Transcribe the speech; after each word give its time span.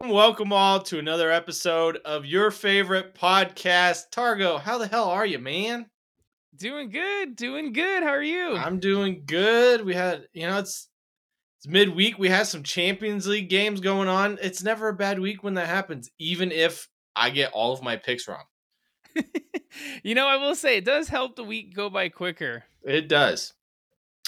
Welcome 0.00 0.52
all 0.52 0.80
to 0.82 1.00
another 1.00 1.28
episode 1.32 1.98
of 2.04 2.24
your 2.24 2.52
favorite 2.52 3.16
podcast. 3.16 4.10
Targo, 4.12 4.60
how 4.60 4.78
the 4.78 4.86
hell 4.86 5.08
are 5.10 5.26
you, 5.26 5.40
man? 5.40 5.86
Doing 6.56 6.90
good, 6.90 7.34
doing 7.34 7.72
good. 7.72 8.04
How 8.04 8.10
are 8.10 8.22
you? 8.22 8.54
I'm 8.54 8.78
doing 8.78 9.24
good. 9.26 9.84
We 9.84 9.94
had, 9.94 10.28
you 10.32 10.46
know, 10.46 10.58
it's 10.58 10.88
it's 11.58 11.66
midweek. 11.66 12.16
We 12.16 12.28
had 12.28 12.46
some 12.46 12.62
Champions 12.62 13.26
League 13.26 13.50
games 13.50 13.80
going 13.80 14.06
on. 14.06 14.38
It's 14.40 14.62
never 14.62 14.88
a 14.88 14.94
bad 14.94 15.18
week 15.18 15.42
when 15.42 15.54
that 15.54 15.66
happens, 15.66 16.08
even 16.20 16.52
if 16.52 16.88
I 17.16 17.30
get 17.30 17.50
all 17.50 17.72
of 17.72 17.82
my 17.82 17.96
picks 17.96 18.28
wrong. 18.28 18.44
you 20.04 20.14
know, 20.14 20.28
I 20.28 20.36
will 20.36 20.54
say 20.54 20.76
it 20.76 20.84
does 20.84 21.08
help 21.08 21.34
the 21.34 21.44
week 21.44 21.74
go 21.74 21.90
by 21.90 22.08
quicker. 22.08 22.62
It 22.84 23.08
does. 23.08 23.52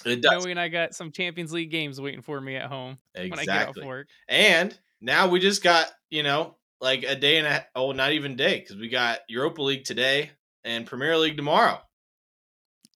It 0.05 0.21
does. 0.21 0.45
Knowing 0.45 0.59
I 0.59 0.67
got 0.67 0.95
some 0.95 1.13
Champions 1.13 1.53
League 1.53 1.71
games 1.71 2.01
waiting 2.01 2.23
for 2.23 2.41
me 2.41 2.57
at 2.57 2.67
home 2.67 2.99
exactly. 3.15 3.31
when 3.31 3.39
I 3.39 3.45
get 3.45 3.69
off 3.69 3.87
work. 3.87 4.09
And 4.29 4.77
now 5.01 5.29
we 5.29 5.41
just 5.41 5.63
got, 5.63 5.87
you 6.11 6.23
know, 6.23 6.57
like 6.81 7.03
a 7.03 7.15
day 7.15 7.39
and 7.39 7.47
a 7.47 7.67
oh, 7.75 7.93
not 7.93 8.13
even 8.13 8.37
day, 8.37 8.59
because 8.61 8.77
we 8.77 8.89
got 8.89 9.21
Europa 9.29 9.63
League 9.63 9.85
today 9.85 10.31
and 10.65 10.87
Premier 10.87 11.17
League 11.17 11.37
tomorrow. 11.37 11.79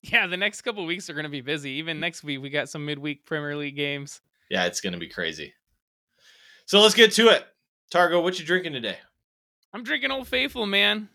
Yeah, 0.02 0.26
the 0.26 0.36
next 0.36 0.62
couple 0.62 0.84
weeks 0.84 1.08
are 1.08 1.14
going 1.14 1.24
to 1.24 1.30
be 1.30 1.40
busy. 1.40 1.72
Even 1.72 1.98
next 1.98 2.22
week, 2.22 2.42
we 2.42 2.50
got 2.50 2.68
some 2.68 2.84
midweek 2.84 3.24
Premier 3.24 3.56
League 3.56 3.76
games. 3.76 4.20
Yeah, 4.50 4.66
it's 4.66 4.80
going 4.82 4.92
to 4.92 4.98
be 4.98 5.08
crazy. 5.08 5.54
So 6.66 6.80
let's 6.80 6.94
get 6.94 7.12
to 7.12 7.28
it. 7.28 7.44
Targo, 7.90 8.20
what 8.20 8.38
you 8.38 8.44
drinking 8.44 8.74
today? 8.74 8.98
I'm 9.72 9.82
drinking 9.82 10.10
Old 10.10 10.28
Faithful, 10.28 10.66
man. 10.66 11.08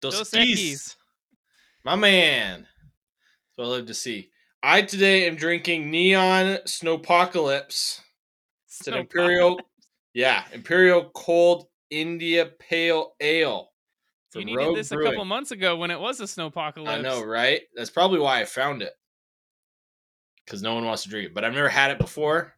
Dos, 0.00 0.18
Dos 0.18 0.30
Equis. 0.30 0.96
My 1.84 1.94
man. 1.96 2.62
That's 2.62 3.56
what 3.56 3.64
I 3.66 3.68
love 3.68 3.86
to 3.86 3.94
see. 3.94 4.30
I 4.62 4.82
today 4.82 5.26
am 5.26 5.36
drinking 5.36 5.90
Neon 5.90 6.58
Snowpocalypse. 6.66 8.00
It's 8.80 8.88
an 8.88 8.94
Imperial, 8.94 9.60
yeah, 10.14 10.44
Imperial 10.52 11.10
Cold 11.14 11.66
India 11.90 12.46
Pale 12.58 13.14
Ale. 13.20 13.70
You 14.34 14.44
needed 14.44 14.58
Rogue 14.58 14.76
this 14.76 14.88
Brewing. 14.88 15.06
a 15.06 15.10
couple 15.10 15.24
months 15.26 15.52
ago 15.52 15.76
when 15.76 15.92
it 15.92 16.00
was 16.00 16.20
a 16.20 16.24
snowpocalypse. 16.24 16.88
I 16.88 17.00
know, 17.00 17.22
right? 17.22 17.62
That's 17.76 17.90
probably 17.90 18.18
why 18.18 18.40
I 18.40 18.44
found 18.44 18.82
it. 18.82 18.92
Because 20.44 20.60
no 20.60 20.74
one 20.74 20.84
wants 20.84 21.04
to 21.04 21.08
drink 21.08 21.28
it. 21.28 21.34
But 21.34 21.44
I've 21.44 21.54
never 21.54 21.68
had 21.68 21.92
it 21.92 21.98
before. 21.98 22.52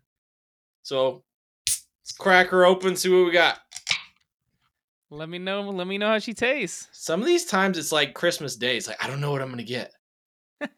So 0.83 1.23
let's 1.69 2.13
crack 2.19 2.49
her 2.49 2.65
open, 2.65 2.97
see 2.97 3.11
what 3.11 3.27
we 3.27 3.31
got. 3.31 3.59
Let 5.11 5.29
me 5.29 5.39
know. 5.39 5.63
Let 5.63 5.87
me 5.87 5.99
know 5.99 6.09
how 6.09 6.19
she 6.19 6.35
tastes. 6.35 6.89
Some 6.93 7.21
of 7.21 7.27
these 7.27 7.45
times 7.45 7.79
it's 7.79 7.93
like 7.93 8.15
Christmas 8.15 8.57
Day. 8.57 8.77
It's 8.77 8.89
like 8.89 9.03
I 9.03 9.07
don't 9.07 9.21
know 9.21 9.31
what 9.31 9.43
I'm 9.43 9.51
gonna 9.51 9.63
get. 9.63 9.93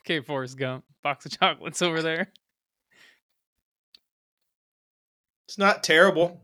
okay, 0.00 0.20
Forrest 0.20 0.58
Gump. 0.58 0.84
Box 1.02 1.24
of 1.24 1.38
chocolates 1.38 1.80
over 1.80 2.02
there. 2.02 2.32
It's 5.48 5.58
not 5.58 5.82
terrible. 5.82 6.42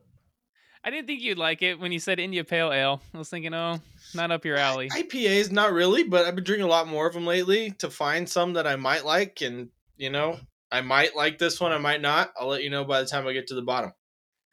I 0.85 0.91
didn't 0.91 1.07
think 1.07 1.23
you'd 1.23 1.39
like 1.39 1.63
it 1.63 1.79
when 1.79 1.93
you 1.93 2.01
said 2.01 2.19
India 2.19 2.43
Pale 2.43 2.73
Ale. 2.73 3.01
I 3.15 3.19
was 3.19 3.29
thinking, 3.29 3.55
oh, 3.55 3.81
not 4.15 4.33
up 4.33 4.45
your 4.45 4.57
alley. 4.57 4.89
IPAs, 4.91 5.53
not 5.53 5.73
really, 5.73 6.03
but 6.03 6.27
I've 6.27 6.35
been 6.35 6.45
drinking 6.45 6.67
a 6.67 6.71
lot 6.71 6.89
more 6.89 7.07
of 7.07 7.15
them 7.15 7.25
lately 7.25 7.71
to 7.79 7.89
find 7.89 8.29
some 8.29 8.55
that 8.55 8.67
I 8.67 8.77
might 8.77 9.05
like, 9.05 9.43
and 9.43 9.69
you 9.97 10.11
know, 10.11 10.39
I 10.73 10.81
might 10.81 11.15
like 11.15 11.39
this 11.39 11.61
one, 11.61 11.71
I 11.71 11.79
might 11.79 12.01
not. 12.01 12.33
I'll 12.39 12.49
let 12.49 12.65
you 12.65 12.71
know 12.71 12.85
by 12.85 13.01
the 13.01 13.07
time 13.07 13.27
I 13.27 13.33
get 13.33 13.47
to 13.49 13.55
the 13.55 13.63
bottom. 13.63 13.93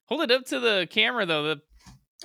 Hold 0.06 0.22
it 0.22 0.32
up 0.32 0.46
to 0.46 0.60
the 0.60 0.88
camera 0.90 1.26
though. 1.26 1.44
The 1.44 1.62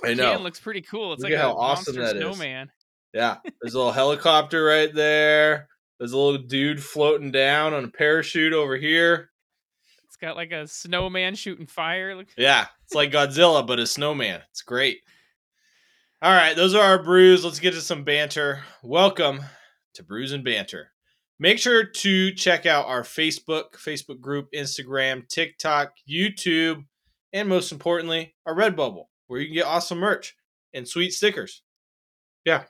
I 0.03 0.13
know 0.13 0.33
can 0.33 0.43
looks 0.43 0.59
pretty 0.59 0.81
cool. 0.81 1.13
It's 1.13 1.23
Look 1.23 1.31
like 1.31 1.39
how 1.39 1.53
awesome 1.53 1.95
that 1.95 2.15
snowman. 2.15 2.67
Is. 2.67 2.73
Yeah, 3.13 3.37
there's 3.61 3.73
a 3.73 3.77
little 3.77 3.93
helicopter 3.93 4.63
right 4.63 4.93
there. 4.93 5.67
There's 5.99 6.11
a 6.11 6.17
little 6.17 6.41
dude 6.41 6.83
floating 6.83 7.31
down 7.31 7.73
on 7.73 7.85
a 7.85 7.87
parachute 7.87 8.53
over 8.53 8.75
here. 8.75 9.29
It's 10.15 10.21
got 10.21 10.37
like 10.37 10.53
a 10.53 10.65
snowman 10.65 11.35
shooting 11.35 11.67
fire. 11.67 12.23
Yeah, 12.37 12.67
it's 12.85 12.95
like 12.95 13.11
Godzilla, 13.11 13.67
but 13.67 13.79
a 13.79 13.85
snowman. 13.85 14.41
It's 14.49 14.61
great. 14.61 15.01
All 16.21 16.31
right, 16.31 16.55
those 16.55 16.73
are 16.73 16.81
our 16.81 17.03
brews. 17.03 17.43
Let's 17.43 17.59
get 17.59 17.73
to 17.73 17.81
some 17.81 18.05
banter. 18.05 18.63
Welcome 18.81 19.41
to 19.95 20.03
Brews 20.03 20.31
and 20.31 20.41
Banter. 20.41 20.91
Make 21.37 21.59
sure 21.59 21.83
to 21.83 22.31
check 22.31 22.65
out 22.65 22.85
our 22.85 23.01
Facebook, 23.01 23.73
Facebook 23.73 24.21
group, 24.21 24.47
Instagram, 24.55 25.27
TikTok, 25.27 25.91
YouTube, 26.09 26.85
and 27.33 27.49
most 27.49 27.73
importantly, 27.73 28.35
our 28.45 28.55
Redbubble, 28.55 29.07
where 29.27 29.41
you 29.41 29.47
can 29.47 29.55
get 29.55 29.65
awesome 29.65 29.97
merch 29.97 30.33
and 30.73 30.87
sweet 30.87 31.11
stickers. 31.11 31.61
Yeah. 32.45 32.63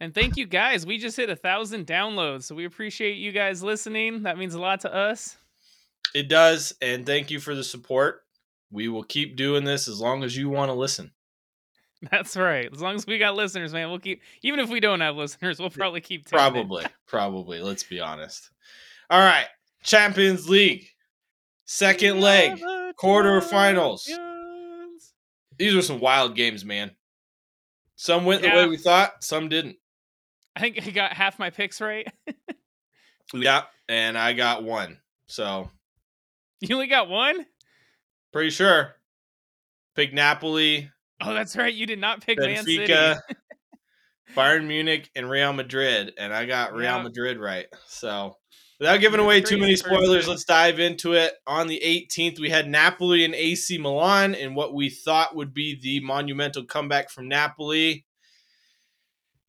And 0.00 0.14
thank 0.14 0.38
you 0.38 0.46
guys. 0.46 0.86
We 0.86 0.96
just 0.96 1.18
hit 1.18 1.28
a 1.28 1.36
thousand 1.36 1.86
downloads, 1.86 2.44
so 2.44 2.54
we 2.54 2.64
appreciate 2.64 3.18
you 3.18 3.30
guys 3.30 3.62
listening. 3.62 4.22
That 4.22 4.38
means 4.38 4.54
a 4.54 4.60
lot 4.60 4.80
to 4.80 4.94
us. 4.94 5.36
It 6.14 6.28
does, 6.28 6.74
and 6.80 7.04
thank 7.06 7.30
you 7.30 7.40
for 7.40 7.54
the 7.54 7.64
support. 7.64 8.22
We 8.70 8.88
will 8.88 9.02
keep 9.04 9.36
doing 9.36 9.64
this 9.64 9.88
as 9.88 10.00
long 10.00 10.24
as 10.24 10.36
you 10.36 10.48
want 10.48 10.68
to 10.68 10.74
listen. 10.74 11.12
That's 12.10 12.36
right. 12.36 12.68
As 12.72 12.82
long 12.82 12.96
as 12.96 13.06
we 13.06 13.18
got 13.18 13.34
listeners, 13.34 13.72
man, 13.72 13.88
we'll 13.88 13.98
keep. 13.98 14.22
Even 14.42 14.60
if 14.60 14.68
we 14.68 14.80
don't 14.80 15.00
have 15.00 15.16
listeners, 15.16 15.58
we'll 15.58 15.70
probably 15.70 16.00
keep. 16.00 16.28
Probably, 16.28 16.84
probably. 17.06 17.60
Let's 17.60 17.82
be 17.82 18.00
honest. 18.00 18.50
All 19.10 19.20
right, 19.20 19.46
Champions 19.82 20.48
League, 20.48 20.88
second 21.64 22.20
leg, 22.20 22.60
quarterfinals. 23.00 24.08
These 25.56 25.74
were 25.74 25.82
some 25.82 26.00
wild 26.00 26.34
games, 26.34 26.64
man. 26.64 26.90
Some 27.96 28.24
went 28.24 28.42
yeah. 28.42 28.50
the 28.50 28.56
way 28.56 28.68
we 28.68 28.76
thought, 28.76 29.22
some 29.22 29.48
didn't. 29.48 29.76
I 30.56 30.60
think 30.60 30.86
I 30.86 30.90
got 30.90 31.12
half 31.12 31.38
my 31.38 31.50
picks 31.50 31.80
right. 31.80 32.06
yeah, 33.34 33.62
and 33.88 34.18
I 34.18 34.32
got 34.32 34.64
one. 34.64 34.98
So 35.26 35.70
you 36.68 36.74
only 36.74 36.86
got 36.86 37.08
one? 37.08 37.46
Pretty 38.32 38.50
sure. 38.50 38.94
Pick 39.94 40.12
Napoli. 40.12 40.90
Oh, 41.20 41.32
that's 41.32 41.56
right. 41.56 41.72
You 41.72 41.86
did 41.86 42.00
not 42.00 42.24
pick 42.24 42.38
Benfica, 42.38 42.54
Man 42.54 42.64
City. 42.64 43.34
Bayern 44.34 44.66
Munich, 44.66 45.10
and 45.14 45.30
Real 45.30 45.52
Madrid, 45.52 46.12
and 46.18 46.32
I 46.32 46.46
got 46.46 46.74
Real 46.74 46.96
yeah. 46.96 47.02
Madrid 47.02 47.38
right. 47.38 47.66
So, 47.86 48.36
without 48.80 49.00
giving 49.00 49.20
away 49.20 49.40
too 49.40 49.58
many 49.58 49.76
spoilers, 49.76 50.16
person. 50.16 50.30
let's 50.30 50.44
dive 50.44 50.80
into 50.80 51.12
it. 51.12 51.34
On 51.46 51.68
the 51.68 51.80
18th, 51.84 52.40
we 52.40 52.50
had 52.50 52.68
Napoli 52.68 53.24
and 53.24 53.34
AC 53.34 53.78
Milan 53.78 54.34
and 54.34 54.56
what 54.56 54.74
we 54.74 54.90
thought 54.90 55.36
would 55.36 55.54
be 55.54 55.78
the 55.80 56.00
monumental 56.00 56.64
comeback 56.64 57.10
from 57.10 57.28
Napoli. 57.28 58.06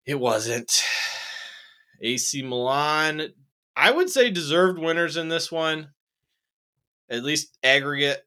It 0.05 0.19
wasn't. 0.19 0.83
AC 2.01 2.41
Milan, 2.41 3.29
I 3.77 3.91
would 3.91 4.09
say, 4.09 4.29
deserved 4.29 4.77
winners 4.77 5.15
in 5.15 5.29
this 5.29 5.49
one 5.49 5.92
at 7.09 7.23
least 7.23 7.57
aggregate. 7.63 8.25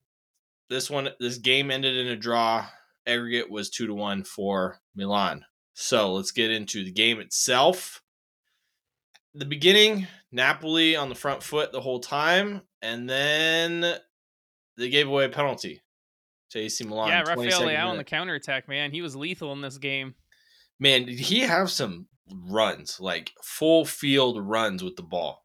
This 0.69 0.91
one, 0.91 1.11
this 1.21 1.39
game 1.39 1.71
ended 1.71 1.97
in 1.97 2.09
a 2.09 2.17
draw. 2.17 2.67
Aggregate 3.07 3.51
was 3.51 3.71
two 3.71 3.87
to 3.87 3.95
one 3.95 4.25
for 4.25 4.81
Milan. 4.95 5.45
So 5.75 6.15
let's 6.15 6.33
get 6.33 6.51
into 6.51 6.85
the 6.85 6.93
game 6.93 7.21
itself. 7.21 8.03
The 9.35 9.45
beginning, 9.45 10.07
Napoli 10.33 10.97
on 10.97 11.09
the 11.09 11.15
front 11.15 11.43
foot 11.43 11.71
the 11.71 11.81
whole 11.81 12.01
time, 12.01 12.63
and 12.81 13.09
then 13.09 13.85
they 14.77 14.89
gave 14.89 15.07
away 15.07 15.27
a 15.27 15.29
penalty 15.29 15.83
to 16.51 16.59
AC 16.59 16.85
Milan. 16.85 17.09
Yeah, 17.09 17.21
Rafael 17.21 17.63
Leao 17.63 17.87
on 17.87 17.99
the 17.99 18.05
counterattack, 18.05 18.69
man. 18.69 18.91
He 18.93 19.03
was 19.03 19.15
lethal 19.15 19.53
in 19.53 19.61
this 19.61 19.79
game. 19.79 20.15
Man, 20.81 21.05
did 21.05 21.19
he 21.19 21.41
have 21.41 21.71
some 21.71 22.07
runs, 22.49 22.99
like 22.99 23.31
full 23.43 23.85
field 23.85 24.41
runs 24.41 24.83
with 24.83 24.97
the 24.97 25.03
ball? 25.03 25.45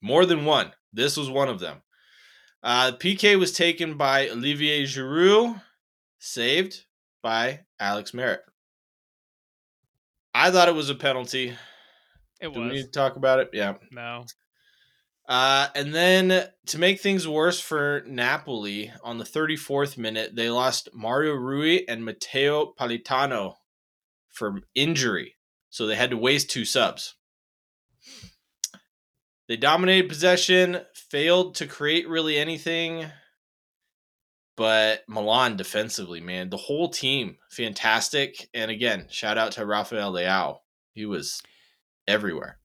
More 0.00 0.24
than 0.24 0.44
one. 0.44 0.72
This 0.92 1.16
was 1.16 1.30
one 1.30 1.48
of 1.48 1.60
them. 1.60 1.82
Uh, 2.62 2.92
PK 2.92 3.38
was 3.38 3.52
taken 3.52 3.96
by 3.96 4.28
Olivier 4.28 4.84
Giroud, 4.84 5.62
saved 6.18 6.84
by 7.22 7.60
Alex 7.78 8.12
Meret. 8.12 8.40
I 10.34 10.50
thought 10.50 10.68
it 10.68 10.74
was 10.74 10.90
a 10.90 10.94
penalty. 10.94 11.54
It 12.40 12.52
Do 12.52 12.60
was. 12.60 12.70
we 12.70 12.76
need 12.76 12.84
to 12.84 12.90
talk 12.90 13.16
about 13.16 13.40
it? 13.40 13.50
Yeah. 13.52 13.74
No. 13.90 14.24
Uh, 15.28 15.68
and 15.74 15.94
then 15.94 16.48
to 16.66 16.78
make 16.78 17.00
things 17.00 17.28
worse 17.28 17.60
for 17.60 18.02
Napoli, 18.06 18.90
on 19.04 19.18
the 19.18 19.24
34th 19.24 19.98
minute, 19.98 20.34
they 20.34 20.48
lost 20.48 20.88
Mario 20.94 21.34
Rui 21.34 21.80
and 21.86 22.04
Matteo 22.04 22.72
Politano 22.78 23.56
from 24.30 24.62
injury. 24.74 25.36
So 25.70 25.86
they 25.86 25.96
had 25.96 26.10
to 26.10 26.16
waste 26.16 26.50
two 26.50 26.64
subs. 26.64 27.14
They 29.48 29.56
dominated 29.56 30.08
possession, 30.08 30.80
failed 31.10 31.56
to 31.56 31.66
create 31.66 32.08
really 32.08 32.36
anything. 32.36 33.06
But 34.56 35.04
Milan 35.08 35.56
defensively, 35.56 36.20
man, 36.20 36.50
the 36.50 36.56
whole 36.56 36.88
team 36.88 37.36
fantastic. 37.48 38.48
And 38.52 38.70
again, 38.70 39.06
shout 39.08 39.38
out 39.38 39.52
to 39.52 39.64
Rafael 39.64 40.12
Leao. 40.12 40.58
He 40.94 41.06
was 41.06 41.42
everywhere. 42.08 42.58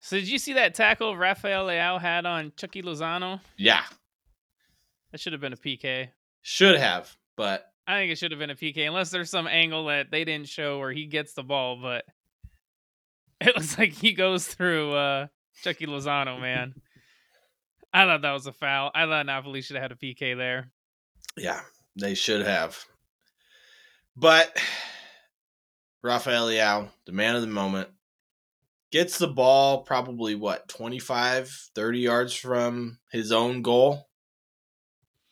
So 0.00 0.16
did 0.16 0.28
you 0.28 0.38
see 0.38 0.54
that 0.54 0.74
tackle 0.74 1.16
Rafael 1.16 1.66
Leao 1.66 2.00
had 2.00 2.24
on 2.24 2.52
Chucky 2.56 2.82
Lozano? 2.82 3.40
Yeah. 3.58 3.82
That 5.12 5.20
should 5.20 5.34
have 5.34 5.42
been 5.42 5.52
a 5.52 5.58
PK. 5.58 6.08
Should 6.40 6.78
have, 6.78 7.14
but 7.36 7.66
I 7.86 7.98
think 7.98 8.12
it 8.12 8.18
should 8.18 8.30
have 8.30 8.38
been 8.38 8.50
a 8.50 8.54
PK 8.54 8.86
unless 8.86 9.10
there's 9.10 9.30
some 9.30 9.46
angle 9.46 9.86
that 9.86 10.10
they 10.10 10.24
didn't 10.24 10.48
show 10.48 10.78
where 10.78 10.92
he 10.92 11.04
gets 11.04 11.34
the 11.34 11.42
ball, 11.42 11.76
but 11.76 12.04
it 13.42 13.54
looks 13.54 13.76
like 13.76 13.92
he 13.92 14.14
goes 14.14 14.46
through 14.46 14.94
uh 14.94 15.26
Chucky 15.62 15.86
Lozano, 15.86 16.40
man. 16.40 16.74
I 17.92 18.04
thought 18.04 18.22
that 18.22 18.32
was 18.32 18.46
a 18.46 18.52
foul. 18.52 18.90
I 18.94 19.06
thought 19.06 19.26
Napoli 19.26 19.62
should 19.62 19.76
have 19.76 19.82
had 19.82 19.92
a 19.92 19.96
PK 19.96 20.36
there. 20.36 20.70
Yeah, 21.36 21.60
they 21.96 22.14
should 22.14 22.46
have. 22.46 22.84
But 24.16 24.56
Rafael 26.02 26.48
Leao, 26.48 26.90
the 27.06 27.12
man 27.12 27.34
of 27.34 27.42
the 27.42 27.48
moment, 27.48 27.88
gets 28.90 29.18
the 29.18 29.28
ball 29.28 29.82
probably 29.82 30.34
what 30.34 30.68
25 30.68 31.48
30 31.74 31.98
yards 31.98 32.34
from 32.34 32.98
his 33.10 33.32
own 33.32 33.62
goal 33.62 34.08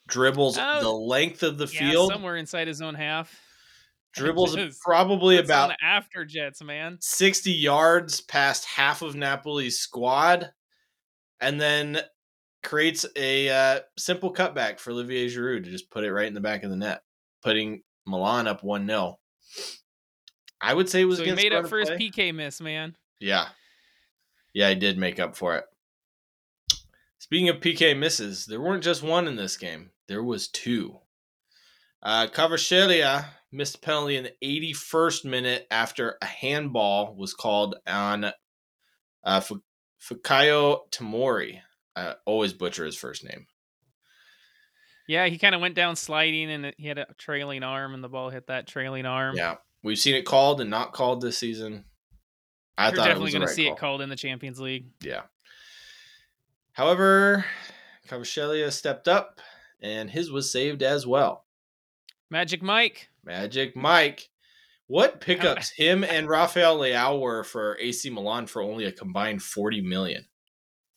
dribbles 0.07 0.57
uh, 0.57 0.81
the 0.81 0.91
length 0.91 1.43
of 1.43 1.59
the 1.59 1.67
yeah, 1.67 1.91
field 1.91 2.13
somewhere 2.13 2.37
inside 2.37 2.69
his 2.69 2.81
own 2.81 2.95
half 2.95 3.37
dribbles 4.15 4.57
probably 4.83 5.39
about 5.39 5.73
after 5.83 6.25
jets 6.25 6.63
man 6.63 6.97
60 7.01 7.53
yards 7.53 8.21
past 8.21 8.65
half 8.65 9.03
of 9.03 9.15
napoli's 9.15 9.79
squad 9.79 10.51
and 11.41 11.61
then 11.61 12.01
creates 12.63 13.07
a 13.17 13.49
uh, 13.49 13.81
simple 13.97 14.33
cutback 14.33 14.79
for 14.79 14.91
olivier 14.91 15.27
giroud 15.27 15.65
to 15.65 15.71
just 15.71 15.91
put 15.91 16.05
it 16.05 16.13
right 16.13 16.27
in 16.27 16.35
the 16.35 16.41
back 16.41 16.63
of 16.65 16.71
the 16.71 16.77
net 16.77 17.03
putting 17.43 17.83
milan 18.07 18.47
up 18.47 18.63
1-0 18.63 19.17
i 20.61 20.75
would 20.75 20.89
say 20.89 21.03
it 21.03 21.05
was 21.05 21.19
so 21.19 21.25
he 21.25 21.33
made 21.33 21.53
up 21.53 21.69
for 21.69 21.83
play. 21.83 21.97
his 21.97 22.11
pk 22.11 22.35
miss 22.35 22.61
man 22.61 22.97
yeah. 23.21 23.49
Yeah, 24.55 24.69
I 24.69 24.75
did 24.75 24.99
make 24.99 25.21
up 25.21 25.37
for 25.37 25.57
it. 25.57 25.65
Speaking 27.19 27.49
of 27.49 27.57
PK 27.57 27.99
misses, 27.99 28.47
there 28.47 28.61
weren't 28.61 28.83
just 28.83 29.03
one 29.03 29.29
in 29.29 29.37
this 29.37 29.57
game. 29.57 29.91
There 30.07 30.23
was 30.23 30.49
two. 30.49 30.99
Uh, 32.03 32.29
Kvaratskhelia 32.29 33.27
missed 33.53 33.77
a 33.77 33.81
penalty 33.81 34.17
in 34.17 34.25
the 34.25 34.33
81st 34.43 35.25
minute 35.25 35.67
after 35.71 36.17
a 36.23 36.27
handball 36.27 37.15
was 37.17 37.35
called 37.35 37.77
on 37.87 38.33
uh, 39.25 39.41
Fikayo 40.01 40.81
Tomori. 40.91 41.61
I 41.99 42.15
always 42.25 42.53
butcher 42.53 42.85
his 42.85 42.97
first 42.97 43.25
name. 43.25 43.47
Yeah, 45.09 45.27
he 45.27 45.39
kind 45.39 45.55
of 45.55 45.61
went 45.61 45.75
down 45.75 45.97
sliding 45.97 46.51
and 46.51 46.75
he 46.77 46.87
had 46.87 46.99
a 46.99 47.07
trailing 47.17 47.63
arm, 47.63 47.95
and 47.95 48.05
the 48.05 48.09
ball 48.09 48.31
hit 48.31 48.47
that 48.49 48.67
trailing 48.67 49.07
arm. 49.07 49.37
Yeah, 49.37 49.57
we've 49.83 49.99
seen 49.99 50.15
it 50.15 50.27
called 50.27 50.61
and 50.61 50.71
not 50.71 50.93
called 50.93 51.21
this 51.23 51.39
season. 51.39 51.85
I 52.77 52.89
You're 52.89 52.97
thought 52.97 53.07
definitely 53.07 53.33
going 53.33 53.41
right 53.43 53.49
to 53.49 53.55
see 53.55 53.65
call. 53.65 53.73
it 53.75 53.79
called 53.79 54.01
in 54.03 54.09
the 54.11 54.17
Champions 54.17 54.61
League. 54.61 54.87
Yeah. 55.03 55.23
However, 56.73 57.45
Kvaratskhelia 58.07 58.71
stepped 58.71 59.09
up, 59.09 59.41
and 59.81 60.09
his 60.11 60.31
was 60.31 60.53
saved 60.53 60.83
as 60.83 61.07
well. 61.07 61.47
Magic 62.31 62.63
Mike. 62.63 63.09
Magic 63.25 63.75
Mike. 63.75 64.29
What 64.87 65.21
pickups 65.21 65.71
him 65.71 66.05
and 66.05 66.29
Rafael 66.29 66.79
Leao 66.79 67.21
were 67.21 67.45
for 67.45 67.77
AC 67.81 68.09
Milan 68.11 68.47
for 68.47 68.63
only 68.63 68.85
a 68.85 68.93
combined 68.93 69.43
forty 69.43 69.81
million 69.81 70.27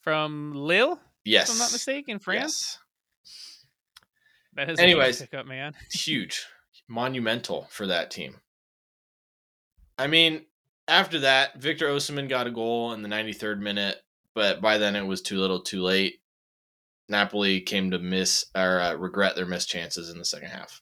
from 0.01 0.53
Lille? 0.55 0.99
Yes, 1.23 1.49
if 1.49 1.55
I'm 1.55 1.59
not 1.59 1.71
mistaken, 1.71 2.13
in 2.13 2.19
France. 2.19 2.77
Yes. 3.23 3.65
That 4.53 4.69
is 4.69 4.79
anyways 4.79 5.21
pickup, 5.21 5.45
man. 5.45 5.73
huge, 5.91 6.45
monumental 6.87 7.67
for 7.69 7.87
that 7.87 8.11
team. 8.11 8.41
I 9.97 10.07
mean, 10.07 10.45
after 10.87 11.19
that, 11.19 11.61
Victor 11.61 11.87
Osimhen 11.87 12.27
got 12.27 12.47
a 12.47 12.51
goal 12.51 12.93
in 12.93 13.01
the 13.01 13.09
93rd 13.09 13.59
minute, 13.59 13.97
but 14.33 14.61
by 14.61 14.77
then 14.77 14.95
it 14.95 15.05
was 15.05 15.21
too 15.21 15.39
little, 15.39 15.61
too 15.61 15.81
late. 15.81 16.21
Napoli 17.07 17.61
came 17.61 17.91
to 17.91 17.99
miss 17.99 18.45
or 18.55 18.79
uh, 18.79 18.95
regret 18.95 19.35
their 19.35 19.45
missed 19.45 19.69
chances 19.69 20.09
in 20.09 20.17
the 20.17 20.25
second 20.25 20.49
half. 20.49 20.81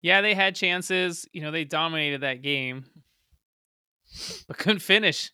Yeah, 0.00 0.20
they 0.20 0.34
had 0.34 0.54
chances. 0.54 1.26
You 1.32 1.42
know, 1.42 1.50
they 1.50 1.64
dominated 1.64 2.22
that 2.22 2.42
game, 2.42 2.86
but 4.46 4.58
couldn't 4.58 4.80
finish. 4.80 5.32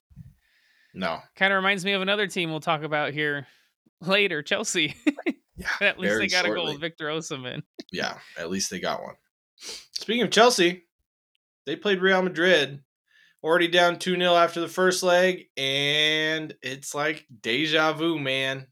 No. 0.95 1.21
Kind 1.37 1.53
of 1.53 1.57
reminds 1.57 1.85
me 1.85 1.93
of 1.93 2.03
another 2.03 2.27
team 2.27 2.51
we'll 2.51 2.61
talk 2.61 2.83
about 2.83 3.13
here 3.13 3.47
later, 4.01 4.43
Chelsea. 4.43 4.95
yeah. 5.57 5.69
at 5.81 5.99
least 5.99 6.19
they 6.19 6.27
got 6.29 6.45
shortly. 6.45 6.63
a 6.63 6.67
goal, 6.67 6.79
Victor 6.79 7.07
Osimhen. 7.07 7.63
yeah, 7.93 8.19
at 8.37 8.51
least 8.51 8.71
they 8.71 8.81
got 8.81 9.03
one. 9.03 9.15
Speaking 9.93 10.23
of 10.23 10.31
Chelsea, 10.31 10.85
they 11.67 11.77
played 11.77 12.01
Real 12.01 12.23
Madrid 12.23 12.83
already 13.43 13.69
down 13.69 13.99
2 13.99 14.17
0 14.17 14.35
after 14.35 14.61
the 14.61 14.69
first 14.69 15.03
leg, 15.03 15.47
and 15.57 16.55
it's 16.63 16.95
like 16.95 17.27
deja 17.41 17.93
vu, 17.93 18.19
man. 18.19 18.67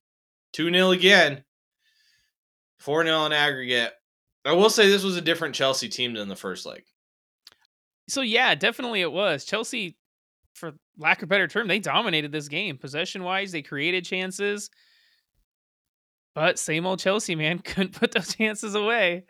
2 0.52 0.72
0 0.72 0.90
again. 0.90 1.44
4 2.78 3.04
0 3.04 3.26
in 3.26 3.32
aggregate. 3.32 3.92
I 4.44 4.52
will 4.52 4.70
say 4.70 4.88
this 4.88 5.04
was 5.04 5.16
a 5.16 5.22
different 5.22 5.54
Chelsea 5.54 5.88
team 5.88 6.14
than 6.14 6.28
the 6.28 6.36
first 6.36 6.64
leg. 6.64 6.84
So, 8.08 8.22
yeah, 8.22 8.54
definitely 8.54 9.02
it 9.02 9.12
was. 9.12 9.44
Chelsea, 9.44 9.98
for 10.54 10.72
lack 10.98 11.22
of 11.22 11.28
better 11.28 11.46
term, 11.46 11.68
they 11.68 11.78
dominated 11.78 12.32
this 12.32 12.48
game. 12.48 12.76
Possession 12.76 13.22
wise, 13.22 13.52
they 13.52 13.62
created 13.62 14.04
chances. 14.04 14.70
But 16.34 16.58
same 16.58 16.86
old 16.86 16.98
Chelsea, 16.98 17.34
man, 17.34 17.58
couldn't 17.64 17.98
put 17.98 18.12
those 18.12 18.34
chances 18.34 18.74
away. 18.74 19.24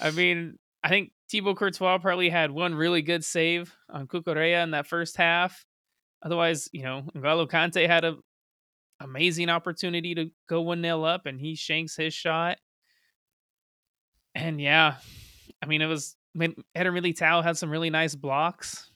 I 0.00 0.10
mean, 0.10 0.58
I 0.82 0.88
think 0.88 1.12
Thibaut 1.30 1.56
Courtois 1.56 1.98
probably 1.98 2.28
had 2.28 2.50
one 2.50 2.74
really 2.74 3.02
good 3.02 3.24
save 3.24 3.74
on 3.88 4.06
Cucurella 4.06 4.62
in 4.62 4.70
that 4.72 4.86
first 4.86 5.16
half. 5.16 5.64
Otherwise, 6.22 6.68
you 6.72 6.82
know, 6.82 7.02
N'Golo 7.14 7.48
Kante 7.48 7.86
had 7.86 8.04
an 8.04 8.18
amazing 9.00 9.48
opportunity 9.48 10.14
to 10.14 10.30
go 10.48 10.60
1 10.60 10.82
0 10.82 11.02
up 11.02 11.26
and 11.26 11.40
he 11.40 11.54
shanks 11.54 11.96
his 11.96 12.12
shot. 12.14 12.58
And 14.34 14.60
yeah, 14.60 14.96
I 15.62 15.66
mean, 15.66 15.82
it 15.82 15.86
was 15.86 16.16
Eder 16.38 16.92
Militao 16.92 17.42
had 17.42 17.56
some 17.56 17.70
really 17.70 17.90
nice 17.90 18.14
blocks, 18.14 18.90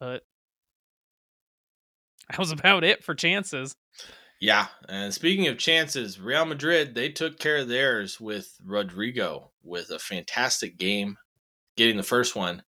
but 0.00 0.22
that 2.30 2.38
was 2.38 2.52
about 2.52 2.84
it 2.84 3.04
for 3.04 3.14
chances. 3.14 3.76
Yeah, 4.40 4.66
and 4.88 5.14
speaking 5.14 5.46
of 5.46 5.58
chances, 5.58 6.20
Real 6.20 6.44
Madrid 6.44 6.94
they 6.94 7.08
took 7.08 7.38
care 7.38 7.58
of 7.58 7.68
theirs 7.68 8.20
with 8.20 8.54
Rodrygo 8.66 9.48
with 9.62 9.90
a 9.90 9.98
fantastic 9.98 10.76
game, 10.76 11.16
getting 11.76 11.96
the 11.96 12.02
first 12.02 12.36
one. 12.36 12.62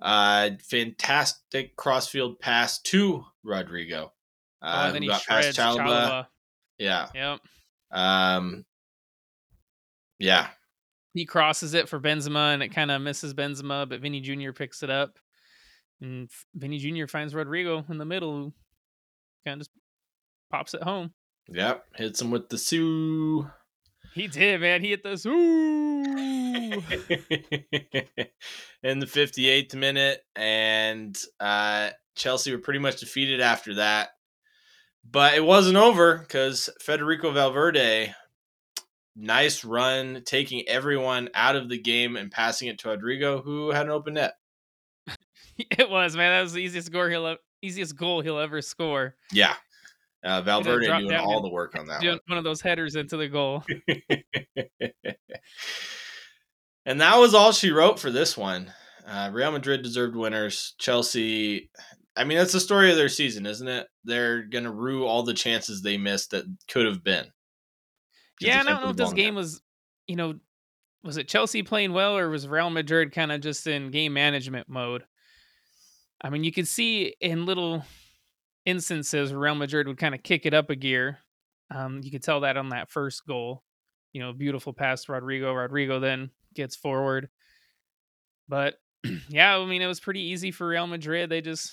Uh, 0.00 0.50
fantastic 0.62 1.74
crossfield 1.76 2.38
pass 2.38 2.80
to 2.82 3.24
Rodrygo. 3.44 4.10
Oh, 4.62 4.66
uh, 4.66 4.86
oh, 4.88 4.92
then 4.92 5.02
he 5.02 5.08
got 5.08 5.24
past 5.24 5.58
Chalobah. 5.58 5.78
Chalobah. 5.78 6.26
Yeah. 6.78 7.08
Yep. 7.14 7.40
Um. 7.90 8.64
Yeah. 10.18 10.48
He 11.14 11.24
crosses 11.24 11.74
it 11.74 11.88
for 11.88 11.98
Benzema, 11.98 12.52
and 12.52 12.62
it 12.62 12.68
kind 12.68 12.90
of 12.90 13.00
misses 13.00 13.32
Benzema, 13.32 13.88
but 13.88 14.00
Vinny 14.00 14.20
Jr. 14.20 14.52
picks 14.52 14.82
it 14.82 14.90
up, 14.90 15.18
and 16.00 16.30
Vinny 16.54 16.78
Jr. 16.78 17.06
finds 17.06 17.32
Rodrygo 17.32 17.88
in 17.88 17.96
the 17.96 18.04
middle, 18.04 18.52
kind 19.46 19.60
of 19.60 19.66
just 19.66 19.70
pops 20.50 20.74
it 20.74 20.82
home. 20.82 21.12
Yep, 21.48 21.84
hits 21.94 22.20
him 22.20 22.30
with 22.30 22.48
the 22.48 22.58
Sue. 22.58 23.48
He 24.14 24.26
did, 24.28 24.60
man. 24.60 24.82
He 24.82 24.90
hit 24.90 25.02
the 25.02 25.16
Sue 25.16 26.02
in 28.82 28.98
the 28.98 29.06
58th 29.06 29.74
minute, 29.74 30.20
and 30.34 31.16
uh, 31.38 31.90
Chelsea 32.16 32.52
were 32.52 32.58
pretty 32.58 32.80
much 32.80 33.00
defeated 33.00 33.40
after 33.40 33.74
that. 33.74 34.08
But 35.08 35.34
it 35.34 35.44
wasn't 35.44 35.76
over 35.76 36.18
because 36.18 36.68
Federico 36.80 37.30
Valverde, 37.30 38.12
nice 39.14 39.64
run, 39.64 40.22
taking 40.26 40.66
everyone 40.66 41.28
out 41.34 41.54
of 41.54 41.68
the 41.68 41.78
game 41.80 42.16
and 42.16 42.30
passing 42.30 42.68
it 42.68 42.78
to 42.80 42.88
Rodrygo, 42.88 43.44
who 43.44 43.70
had 43.70 43.86
an 43.86 43.92
open 43.92 44.14
net. 44.14 44.34
It 45.58 45.88
was, 45.88 46.14
man. 46.14 46.32
That 46.32 46.42
was 46.42 46.52
the 46.52 46.60
easiest 46.60 46.92
goal 46.92 47.08
he'll 47.08 47.38
easiest 47.62 47.96
goal 47.96 48.20
he'll 48.20 48.38
ever 48.38 48.62
score. 48.62 49.14
Yeah, 49.32 49.54
uh, 50.26 50.42
Valverde 50.42 50.86
doing 50.86 51.14
all 51.14 51.40
the 51.40 51.48
work 51.48 51.78
on 51.78 51.86
that 51.86 52.02
one. 52.02 52.18
one 52.26 52.38
of 52.38 52.44
those 52.44 52.60
headers 52.60 52.96
into 52.96 53.16
the 53.16 53.28
goal. 53.28 53.62
and 56.84 57.00
that 57.00 57.16
was 57.16 57.34
all 57.34 57.52
she 57.52 57.70
wrote 57.70 58.00
for 58.00 58.10
this 58.10 58.36
one. 58.36 58.72
Uh, 59.06 59.30
Real 59.32 59.52
Madrid 59.52 59.82
deserved 59.82 60.16
winners. 60.16 60.74
Chelsea, 60.78 61.70
I 62.16 62.24
mean, 62.24 62.38
that's 62.38 62.52
the 62.52 62.58
story 62.58 62.90
of 62.90 62.96
their 62.96 63.08
season, 63.08 63.46
isn't 63.46 63.68
it? 63.68 63.86
They're 64.04 64.42
going 64.42 64.64
to 64.64 64.72
rue 64.72 65.06
all 65.06 65.22
the 65.22 65.34
chances 65.34 65.80
they 65.80 65.96
missed 65.96 66.32
that 66.32 66.44
could 66.68 66.86
have 66.86 67.04
been. 67.04 67.26
Yeah, 68.40 68.60
I 68.60 68.64
don't 68.64 68.82
know 68.82 68.90
if 68.90 68.96
this 68.96 69.12
game 69.12 69.36
was, 69.36 69.62
you 70.08 70.16
know, 70.16 70.34
was 71.04 71.18
it 71.18 71.28
Chelsea 71.28 71.62
playing 71.62 71.92
well 71.92 72.18
or 72.18 72.28
was 72.28 72.48
Real 72.48 72.68
Madrid 72.68 73.12
kind 73.12 73.30
of 73.30 73.40
just 73.40 73.66
in 73.68 73.92
game 73.92 74.12
management 74.12 74.68
mode? 74.68 75.04
I 76.20 76.30
mean, 76.30 76.44
you 76.44 76.52
could 76.52 76.68
see 76.68 77.14
in 77.20 77.46
little 77.46 77.84
instances 78.64 79.32
Real 79.32 79.54
Madrid 79.54 79.86
would 79.86 79.98
kind 79.98 80.14
of 80.14 80.22
kick 80.22 80.46
it 80.46 80.54
up 80.54 80.70
a 80.70 80.76
gear. 80.76 81.18
Um, 81.70 82.00
you 82.02 82.10
could 82.10 82.22
tell 82.22 82.40
that 82.40 82.56
on 82.56 82.70
that 82.70 82.90
first 82.90 83.26
goal. 83.26 83.62
You 84.12 84.22
know, 84.22 84.32
beautiful 84.32 84.72
pass 84.72 85.04
to 85.04 85.12
Rodrigo 85.12 85.52
Rodrygo 85.52 86.00
then 86.00 86.30
gets 86.54 86.74
forward. 86.74 87.28
But 88.48 88.74
yeah, 89.28 89.56
I 89.56 89.66
mean, 89.66 89.82
it 89.82 89.86
was 89.86 90.00
pretty 90.00 90.22
easy 90.22 90.50
for 90.50 90.66
Real 90.66 90.86
Madrid. 90.86 91.30
They 91.30 91.40
just 91.40 91.72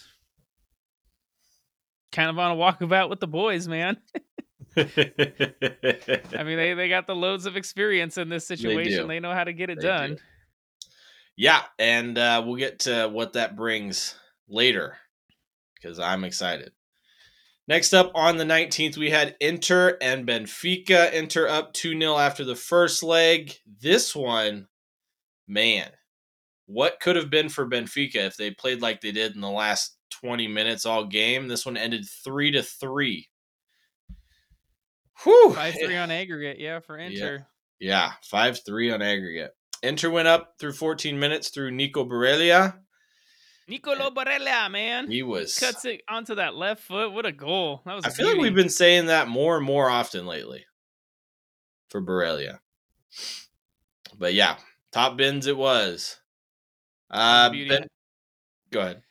kind 2.11 2.29
of 2.29 2.37
on 2.37 2.51
a 2.51 2.55
walkabout 2.55 3.09
with 3.09 3.19
the 3.19 3.27
boys, 3.27 3.67
man. 3.67 3.97
I 4.77 6.43
mean, 6.43 6.57
they, 6.57 6.73
they 6.73 6.89
got 6.89 7.07
the 7.07 7.15
loads 7.15 7.45
of 7.45 7.55
experience 7.55 8.17
in 8.17 8.29
this 8.29 8.47
situation. 8.47 9.07
They, 9.07 9.15
they 9.15 9.19
know 9.19 9.33
how 9.33 9.43
to 9.43 9.53
get 9.53 9.69
it 9.69 9.79
they 9.79 9.87
done. 9.87 10.09
Do. 10.15 10.17
Yeah, 11.35 11.61
and 11.79 12.17
uh, 12.17 12.43
we'll 12.45 12.57
get 12.57 12.79
to 12.81 13.07
what 13.07 13.33
that 13.33 13.55
brings 13.55 14.15
later 14.47 14.97
because 15.75 15.99
I'm 15.99 16.23
excited. 16.23 16.71
Next 17.67 17.93
up 17.93 18.11
on 18.13 18.37
the 18.37 18.43
19th, 18.43 18.97
we 18.97 19.09
had 19.09 19.37
Inter 19.39 19.97
and 20.01 20.27
Benfica. 20.27 21.13
Inter 21.13 21.47
up 21.47 21.73
2 21.73 21.97
0 21.97 22.17
after 22.17 22.43
the 22.43 22.55
first 22.55 23.03
leg. 23.03 23.53
This 23.81 24.13
one, 24.13 24.67
man, 25.47 25.89
what 26.65 26.99
could 26.99 27.15
have 27.15 27.29
been 27.29 27.47
for 27.47 27.69
Benfica 27.69 28.15
if 28.15 28.35
they 28.35 28.51
played 28.51 28.81
like 28.81 28.99
they 28.99 29.11
did 29.11 29.35
in 29.35 29.41
the 29.41 29.49
last 29.49 29.97
20 30.21 30.47
minutes 30.49 30.85
all 30.85 31.05
game? 31.05 31.47
This 31.47 31.65
one 31.65 31.77
ended 31.77 32.05
3 32.23 32.51
to 32.51 32.63
3. 32.63 33.29
Whew. 35.23 35.53
5 35.53 35.75
3 35.85 35.97
on 35.97 36.11
aggregate, 36.11 36.59
yeah, 36.59 36.79
for 36.79 36.97
Inter. 36.97 37.45
Yeah, 37.79 38.11
5 38.23 38.55
yeah, 38.55 38.61
3 38.65 38.91
on 38.91 39.01
aggregate. 39.01 39.51
Inter 39.83 40.09
went 40.09 40.27
up 40.27 40.55
through 40.59 40.73
14 40.73 41.17
minutes 41.17 41.49
through 41.49 41.71
Nico 41.71 42.05
Barella. 42.05 42.77
Nicolo 43.67 44.09
Barella, 44.11 44.69
man. 44.69 45.09
He 45.09 45.23
was 45.23 45.57
cuts 45.57 45.85
it 45.85 46.01
onto 46.09 46.35
that 46.35 46.55
left 46.55 46.83
foot. 46.83 47.11
What 47.11 47.25
a 47.25 47.31
goal! 47.31 47.81
That 47.85 47.95
was. 47.95 48.05
I 48.05 48.09
feel 48.09 48.25
beauty. 48.25 48.39
like 48.39 48.43
we've 48.43 48.55
been 48.55 48.69
saying 48.69 49.07
that 49.07 49.27
more 49.27 49.57
and 49.57 49.65
more 49.65 49.89
often 49.89 50.25
lately 50.25 50.65
for 51.89 52.01
Barella. 52.01 52.59
But 54.17 54.33
yeah, 54.33 54.57
top 54.91 55.17
bins 55.17 55.47
it 55.47 55.57
was. 55.57 56.17
Uh, 57.09 57.49
ben, 57.51 57.87
go 58.71 58.81
ahead. 58.81 59.03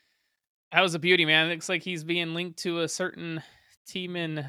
That 0.72 0.82
was 0.82 0.94
a 0.94 0.98
beauty, 0.98 1.24
man. 1.24 1.46
It 1.46 1.50
looks 1.50 1.68
like 1.68 1.82
he's 1.82 2.04
being 2.04 2.34
linked 2.34 2.58
to 2.60 2.80
a 2.80 2.88
certain 2.88 3.42
team 3.86 4.16
in 4.16 4.46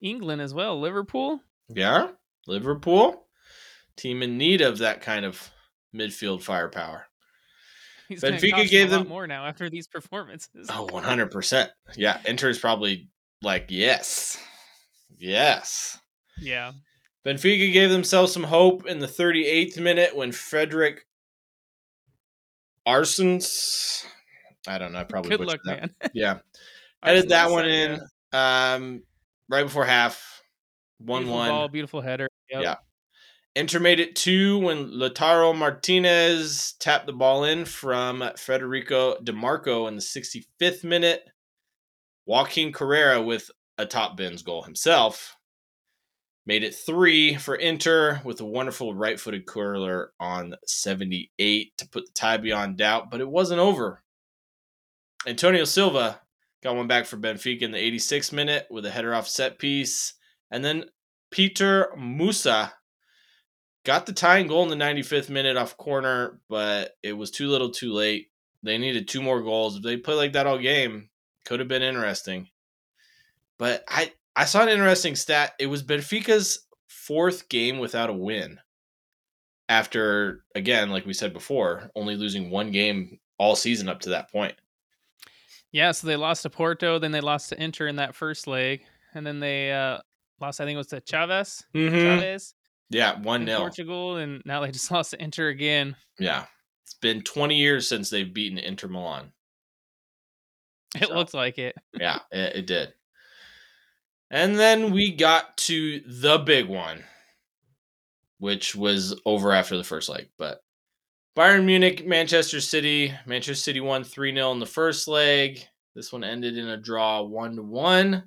England 0.00 0.42
as 0.42 0.52
well, 0.52 0.80
Liverpool. 0.80 1.40
Yeah, 1.68 2.08
Liverpool, 2.46 3.26
team 3.96 4.22
in 4.22 4.36
need 4.36 4.60
of 4.60 4.78
that 4.78 5.00
kind 5.00 5.24
of 5.24 5.50
midfield 5.94 6.42
firepower. 6.42 7.06
He's 8.08 8.20
Benfica 8.20 8.68
gave 8.68 8.90
them 8.90 9.08
more 9.08 9.26
now 9.26 9.46
after 9.46 9.70
these 9.70 9.86
performances. 9.86 10.68
Oh, 10.70 10.86
100%. 10.90 11.68
Yeah, 11.96 12.20
Inter 12.26 12.50
is 12.50 12.58
probably 12.58 13.08
like, 13.42 13.66
yes. 13.68 14.38
Yes. 15.16 15.98
Yeah. 16.38 16.72
Benfica 17.24 17.72
gave 17.72 17.90
themselves 17.90 18.32
some 18.32 18.42
hope 18.42 18.86
in 18.86 18.98
the 18.98 19.06
38th 19.06 19.78
minute 19.80 20.14
when 20.14 20.32
Frederick 20.32 21.06
Arsons, 22.86 24.04
I 24.68 24.76
don't 24.76 24.92
know, 24.92 24.98
I 24.98 25.04
probably 25.04 25.36
Good 25.36 25.46
luck, 25.46 25.60
that. 25.64 25.80
man. 25.80 25.94
Yeah. 26.14 26.38
Headed 27.02 27.30
that 27.30 27.50
one 27.50 27.66
in 27.66 28.00
um, 28.32 29.02
right 29.48 29.64
before 29.64 29.84
half. 29.84 30.42
1 30.98 31.28
1. 31.28 31.48
Ball, 31.48 31.68
beautiful 31.68 32.00
header. 32.00 32.28
Yep. 32.50 32.62
Yeah. 32.62 32.74
Inter 33.56 33.78
made 33.78 34.00
it 34.00 34.16
two 34.16 34.58
when 34.58 34.90
Lautaro 34.90 35.56
Martinez 35.56 36.74
tapped 36.80 37.06
the 37.06 37.12
ball 37.12 37.44
in 37.44 37.64
from 37.64 38.28
Federico 38.36 39.16
Dimarco 39.22 39.86
in 39.86 39.94
the 39.94 40.02
65th 40.02 40.82
minute. 40.82 41.22
Joaquin 42.26 42.72
Correa 42.72 43.22
with 43.22 43.50
a 43.78 43.86
top 43.86 44.16
bins 44.16 44.42
goal 44.42 44.62
himself 44.62 45.36
made 46.46 46.64
it 46.64 46.74
three 46.74 47.36
for 47.36 47.54
Inter 47.54 48.20
with 48.24 48.40
a 48.40 48.44
wonderful 48.44 48.94
right 48.94 49.18
footed 49.18 49.46
curler 49.46 50.12
on 50.20 50.54
78 50.66 51.78
to 51.78 51.88
put 51.88 52.06
the 52.06 52.12
tie 52.12 52.36
beyond 52.36 52.76
doubt, 52.76 53.10
but 53.10 53.20
it 53.20 53.28
wasn't 53.28 53.60
over. 53.60 54.02
Antonio 55.26 55.64
Silva 55.64 56.20
got 56.62 56.76
one 56.76 56.86
back 56.86 57.06
for 57.06 57.16
Benfica 57.16 57.62
in 57.62 57.72
the 57.72 57.78
86th 57.78 58.32
minute 58.32 58.66
with 58.70 58.84
a 58.84 58.90
header 58.90 59.14
off 59.14 59.28
set 59.28 59.58
piece. 59.58 60.14
And 60.50 60.64
then 60.64 60.84
Petar 61.30 61.96
Musa 61.96 62.74
got 63.84 64.06
the 64.06 64.12
tying 64.12 64.46
goal 64.46 64.70
in 64.70 64.76
the 64.76 64.84
95th 64.84 65.28
minute 65.28 65.56
off 65.56 65.76
corner, 65.76 66.40
but 66.48 66.96
it 67.02 67.12
was 67.12 67.30
too 67.30 67.48
little 67.48 67.70
too 67.70 67.92
late. 67.92 68.30
They 68.62 68.78
needed 68.78 69.06
two 69.06 69.22
more 69.22 69.42
goals. 69.42 69.76
If 69.76 69.82
they 69.82 69.96
play 69.96 70.14
like 70.14 70.32
that 70.32 70.46
all 70.46 70.58
game, 70.58 71.10
could 71.44 71.60
have 71.60 71.68
been 71.68 71.82
interesting. 71.82 72.48
But 73.58 73.84
I 73.86 74.12
I 74.34 74.46
saw 74.46 74.62
an 74.62 74.70
interesting 74.70 75.14
stat. 75.14 75.52
It 75.58 75.66
was 75.66 75.82
Benfica's 75.82 76.66
fourth 76.88 77.48
game 77.48 77.78
without 77.78 78.10
a 78.10 78.14
win. 78.14 78.58
After 79.68 80.44
again, 80.54 80.90
like 80.90 81.06
we 81.06 81.12
said 81.12 81.32
before, 81.32 81.90
only 81.94 82.16
losing 82.16 82.50
one 82.50 82.70
game 82.70 83.20
all 83.38 83.54
season 83.54 83.88
up 83.88 84.00
to 84.00 84.10
that 84.10 84.32
point. 84.32 84.54
Yeah, 85.72 85.90
so 85.92 86.06
they 86.06 86.16
lost 86.16 86.42
to 86.42 86.50
Porto, 86.50 86.98
then 86.98 87.10
they 87.10 87.20
lost 87.20 87.48
to 87.48 87.62
Inter 87.62 87.88
in 87.88 87.96
that 87.96 88.14
first 88.14 88.46
leg, 88.46 88.84
and 89.12 89.26
then 89.26 89.40
they 89.40 89.72
uh, 89.72 89.98
lost. 90.40 90.60
I 90.60 90.64
think 90.64 90.74
it 90.74 90.78
was 90.78 90.86
to 90.88 91.00
Chaves. 91.00 91.64
Mm-hmm. 91.74 91.96
Chaves. 91.96 92.54
Yeah, 92.94 93.20
one 93.20 93.44
0 93.44 93.58
Portugal, 93.58 94.16
and 94.16 94.40
now 94.44 94.60
they 94.60 94.70
just 94.70 94.90
lost 94.90 95.10
to 95.10 95.22
Inter 95.22 95.48
again. 95.48 95.96
Yeah, 96.18 96.44
it's 96.84 96.94
been 96.94 97.22
20 97.22 97.56
years 97.56 97.88
since 97.88 98.08
they've 98.08 98.32
beaten 98.32 98.58
Inter 98.58 98.88
Milan. 98.88 99.32
It 100.96 101.08
so, 101.08 101.14
looks 101.14 101.34
like 101.34 101.58
it. 101.58 101.74
yeah, 101.98 102.20
it, 102.30 102.56
it 102.58 102.66
did. 102.68 102.94
And 104.30 104.56
then 104.56 104.92
we 104.92 105.12
got 105.12 105.56
to 105.56 106.00
the 106.06 106.38
big 106.38 106.68
one, 106.68 107.02
which 108.38 108.76
was 108.76 109.20
over 109.26 109.50
after 109.50 109.76
the 109.76 109.82
first 109.82 110.08
leg. 110.08 110.28
But 110.38 110.60
Bayern 111.36 111.64
Munich, 111.64 112.06
Manchester 112.06 112.60
City. 112.60 113.12
Manchester 113.26 113.56
City 113.56 113.80
won 113.80 114.04
3 114.04 114.34
0 114.34 114.52
in 114.52 114.60
the 114.60 114.66
first 114.66 115.08
leg. 115.08 115.66
This 115.96 116.12
one 116.12 116.22
ended 116.22 116.56
in 116.56 116.68
a 116.68 116.76
draw 116.76 117.22
1 117.22 117.68
1. 117.68 118.22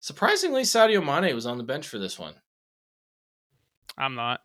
Surprisingly, 0.00 0.62
Sadio 0.62 1.04
Mane 1.04 1.34
was 1.36 1.46
on 1.46 1.56
the 1.56 1.64
bench 1.64 1.86
for 1.86 2.00
this 2.00 2.18
one. 2.18 2.34
I'm 3.96 4.14
not. 4.14 4.40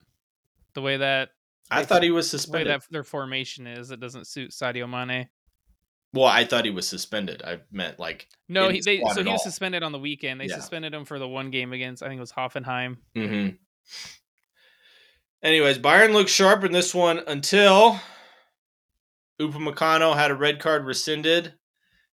The 0.74 0.82
way 0.82 0.98
that 0.98 1.29
I 1.72 1.84
thought 1.84 2.03
he 2.03 2.12
was 2.12 2.29
suspended. 2.29 2.68
The 2.68 2.72
way 2.72 2.77
that 2.77 2.88
their 2.91 3.03
formation 3.03 3.68
is, 3.68 3.91
it 3.91 4.00
doesn't 4.00 4.27
suit 4.27 4.51
Sadio 4.51 4.89
Mane. 4.89 5.29
Well, 6.13 6.25
I 6.25 6.44
thought 6.44 6.65
he 6.65 6.72
was 6.72 6.88
suspended. 6.88 7.44
I 7.46 7.60
meant 7.72 8.00
like 8.00 8.27
no. 8.48 8.70
He, 8.70 8.82
they, 8.82 9.01
so 9.13 9.24
he 9.24 9.29
was 9.29 9.44
suspended 9.44 9.84
on 9.84 9.91
the 9.91 10.00
weekend. 10.00 10.41
They 10.41 10.48
yeah. 10.48 10.56
suspended 10.56 10.94
him 10.94 11.06
for 11.06 11.20
the 11.20 11.27
one 11.27 11.51
game 11.51 11.72
against 11.72 12.01
I 12.01 12.08
think 12.08 12.18
it 12.18 12.22
was 12.22 12.32
Hoffenheim. 12.32 12.98
Mm-hmm. 13.15 13.56
Anyways, 15.44 15.79
Bayern 15.79 16.13
looked 16.13 16.32
sharp 16.32 16.63
in 16.63 16.72
this 16.72 16.94
one 16.94 17.20
until 17.27 18.00
Upamecano 19.39 20.15
had 20.15 20.32
a 20.32 20.36
red 20.36 20.60
card 20.60 20.86
rescinded 20.86 21.53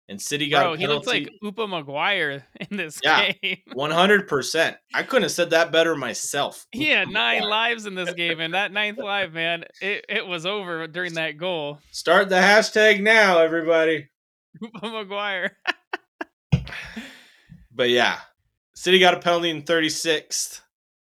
and 0.10 0.22
City 0.22 0.50
got 0.50 0.64
Bro, 0.64 0.76
he 0.76 0.88
looks 0.88 1.08
like 1.08 1.30
Upa 1.42 1.68
Maguire 1.68 2.46
in 2.70 2.78
this 2.78 3.00
yeah, 3.04 3.32
game. 3.32 3.58
One 3.74 3.92
hundred 3.92 4.28
percent. 4.28 4.78
I 4.94 5.04
couldn't 5.04 5.24
have 5.24 5.32
said 5.32 5.52
that 5.52 5.72
better 5.72 5.96
myself. 5.96 6.66
He 6.72 6.90
had 6.90 7.08
nine 7.10 7.44
lives 7.44 7.86
in 7.86 7.96
this 7.96 8.14
game, 8.14 8.40
and 8.40 8.54
that 8.54 8.72
ninth 8.72 8.98
life, 8.98 9.32
man, 9.32 9.66
it, 9.82 10.06
it 10.10 10.28
was 10.28 10.46
over 10.46 10.88
during 10.88 11.14
that 11.14 11.38
goal. 11.38 11.80
Start 11.92 12.30
the 12.30 12.36
hashtag 12.36 13.02
now, 13.02 13.40
everybody. 13.40 14.10
Upa 14.62 14.90
Maguire. 14.90 15.58
but 17.74 17.90
yeah, 17.90 18.20
City 18.76 19.00
got 19.00 19.14
a 19.14 19.20
penalty 19.20 19.50
in 19.50 19.64
thirty 19.64 19.90
sixth. 19.90 20.62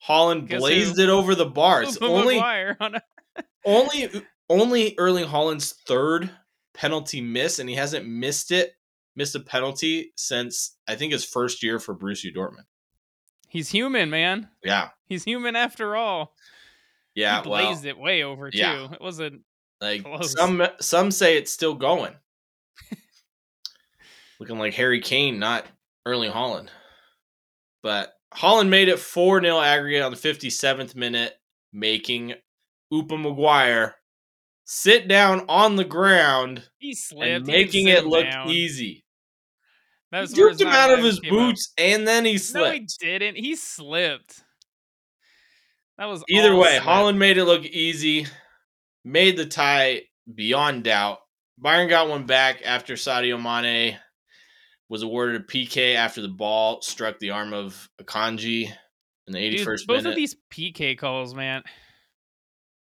Haaland 0.07 0.47
Guess 0.47 0.59
blazed 0.59 0.95
who? 0.97 1.03
it 1.03 1.09
over 1.09 1.35
the 1.35 1.45
bar. 1.45 1.83
It's 1.83 1.97
only 1.97 2.37
a- 2.39 2.77
only 3.65 4.09
only 4.49 4.97
Erling 4.97 5.25
Haaland's 5.25 5.73
third 5.87 6.31
penalty 6.73 7.21
miss, 7.21 7.59
and 7.59 7.69
he 7.69 7.75
hasn't 7.75 8.07
missed 8.07 8.51
it 8.51 8.73
missed 9.19 9.35
a 9.35 9.39
penalty 9.39 10.13
since 10.15 10.77
I 10.87 10.95
think 10.95 11.11
his 11.11 11.25
first 11.25 11.61
year 11.61 11.77
for 11.77 11.93
Borussia 11.93 12.33
Dortmund. 12.35 12.65
He's 13.49 13.69
human, 13.69 14.09
man. 14.09 14.49
Yeah, 14.63 14.89
he's 15.07 15.23
human 15.23 15.55
after 15.55 15.95
all. 15.95 16.33
Yeah, 17.13 17.37
he 17.37 17.43
blazed 17.43 17.83
well, 17.83 17.89
it 17.89 17.99
way 17.99 18.23
over 18.23 18.49
too. 18.49 18.57
Yeah. 18.57 18.93
It 18.93 19.01
wasn't 19.01 19.41
like 19.81 20.03
close. 20.03 20.31
some 20.31 20.65
some 20.79 21.11
say 21.11 21.37
it's 21.37 21.51
still 21.51 21.75
going. 21.75 22.13
Looking 24.39 24.57
like 24.57 24.73
Harry 24.75 25.01
Kane, 25.01 25.37
not 25.37 25.65
Erling 26.05 26.31
Haaland. 26.31 26.69
But 27.83 28.13
Haaland 28.33 28.69
made 28.69 28.87
it 28.87 28.99
4 28.99 29.41
0 29.41 29.59
aggregate 29.59 30.01
on 30.01 30.11
the 30.11 30.17
57th 30.17 30.95
minute, 30.95 31.33
making 31.73 32.35
Upa 32.91 33.17
Maguire 33.17 33.95
sit 34.71 35.07
down 35.07 35.45
on 35.49 35.75
the 35.77 35.83
ground 35.83 36.69
he 36.77 36.93
slipped, 36.93 37.25
and 37.25 37.47
making 37.47 37.87
it 37.87 38.05
look 38.05 38.29
down. 38.29 38.49
easy. 38.49 39.03
That 40.11 40.21
was 40.21 40.31
he 40.31 40.37
duped 40.37 40.61
him 40.61 40.67
out 40.67 40.91
of 40.91 41.03
his 41.03 41.19
boots 41.19 41.71
up. 41.77 41.83
and 41.83 42.07
then 42.07 42.25
he 42.25 42.37
slipped. 42.37 42.65
No, 43.01 43.07
he 43.11 43.19
didn't. 43.19 43.37
He 43.37 43.55
slipped. 43.55 44.43
That 45.97 46.05
was 46.05 46.23
either 46.29 46.55
way. 46.55 46.77
Slip. 46.77 46.83
Haaland 46.83 47.17
made 47.17 47.37
it 47.37 47.45
look 47.45 47.63
easy, 47.65 48.25
made 49.03 49.37
the 49.37 49.45
tie 49.45 50.03
beyond 50.33 50.85
doubt. 50.85 51.19
Bayern 51.63 51.89
got 51.89 52.09
one 52.09 52.25
back 52.25 52.61
after 52.65 52.93
Sadio 52.93 53.41
Mane 53.41 53.97
was 54.87 55.03
awarded 55.03 55.41
a 55.41 55.43
PK 55.43 55.95
after 55.95 56.21
the 56.21 56.27
ball 56.27 56.81
struck 56.81 57.19
the 57.19 57.31
arm 57.31 57.53
of 57.53 57.89
Akanji 58.01 58.71
in 59.27 59.33
the 59.33 59.39
81st 59.39 59.65
Dude, 59.65 59.87
both 59.87 59.97
minute. 59.97 60.09
of 60.09 60.15
these 60.15 60.35
PK 60.51 60.97
calls, 60.97 61.35
man, 61.35 61.63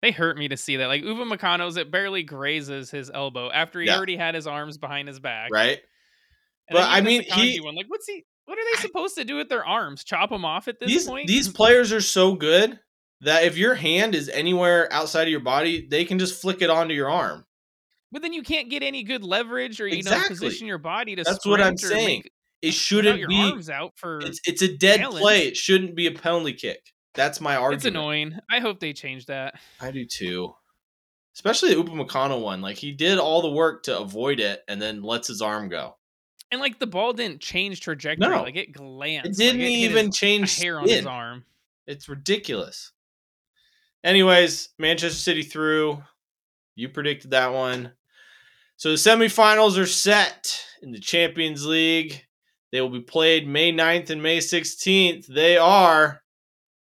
they 0.01 0.11
hurt 0.11 0.37
me 0.37 0.49
to 0.49 0.57
see 0.57 0.79
that. 0.79 0.89
Like 0.89 1.05
Uva 1.05 1.25
Upamecano's, 1.25 1.77
it 1.77 1.91
barely 1.91 2.25
grazes 2.25 2.91
his 2.91 3.11
elbow 3.13 3.51
after 3.51 3.81
he 3.81 3.87
yeah. 3.87 3.97
already 3.97 4.17
had 4.17 4.35
his 4.35 4.49
arms 4.49 4.79
behind 4.79 5.07
his 5.07 5.21
back. 5.21 5.51
Right. 5.53 5.81
And 6.69 6.77
but 6.77 6.89
I 6.89 7.01
mean, 7.01 7.23
he 7.23 7.61
one. 7.61 7.75
like, 7.75 7.87
what's 7.89 8.07
he? 8.07 8.25
What 8.45 8.59
are 8.59 8.63
they 8.75 8.83
supposed 8.83 9.15
to 9.17 9.25
do 9.25 9.37
with 9.37 9.49
their 9.49 9.65
arms? 9.65 10.05
Chop 10.05 10.31
them 10.31 10.45
off 10.45 10.69
at 10.69 10.81
this 10.81 10.89
these, 10.89 11.07
point? 11.07 11.27
These 11.27 11.49
players 11.49 11.93
are 11.93 12.01
so 12.01 12.35
good 12.35 12.79
that 13.21 13.45
if 13.45 13.57
your 13.57 13.75
hand 13.75 14.15
is 14.15 14.29
anywhere 14.29 14.93
outside 14.93 15.23
of 15.23 15.29
your 15.29 15.41
body, 15.41 15.87
they 15.89 16.05
can 16.05 16.19
just 16.19 16.41
flick 16.41 16.61
it 16.61 16.71
onto 16.71 16.95
your 16.95 17.11
arm. 17.11 17.45
But 18.11 18.21
then 18.21 18.33
you 18.33 18.43
can't 18.43 18.69
get 18.69 18.83
any 18.83 19.05
good 19.05 19.25
leverage 19.25 19.81
or 19.81 19.87
you 19.87 19.97
exactly. 19.97 20.35
know 20.35 20.41
position 20.41 20.67
your 20.67 20.79
body 20.79 21.17
to. 21.17 21.25
That's 21.25 21.47
what 21.47 21.63
I'm 21.63 21.79
saying. 21.79 22.25
it 22.61 22.75
shouldn't 22.75 23.19
your 23.19 23.29
be. 23.29 23.41
arms 23.41 23.71
out 23.71 23.93
for. 23.97 24.21
It's 24.21 24.41
it's 24.45 24.61
a 24.61 24.77
dead 24.77 25.01
balance. 25.01 25.21
play. 25.21 25.47
It 25.47 25.57
shouldn't 25.57 25.97
be 25.97 26.07
a 26.07 26.13
penalty 26.13 26.53
kick. 26.53 26.81
That's 27.15 27.41
my 27.41 27.57
argument. 27.57 27.85
It's 27.85 27.87
annoying. 27.87 28.39
I 28.51 28.61
hope 28.61 28.81
they 28.81 28.93
change 28.93 29.27
that. 29.27 29.55
I 29.81 29.91
do 29.91 30.05
too. 30.05 30.55
Especially 31.35 31.75
the 31.75 31.83
Upamecano 31.83 32.43
one. 32.43 32.61
Like 32.61 32.77
he 32.77 32.93
did 32.93 33.19
all 33.19 33.41
the 33.41 33.51
work 33.51 33.85
to 33.85 33.99
avoid 33.99 34.41
it 34.41 34.61
and 34.69 34.81
then 34.81 35.03
lets 35.03 35.29
his 35.29 35.41
arm 35.41 35.69
go. 35.69 35.97
And 36.53 36.61
like 36.61 36.79
the 36.79 36.87
ball 36.87 37.15
didn't 37.15 37.41
change 37.41 37.81
trajectory. 37.81 38.29
No. 38.29 38.43
Like 38.43 38.57
it 38.57 38.73
glanced. 38.73 39.31
It 39.31 39.37
didn't 39.37 39.63
hit 39.63 39.71
even 39.71 40.07
his 40.07 40.17
change 40.17 40.59
hair 40.59 40.79
on 40.79 40.87
his 40.87 41.07
arm. 41.07 41.47
It's 41.87 42.11
ridiculous. 42.11 42.93
Anyways, 44.05 44.69
Manchester 44.79 45.19
City 45.19 45.43
through. 45.43 46.03
You 46.75 46.91
predicted 46.91 47.31
that 47.31 47.55
one. 47.55 47.93
So 48.77 48.91
the 48.91 48.97
semifinals 48.97 49.79
are 49.79 49.87
set 49.87 50.63
in 50.83 50.93
the 50.93 51.01
Champions 51.01 51.67
League. 51.67 52.23
They 52.71 52.83
will 52.83 52.91
be 52.91 53.01
played 53.01 53.49
May 53.49 53.73
9th 53.73 54.11
and 54.11 54.23
May 54.23 54.39
16th. 54.39 55.27
They 55.27 55.57
are 55.57 56.23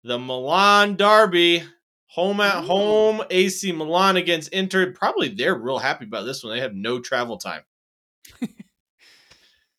the 0.03 0.19
Milan 0.19 0.97
Derby, 0.97 1.63
home 2.07 2.41
at 2.41 2.65
home, 2.65 3.23
AC 3.31 3.71
Milan 3.73 4.17
against 4.17 4.53
Inter. 4.53 4.93
Probably 4.93 5.29
they're 5.29 5.55
real 5.55 5.79
happy 5.79 6.05
about 6.05 6.25
this 6.25 6.43
one. 6.43 6.53
They 6.53 6.63
have 6.63 6.75
no 6.75 6.99
travel 6.99 7.37
time. 7.37 7.63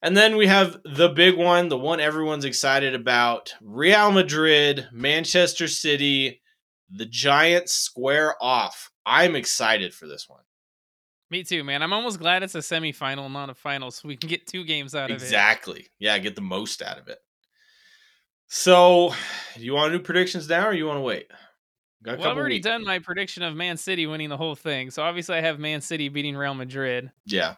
and 0.03 0.15
then 0.15 0.37
we 0.37 0.45
have 0.45 0.77
the 0.85 1.09
big 1.09 1.35
one, 1.35 1.69
the 1.69 1.77
one 1.77 1.99
everyone's 1.99 2.45
excited 2.45 2.93
about 2.93 3.53
Real 3.61 4.11
Madrid, 4.11 4.87
Manchester 4.91 5.67
City, 5.67 6.41
the 6.91 7.05
Giants 7.07 7.73
square 7.73 8.35
off. 8.39 8.91
I'm 9.05 9.35
excited 9.35 9.93
for 9.93 10.05
this 10.07 10.29
one. 10.29 10.43
Me 11.31 11.43
too, 11.43 11.63
man. 11.63 11.81
I'm 11.81 11.93
almost 11.93 12.19
glad 12.19 12.43
it's 12.43 12.53
a 12.53 12.59
semifinal, 12.59 13.31
not 13.31 13.49
a 13.49 13.55
final, 13.55 13.89
so 13.89 14.07
we 14.07 14.15
can 14.15 14.29
get 14.29 14.45
two 14.45 14.63
games 14.63 14.93
out 14.93 15.09
of 15.09 15.15
it. 15.17 15.23
Exactly. 15.23 15.87
Yeah, 15.97 16.19
get 16.19 16.35
the 16.35 16.41
most 16.41 16.83
out 16.83 16.99
of 16.99 17.07
it. 17.07 17.17
So, 18.47 19.13
you 19.55 19.73
want 19.73 19.91
to 19.91 19.97
do 19.97 20.03
predictions 20.03 20.47
now 20.47 20.67
or 20.67 20.73
you 20.73 20.85
want 20.85 20.97
to 20.97 21.01
wait? 21.01 21.25
Got 22.03 22.15
a 22.15 22.17
Well, 22.19 22.29
I've 22.31 22.37
already 22.37 22.55
weeks. 22.55 22.65
done 22.65 22.83
my 22.83 22.99
prediction 22.99 23.41
of 23.43 23.55
Man 23.55 23.77
City 23.77 24.05
winning 24.05 24.29
the 24.29 24.37
whole 24.37 24.55
thing. 24.55 24.91
So 24.91 25.01
obviously 25.01 25.37
I 25.37 25.41
have 25.41 25.57
Man 25.57 25.81
City 25.81 26.09
beating 26.09 26.35
Real 26.35 26.53
Madrid. 26.53 27.11
Yeah. 27.25 27.55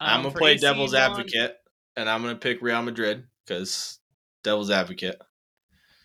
I'm 0.00 0.16
Um, 0.18 0.22
going 0.22 0.32
to 0.34 0.38
play 0.38 0.52
AC 0.52 0.60
devil's 0.60 0.92
Milan- 0.92 1.10
advocate 1.12 1.56
and 1.96 2.08
I'm 2.10 2.22
going 2.22 2.34
to 2.34 2.40
pick 2.40 2.60
Real 2.62 2.82
Madrid 2.82 3.24
because 3.46 3.98
devil's 4.42 4.70
advocate. 4.70 5.20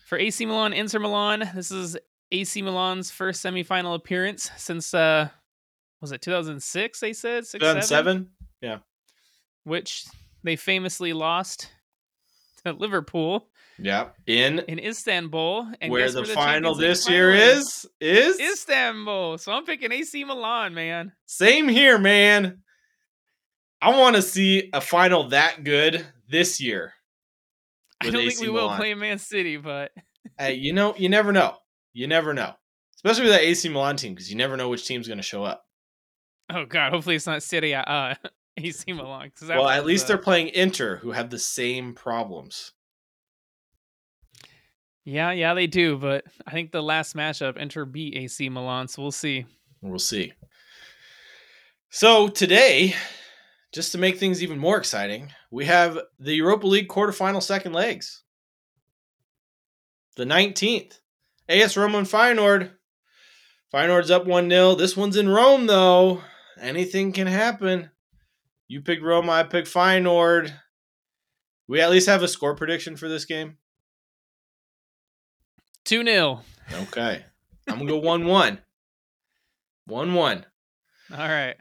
For 0.06 0.18
AC 0.18 0.44
Milan, 0.46 0.72
Inter 0.72 0.98
Milan, 0.98 1.48
this 1.54 1.70
is 1.70 1.96
AC 2.32 2.62
Milan's 2.62 3.10
first 3.10 3.44
semifinal 3.44 3.94
appearance 3.94 4.50
since 4.56 4.94
uh 4.94 5.28
was 6.00 6.12
it 6.12 6.22
2006 6.22 7.00
they 7.00 7.12
said? 7.12 7.46
Six, 7.46 7.62
seven? 7.62 8.28
2007? 8.62 8.82
Which 9.64 10.04
they 10.42 10.56
famously 10.56 11.12
lost 11.12 11.68
to 12.64 12.72
Liverpool 12.72 13.48
Yeah. 13.78 14.08
In 14.26 14.60
in 14.60 14.78
Istanbul 14.78 15.70
and 15.80 15.90
where 15.92 16.10
the, 16.10 16.22
where 16.22 16.34
final 16.34 16.74
this 16.74 17.04
final 17.06 17.16
year 17.18 17.32
is 17.32 17.86
is 18.00 18.38
Istanbul. 18.40 19.38
So 19.38 19.52
I'm 19.52 19.64
picking 19.66 19.92
AC 19.92 20.24
Milan, 20.24 20.72
man. 20.74 21.12
same 21.26 21.68
here, 21.68 21.98
man. 21.98 22.62
I 23.82 23.96
want 23.98 24.16
to 24.16 24.22
see 24.22 24.68
a 24.72 24.80
final 24.80 25.28
that 25.30 25.64
good 25.64 26.06
this 26.28 26.60
year. 26.60 26.92
I 28.00 28.10
don't 28.10 28.22
AC 28.22 28.36
think 28.36 28.40
we 28.40 28.54
will 28.54 28.74
play 28.76 28.94
Man 28.94 29.18
City, 29.18 29.56
but 29.56 29.92
Hey, 30.38 30.54
you 30.54 30.72
know, 30.72 30.94
you 30.96 31.08
never 31.08 31.32
know. 31.32 31.56
You 31.92 32.06
never 32.06 32.32
know. 32.34 32.54
Especially 32.96 33.24
with 33.24 33.32
that 33.32 33.42
AC 33.42 33.68
Milan 33.68 33.96
team, 33.96 34.14
because 34.14 34.30
you 34.30 34.36
never 34.36 34.56
know 34.56 34.68
which 34.68 34.86
team's 34.86 35.06
going 35.06 35.18
to 35.18 35.22
show 35.22 35.44
up. 35.44 35.64
oh 36.50 36.66
god, 36.66 36.92
hopefully 36.92 37.16
it's 37.16 37.26
not 37.26 37.42
City 37.42 37.74
uh 37.74 38.14
AC 38.56 38.92
Milan. 38.92 39.32
Well, 39.48 39.68
at 39.68 39.86
least 39.86 40.06
they're 40.06 40.18
playing 40.18 40.48
Inter, 40.48 40.96
who 40.96 41.12
have 41.12 41.30
the 41.30 41.38
same 41.38 41.94
problems. 41.94 42.72
Yeah, 45.04 45.30
yeah, 45.32 45.54
they 45.54 45.66
do, 45.66 45.96
but 45.96 46.24
I 46.46 46.50
think 46.50 46.72
the 46.72 46.82
last 46.82 47.16
matchup 47.16 47.56
Inter 47.56 47.86
beat 47.86 48.14
AC 48.14 48.48
Milan, 48.50 48.88
so 48.88 49.02
we'll 49.02 49.12
see. 49.12 49.46
We'll 49.80 49.98
see. 49.98 50.34
So 51.88 52.28
today, 52.28 52.94
just 53.72 53.92
to 53.92 53.98
make 53.98 54.18
things 54.18 54.42
even 54.42 54.58
more 54.58 54.76
exciting, 54.76 55.30
we 55.50 55.66
have 55.66 55.98
the 56.18 56.34
Europa 56.34 56.66
League 56.66 56.88
quarterfinal 56.88 57.42
second 57.42 57.72
legs. 57.72 58.22
The 60.16 60.24
19th. 60.24 60.98
AS 61.48 61.76
Roma 61.76 61.98
and 61.98 62.06
Feyenoord. 62.06 62.70
Feyenoord's 63.72 64.10
up 64.10 64.24
1-0. 64.24 64.78
This 64.78 64.96
one's 64.96 65.16
in 65.16 65.28
Rome, 65.28 65.66
though. 65.66 66.22
Anything 66.60 67.12
can 67.12 67.26
happen. 67.26 67.90
You 68.68 68.80
pick 68.80 69.02
Roma, 69.02 69.32
I 69.32 69.42
pick 69.44 69.64
Feyenoord. 69.64 70.52
We 71.66 71.80
at 71.80 71.90
least 71.90 72.08
have 72.08 72.22
a 72.22 72.28
score 72.28 72.54
prediction 72.54 72.96
for 72.96 73.08
this 73.08 73.24
game? 73.24 73.58
2 75.84 76.04
0. 76.04 76.40
Okay. 76.82 77.24
I'm 77.68 77.76
going 77.76 77.86
to 77.86 77.92
go 77.94 77.98
1 77.98 78.26
1. 78.26 78.58
1 79.86 80.14
1. 80.14 80.46
All 81.12 81.18
right. 81.18 81.56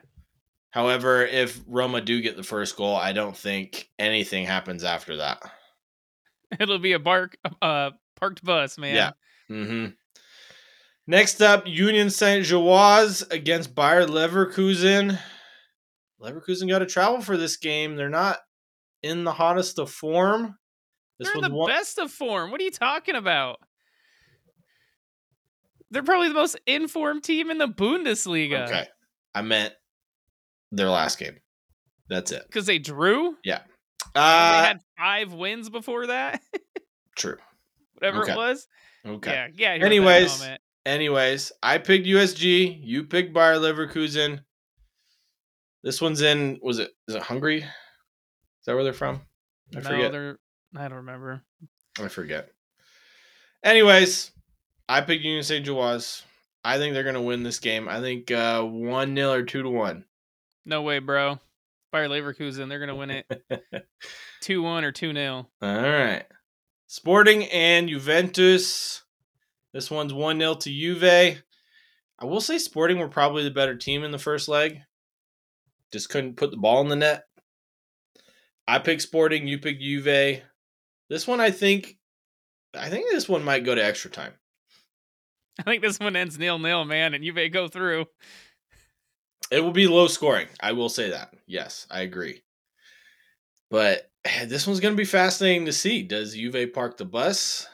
However, 0.71 1.25
if 1.25 1.59
Roma 1.67 2.01
do 2.01 2.21
get 2.21 2.37
the 2.37 2.43
first 2.43 2.75
goal, 2.75 2.95
I 2.95 3.11
don't 3.11 3.35
think 3.35 3.89
anything 3.97 4.45
happens 4.45 4.83
after 4.83 5.17
that. 5.17 5.41
It'll 6.59 6.79
be 6.79 6.93
a 6.93 6.99
bark 6.99 7.37
uh 7.61 7.91
parked 8.15 8.43
bus, 8.43 8.77
man. 8.77 8.95
Yeah. 8.95 9.11
hmm 9.47 9.85
Next 11.07 11.41
up, 11.41 11.63
Union 11.65 12.11
Saint 12.11 12.45
Gilloise 12.45 13.23
against 13.31 13.73
Bayer 13.73 14.05
Leverkusen. 14.05 15.17
Leverkusen 16.21 16.69
got 16.69 16.79
to 16.79 16.85
travel 16.85 17.19
for 17.21 17.35
this 17.35 17.57
game. 17.57 17.95
They're 17.95 18.09
not 18.09 18.37
in 19.01 19.23
the 19.23 19.31
hottest 19.31 19.79
of 19.79 19.89
form. 19.89 20.59
This 21.17 21.29
They're 21.29 21.43
in 21.43 21.49
the 21.49 21.55
one. 21.57 21.67
best 21.67 21.97
of 21.97 22.11
form. 22.11 22.51
What 22.51 22.61
are 22.61 22.63
you 22.63 22.69
talking 22.69 23.15
about? 23.15 23.59
They're 25.89 26.03
probably 26.03 26.27
the 26.27 26.35
most 26.35 26.59
informed 26.67 27.23
team 27.23 27.49
in 27.49 27.57
the 27.57 27.67
Bundesliga. 27.67 28.67
Okay, 28.67 28.87
I 29.33 29.41
meant 29.41 29.73
their 30.71 30.89
last 30.89 31.17
game. 31.19 31.37
That's 32.09 32.31
it. 32.31 32.43
Because 32.47 32.65
they 32.65 32.79
drew? 32.79 33.35
Yeah. 33.43 33.61
They 34.15 34.19
Uh, 34.21 34.63
had 34.63 34.79
five 34.97 35.33
wins 35.33 35.69
before 35.69 36.07
that. 36.07 36.41
true. 37.15 37.37
Whatever 37.93 38.23
Okay. 38.23 38.31
it 38.33 38.37
was. 38.37 38.67
Okay. 39.05 39.31
Yeah, 39.31 39.47
yeah. 39.55 39.75
you're 39.75 39.75
at 39.75 39.79
that 39.79 39.85
Anyways. 39.85 40.49
Anyways, 40.85 41.51
I 41.61 41.77
picked 41.77 42.07
USG. 42.07 42.79
You 42.83 43.03
picked 43.03 43.33
Bayer 43.33 43.55
Leverkusen. 43.55 44.39
This 45.83 46.01
one's 46.01 46.21
in. 46.21 46.59
Was 46.61 46.79
it? 46.79 46.91
Is 47.07 47.15
it 47.15 47.21
Hungary? 47.21 47.59
Is 47.61 47.69
that 48.65 48.73
where 48.75 48.83
they're 48.83 48.93
from? 48.93 49.21
I 49.75 49.79
no, 49.79 49.89
forget. 49.89 50.11
they're 50.11 50.39
I 50.75 50.87
don't 50.87 50.97
remember. 50.97 51.43
I 51.99 52.07
forget. 52.07 52.49
Anyways, 53.63 54.31
I 54.87 55.01
picked 55.01 55.23
Union 55.23 55.43
St. 55.43 55.63
Gilloise. 55.65 56.23
I 56.63 56.77
think 56.77 56.93
they're 56.93 57.03
gonna 57.03 57.21
win 57.21 57.43
this 57.43 57.59
game. 57.59 57.87
I 57.87 57.99
think 58.01 58.31
uh, 58.31 58.63
one 58.63 59.15
0 59.15 59.31
or 59.31 59.43
two 59.43 59.63
to 59.63 59.69
one. 59.69 60.05
No 60.69 60.83
way, 60.83 60.99
bro. 60.99 61.39
Bayer 61.91 62.07
Leverkusen, 62.07 62.69
they're 62.69 62.79
gonna 62.79 62.95
win 62.95 63.09
it 63.09 63.25
two 64.41 64.61
one 64.61 64.83
or 64.83 64.91
two 64.91 65.11
0 65.11 65.49
All 65.63 65.81
right. 65.81 66.25
Sporting 66.85 67.45
and 67.45 67.89
Juventus. 67.89 69.01
This 69.73 69.89
one's 69.89 70.13
1 70.13 70.39
0 70.39 70.53
to 70.55 70.69
Juve. 70.69 71.03
I 71.03 72.25
will 72.25 72.39
say 72.39 72.59
Sporting 72.59 72.99
were 72.99 73.07
probably 73.07 73.43
the 73.43 73.49
better 73.49 73.75
team 73.75 74.03
in 74.03 74.11
the 74.11 74.19
first 74.19 74.47
leg. 74.47 74.79
Just 75.91 76.09
couldn't 76.09 76.37
put 76.37 76.51
the 76.51 76.57
ball 76.57 76.81
in 76.81 76.89
the 76.89 76.95
net. 76.95 77.23
I 78.67 78.77
pick 78.77 79.01
Sporting, 79.01 79.47
you 79.47 79.57
pick 79.57 79.79
Juve. 79.79 80.43
This 81.09 81.27
one 81.27 81.41
I 81.41 81.49
think 81.49 81.97
I 82.75 82.89
think 82.89 83.09
this 83.09 83.27
one 83.27 83.43
might 83.43 83.65
go 83.65 83.73
to 83.73 83.83
extra 83.83 84.11
time. 84.11 84.33
I 85.57 85.63
think 85.63 85.81
this 85.81 85.99
one 85.99 86.15
ends 86.15 86.37
nil 86.37 86.59
nil, 86.59 86.85
man, 86.85 87.15
and 87.15 87.23
may 87.33 87.49
go 87.49 87.67
through. 87.67 88.05
It 89.51 89.61
will 89.61 89.71
be 89.71 89.87
low 89.87 90.07
scoring. 90.07 90.47
I 90.59 90.73
will 90.73 90.89
say 90.89 91.09
that. 91.09 91.33
Yes, 91.47 91.87
I 91.89 92.01
agree. 92.01 92.43
But 93.69 94.09
this 94.45 94.67
one's 94.67 94.79
going 94.79 94.93
to 94.93 95.01
be 95.01 95.05
fascinating 95.05 95.65
to 95.65 95.73
see. 95.73 96.03
Does 96.03 96.35
Juve 96.35 96.73
park 96.73 96.97
the 96.97 97.05
bus? 97.05 97.67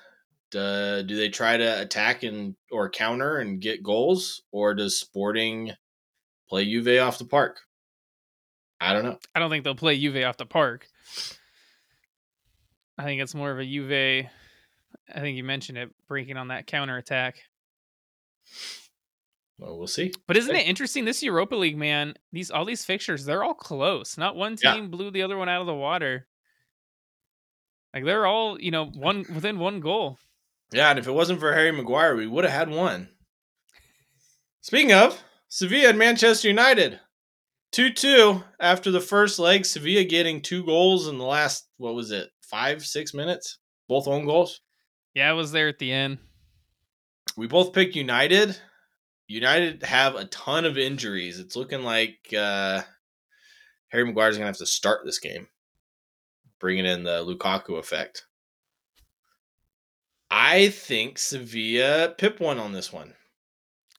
Do, 0.51 1.03
do 1.05 1.15
they 1.15 1.29
try 1.29 1.57
to 1.57 1.81
attack 1.81 2.23
and 2.23 2.55
or 2.71 2.89
counter 2.89 3.39
and 3.39 3.59
get 3.59 3.83
goals, 3.83 4.43
or 4.51 4.73
does 4.73 4.99
Sporting 4.99 5.71
play 6.47 6.65
Juve 6.65 7.01
off 7.01 7.17
the 7.17 7.25
park? 7.25 7.59
I 8.79 8.93
don't 8.93 9.03
know. 9.03 9.17
I 9.33 9.39
don't 9.39 9.49
think 9.49 9.63
they'll 9.63 9.75
play 9.75 9.99
Juve 9.99 10.23
off 10.23 10.38
the 10.38 10.45
park. 10.45 10.88
I 12.97 13.03
think 13.03 13.21
it's 13.21 13.35
more 13.35 13.51
of 13.51 13.59
a 13.59 13.65
Juve. 13.65 14.27
I 15.13 15.19
think 15.19 15.38
you 15.38 15.43
mentioned 15.43 15.77
it, 15.77 15.89
breaking 16.07 16.38
on 16.38 16.49
that 16.49 16.67
counter 16.67 16.97
attack. 16.97 17.35
Well, 19.57 19.77
we'll 19.77 19.87
see. 19.87 20.11
But 20.27 20.35
isn't 20.37 20.55
it 20.55 20.67
interesting? 20.67 21.05
This 21.05 21.23
Europa 21.23 21.55
League, 21.55 21.77
man, 21.77 22.15
these 22.33 22.51
all 22.51 22.65
these 22.65 22.83
fixtures, 22.83 23.23
they're 23.25 23.43
all 23.43 23.53
close. 23.53 24.17
Not 24.17 24.35
one 24.35 24.57
Yeah. 24.61 24.73
team 24.73 24.89
blew 24.89 25.11
the 25.11 25.21
other 25.23 25.37
one 25.37 25.47
out 25.49 25.61
of 25.61 25.67
the 25.67 25.73
water. 25.73 26.27
Like 27.93 28.03
they're 28.03 28.25
all, 28.25 28.59
you 28.59 28.71
know, 28.71 28.85
one 28.85 29.25
within 29.33 29.57
one 29.59 29.79
goal. 29.79 30.19
Yeah, 30.73 30.89
and 30.89 30.99
if 30.99 31.07
it 31.07 31.11
wasn't 31.11 31.39
for 31.39 31.53
Harry 31.53 31.71
Maguire, 31.71 32.15
we 32.15 32.27
would 32.27 32.43
have 32.43 32.51
had 32.53 32.69
one. 32.69 33.09
Speaking 34.61 34.91
of 34.93 35.23
Sevilla 35.47 35.89
and 35.89 35.97
Manchester 35.99 36.47
United, 36.49 36.99
2 37.71 37.91
2 37.93 38.43
after 38.59 38.91
the 38.91 38.99
first 38.99 39.39
leg. 39.39 39.65
Sevilla 39.65 40.03
getting 40.03 40.41
two 40.41 40.65
goals 40.65 41.07
in 41.07 41.17
the 41.17 41.23
last, 41.23 41.69
what 41.77 41.93
was 41.95 42.11
it, 42.11 42.29
five, 42.41 42.85
six 42.85 43.13
minutes? 43.13 43.59
Both 43.87 44.07
own 44.07 44.25
goals. 44.25 44.59
Yeah, 45.13 45.29
I 45.29 45.33
was 45.33 45.51
there 45.53 45.67
at 45.69 45.79
the 45.79 45.91
end. 45.93 46.17
We 47.37 47.47
both 47.47 47.73
picked 47.73 47.95
United. 47.95 48.59
United 49.27 49.83
have 49.83 50.15
a 50.15 50.25
ton 50.25 50.65
of 50.65 50.77
injuries. 50.77 51.39
It's 51.39 51.55
looking 51.55 51.83
like 51.83 52.33
uh, 52.38 52.81
Harry 53.89 54.05
Maguire's 54.05 54.35
going 54.38 54.43
to 54.43 54.47
have 54.47 54.57
to 54.57 54.65
start 54.65 55.01
this 55.03 55.19
game, 55.19 55.47
bringing 56.59 56.85
in 56.85 57.03
the 57.03 57.25
Lukaku 57.25 57.79
effect. 57.79 58.25
I 60.29 60.69
think 60.69 61.17
Sevilla 61.17 62.13
pip 62.17 62.39
one 62.39 62.59
on 62.59 62.73
this 62.73 62.91
one. 62.91 63.13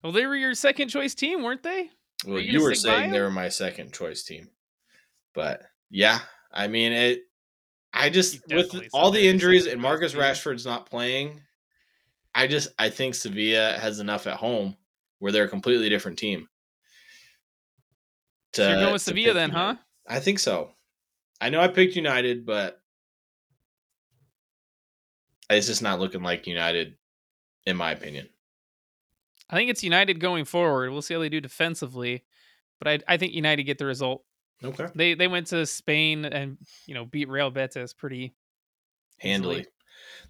Well, 0.02 0.12
they 0.12 0.26
were 0.26 0.36
your 0.36 0.54
second 0.54 0.88
choice 0.88 1.14
team, 1.14 1.42
weren't 1.42 1.62
they? 1.62 1.90
Well, 2.24 2.34
were 2.34 2.40
you, 2.40 2.58
you 2.58 2.62
were 2.62 2.74
saying 2.74 3.10
they 3.10 3.20
were 3.20 3.30
my 3.30 3.48
second 3.48 3.92
choice 3.92 4.22
team, 4.22 4.50
but 5.34 5.62
yeah, 5.90 6.20
I 6.52 6.68
mean 6.68 6.92
it. 6.92 7.22
I 7.92 8.10
just 8.10 8.40
with 8.48 8.74
all 8.92 9.10
the 9.10 9.26
injuries 9.26 9.66
and 9.66 9.80
Marcus 9.80 10.14
Rashford's 10.14 10.66
not 10.66 10.88
playing, 10.88 11.40
I 12.34 12.46
just 12.46 12.68
I 12.78 12.90
think 12.90 13.14
Sevilla 13.14 13.78
has 13.78 13.98
enough 13.98 14.26
at 14.26 14.36
home 14.36 14.76
where 15.18 15.32
they're 15.32 15.44
a 15.44 15.48
completely 15.48 15.88
different 15.88 16.18
team. 16.18 16.48
To, 18.52 18.62
so 18.62 18.68
you're 18.68 18.80
going 18.80 18.92
with 18.92 19.02
Sevilla 19.02 19.34
then, 19.34 19.50
United. 19.50 19.76
huh? 19.76 19.82
I 20.08 20.20
think 20.20 20.38
so. 20.38 20.70
I 21.40 21.50
know 21.50 21.60
I 21.60 21.68
picked 21.68 21.96
United, 21.96 22.46
but 22.46 22.80
it's 25.50 25.66
just 25.66 25.82
not 25.82 26.00
looking 26.00 26.22
like 26.22 26.46
United, 26.46 26.94
in 27.66 27.76
my 27.76 27.92
opinion. 27.92 28.28
I 29.48 29.56
think 29.56 29.70
it's 29.70 29.84
United 29.84 30.20
going 30.20 30.44
forward. 30.44 30.90
We'll 30.90 31.02
see 31.02 31.14
how 31.14 31.20
they 31.20 31.28
do 31.28 31.40
defensively, 31.40 32.24
but 32.80 32.88
I 32.88 33.14
I 33.14 33.16
think 33.16 33.32
United 33.32 33.64
get 33.64 33.78
the 33.78 33.86
result. 33.86 34.24
Okay. 34.64 34.86
They 34.94 35.14
they 35.14 35.28
went 35.28 35.48
to 35.48 35.66
Spain 35.66 36.24
and 36.24 36.58
you 36.86 36.94
know 36.94 37.04
beat 37.04 37.28
Real 37.28 37.50
Betis 37.50 37.92
pretty 37.92 38.34
handily. 39.18 39.56
Easily. 39.56 39.72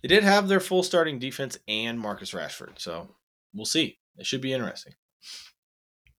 They 0.02 0.08
did 0.08 0.24
have 0.24 0.48
their 0.48 0.60
full 0.60 0.82
starting 0.82 1.18
defense 1.18 1.58
and 1.66 1.98
Marcus 1.98 2.32
Rashford, 2.32 2.78
so 2.78 3.08
we'll 3.54 3.66
see. 3.66 3.98
It 4.18 4.26
should 4.26 4.40
be 4.40 4.52
interesting. 4.52 4.94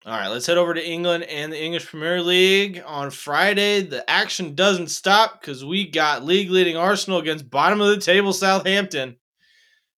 All 0.05 0.13
right, 0.13 0.29
let's 0.29 0.45
head 0.45 0.57
over 0.57 0.73
to 0.73 0.87
England 0.89 1.25
and 1.25 1.51
the 1.51 1.61
English 1.61 1.87
Premier 1.87 2.21
League 2.21 2.81
on 2.85 3.11
Friday. 3.11 3.81
The 3.81 4.09
action 4.09 4.55
doesn't 4.55 4.87
stop 4.87 5.41
because 5.41 5.65
we 5.65 5.89
got 5.89 6.23
league 6.23 6.49
leading 6.49 6.77
Arsenal 6.77 7.19
against 7.19 7.49
bottom 7.49 7.81
of 7.81 7.89
the 7.89 7.99
table 7.99 8.31
Southampton. 8.31 9.17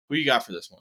Who 0.09 0.17
you 0.17 0.25
got 0.25 0.47
for 0.47 0.53
this 0.53 0.71
one? 0.71 0.81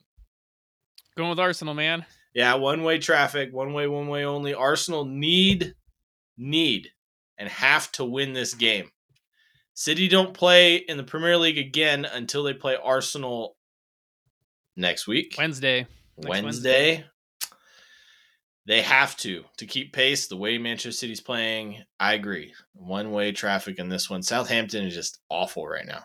Going 1.17 1.29
with 1.29 1.39
Arsenal, 1.39 1.73
man. 1.73 2.05
Yeah, 2.33 2.53
one 2.53 2.83
way 2.83 2.99
traffic, 2.99 3.51
one 3.51 3.73
way, 3.73 3.87
one 3.87 4.07
way 4.07 4.23
only. 4.23 4.53
Arsenal 4.53 5.03
need, 5.03 5.73
need, 6.37 6.91
and 7.37 7.49
have 7.49 7.91
to 7.93 8.05
win 8.05 8.31
this 8.31 8.53
game. 8.53 8.91
City 9.73 10.07
don't 10.07 10.33
play 10.33 10.77
in 10.77 10.95
the 10.95 11.03
Premier 11.03 11.37
League 11.37 11.57
again 11.57 12.05
until 12.05 12.43
they 12.43 12.53
play 12.53 12.77
Arsenal 12.81 13.57
next 14.77 15.05
week. 15.05 15.35
Wednesday. 15.37 15.87
Wednesday. 16.17 16.43
Wednesday. 16.43 17.05
They 18.65 18.81
have 18.81 19.15
to 19.17 19.45
to 19.57 19.65
keep 19.65 19.93
pace 19.93 20.27
the 20.27 20.35
way 20.35 20.57
Manchester 20.57 20.91
City's 20.91 21.21
playing. 21.21 21.83
I 21.99 22.13
agree. 22.13 22.53
One 22.73 23.11
way 23.11 23.31
traffic 23.31 23.79
in 23.79 23.87
this 23.87 24.09
one. 24.09 24.21
Southampton 24.21 24.85
is 24.85 24.93
just 24.93 25.19
awful 25.29 25.65
right 25.65 25.85
now. 25.85 26.03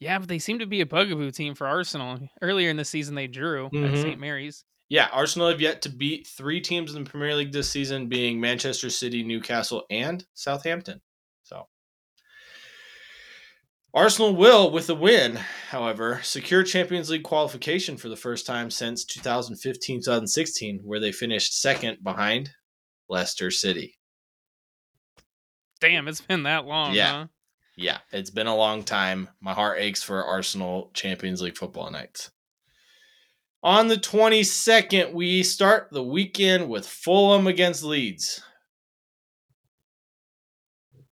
Yeah, 0.00 0.18
but 0.18 0.26
they 0.26 0.40
seem 0.40 0.58
to 0.58 0.66
be 0.66 0.80
a 0.80 0.86
bugaboo 0.86 1.30
team 1.30 1.54
for 1.54 1.68
Arsenal. 1.68 2.18
Earlier 2.42 2.70
in 2.70 2.76
the 2.76 2.84
season, 2.84 3.14
they 3.14 3.28
drew 3.28 3.68
mm-hmm. 3.68 3.94
at 3.94 3.98
St. 3.98 4.18
Mary's. 4.18 4.64
Yeah, 4.88 5.08
Arsenal 5.12 5.48
have 5.48 5.60
yet 5.60 5.82
to 5.82 5.88
beat 5.88 6.26
three 6.26 6.60
teams 6.60 6.94
in 6.94 7.04
the 7.04 7.08
Premier 7.08 7.36
League 7.36 7.52
this 7.52 7.70
season, 7.70 8.08
being 8.08 8.40
Manchester 8.40 8.90
City, 8.90 9.22
Newcastle, 9.22 9.84
and 9.90 10.26
Southampton. 10.34 11.00
Arsenal 13.94 14.34
will, 14.34 14.70
with 14.70 14.88
a 14.88 14.94
win, 14.94 15.36
however, 15.68 16.20
secure 16.22 16.62
Champions 16.62 17.10
League 17.10 17.24
qualification 17.24 17.98
for 17.98 18.08
the 18.08 18.16
first 18.16 18.46
time 18.46 18.70
since 18.70 19.04
2015 19.04 19.98
2016, 20.00 20.80
where 20.82 20.98
they 20.98 21.12
finished 21.12 21.60
second 21.60 22.02
behind 22.02 22.50
Leicester 23.10 23.50
City. 23.50 23.98
Damn, 25.80 26.08
it's 26.08 26.22
been 26.22 26.44
that 26.44 26.64
long. 26.64 26.94
Yeah. 26.94 27.12
Huh? 27.12 27.26
Yeah, 27.76 27.98
it's 28.12 28.30
been 28.30 28.46
a 28.46 28.56
long 28.56 28.82
time. 28.82 29.28
My 29.40 29.52
heart 29.52 29.78
aches 29.78 30.02
for 30.02 30.24
Arsenal 30.24 30.90
Champions 30.94 31.42
League 31.42 31.58
football 31.58 31.90
nights. 31.90 32.30
On 33.62 33.88
the 33.88 33.96
22nd, 33.96 35.12
we 35.12 35.42
start 35.42 35.88
the 35.90 36.02
weekend 36.02 36.68
with 36.68 36.86
Fulham 36.86 37.46
against 37.46 37.84
Leeds 37.84 38.42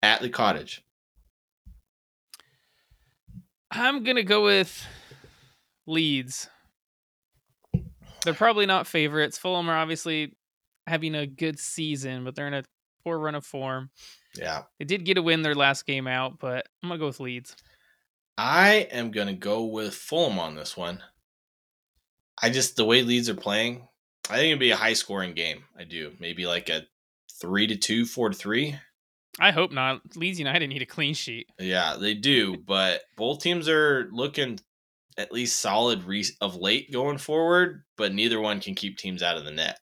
at 0.02 0.20
the 0.22 0.30
cottage. 0.30 0.82
I'm 3.70 4.02
going 4.02 4.16
to 4.16 4.22
go 4.22 4.44
with 4.44 4.86
Leeds. 5.86 6.48
They're 8.24 8.34
probably 8.34 8.66
not 8.66 8.86
favorites. 8.86 9.38
Fulham 9.38 9.68
are 9.68 9.76
obviously 9.76 10.36
having 10.86 11.14
a 11.14 11.26
good 11.26 11.58
season, 11.58 12.24
but 12.24 12.34
they're 12.34 12.48
in 12.48 12.54
a 12.54 12.64
poor 13.04 13.18
run 13.18 13.34
of 13.34 13.44
form. 13.44 13.90
Yeah. 14.34 14.62
They 14.78 14.84
did 14.84 15.04
get 15.04 15.18
a 15.18 15.22
win 15.22 15.42
their 15.42 15.54
last 15.54 15.86
game 15.86 16.06
out, 16.06 16.38
but 16.38 16.66
I'm 16.82 16.88
going 16.88 16.98
to 16.98 17.02
go 17.02 17.06
with 17.06 17.20
Leeds. 17.20 17.56
I 18.36 18.88
am 18.90 19.10
going 19.10 19.26
to 19.26 19.34
go 19.34 19.64
with 19.64 19.94
Fulham 19.94 20.38
on 20.38 20.54
this 20.54 20.76
one. 20.76 21.02
I 22.40 22.50
just 22.50 22.76
the 22.76 22.84
way 22.84 23.02
Leeds 23.02 23.28
are 23.28 23.34
playing, 23.34 23.88
I 24.30 24.36
think 24.36 24.48
it'd 24.48 24.60
be 24.60 24.70
a 24.70 24.76
high 24.76 24.92
scoring 24.92 25.34
game. 25.34 25.64
I 25.76 25.84
do. 25.84 26.12
Maybe 26.20 26.46
like 26.46 26.68
a 26.68 26.82
three 27.40 27.66
to 27.66 27.76
two, 27.76 28.04
four 28.04 28.28
to 28.28 28.34
three. 28.34 28.78
I 29.40 29.50
hope 29.50 29.72
not. 29.72 30.00
Leeds 30.16 30.38
United 30.38 30.68
need 30.68 30.82
a 30.82 30.86
clean 30.86 31.14
sheet. 31.14 31.48
Yeah, 31.58 31.96
they 31.98 32.14
do, 32.14 32.56
but 32.56 33.02
both 33.16 33.40
teams 33.40 33.68
are 33.68 34.08
looking 34.12 34.58
at 35.16 35.32
least 35.32 35.60
solid 35.60 36.04
re- 36.04 36.24
of 36.40 36.56
late 36.56 36.92
going 36.92 37.18
forward, 37.18 37.82
but 37.96 38.14
neither 38.14 38.40
one 38.40 38.60
can 38.60 38.74
keep 38.74 38.98
teams 38.98 39.22
out 39.22 39.36
of 39.36 39.44
the 39.44 39.50
net. 39.50 39.78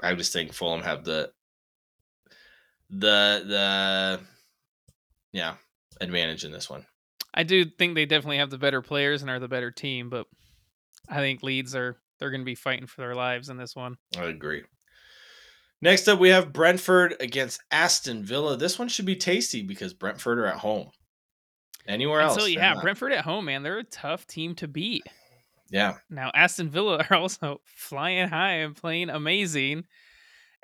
I 0.00 0.14
just 0.14 0.32
think 0.32 0.52
Fulham 0.52 0.82
have 0.82 1.04
the 1.04 1.32
the 2.90 3.44
the 3.46 4.20
yeah 5.32 5.54
advantage 6.00 6.44
in 6.44 6.52
this 6.52 6.70
one. 6.70 6.86
I 7.34 7.42
do 7.42 7.64
think 7.64 7.94
they 7.94 8.06
definitely 8.06 8.38
have 8.38 8.50
the 8.50 8.58
better 8.58 8.82
players 8.82 9.22
and 9.22 9.30
are 9.30 9.40
the 9.40 9.48
better 9.48 9.70
team, 9.70 10.08
but 10.08 10.26
I 11.08 11.16
think 11.16 11.42
Leeds 11.42 11.74
are 11.74 11.98
they're 12.18 12.30
going 12.30 12.40
to 12.40 12.46
be 12.46 12.54
fighting 12.54 12.86
for 12.86 13.00
their 13.00 13.14
lives 13.14 13.48
in 13.48 13.56
this 13.56 13.76
one. 13.76 13.96
I 14.16 14.24
agree. 14.24 14.62
Next 15.80 16.08
up, 16.08 16.18
we 16.18 16.30
have 16.30 16.52
Brentford 16.52 17.16
against 17.20 17.60
Aston 17.70 18.24
Villa. 18.24 18.56
This 18.56 18.78
one 18.78 18.88
should 18.88 19.06
be 19.06 19.16
tasty 19.16 19.62
because 19.62 19.94
Brentford 19.94 20.38
are 20.38 20.46
at 20.46 20.56
home. 20.56 20.90
Anywhere 21.86 22.20
else? 22.20 22.38
So 22.38 22.46
yeah, 22.46 22.74
Brentford 22.80 23.12
at 23.12 23.24
home, 23.24 23.46
man, 23.46 23.62
they're 23.62 23.78
a 23.78 23.84
tough 23.84 24.26
team 24.26 24.54
to 24.56 24.68
beat. 24.68 25.04
Yeah. 25.70 25.94
Now 26.10 26.30
Aston 26.34 26.68
Villa 26.68 27.04
are 27.10 27.16
also 27.16 27.60
flying 27.64 28.28
high 28.28 28.58
and 28.58 28.76
playing 28.76 29.10
amazing. 29.10 29.84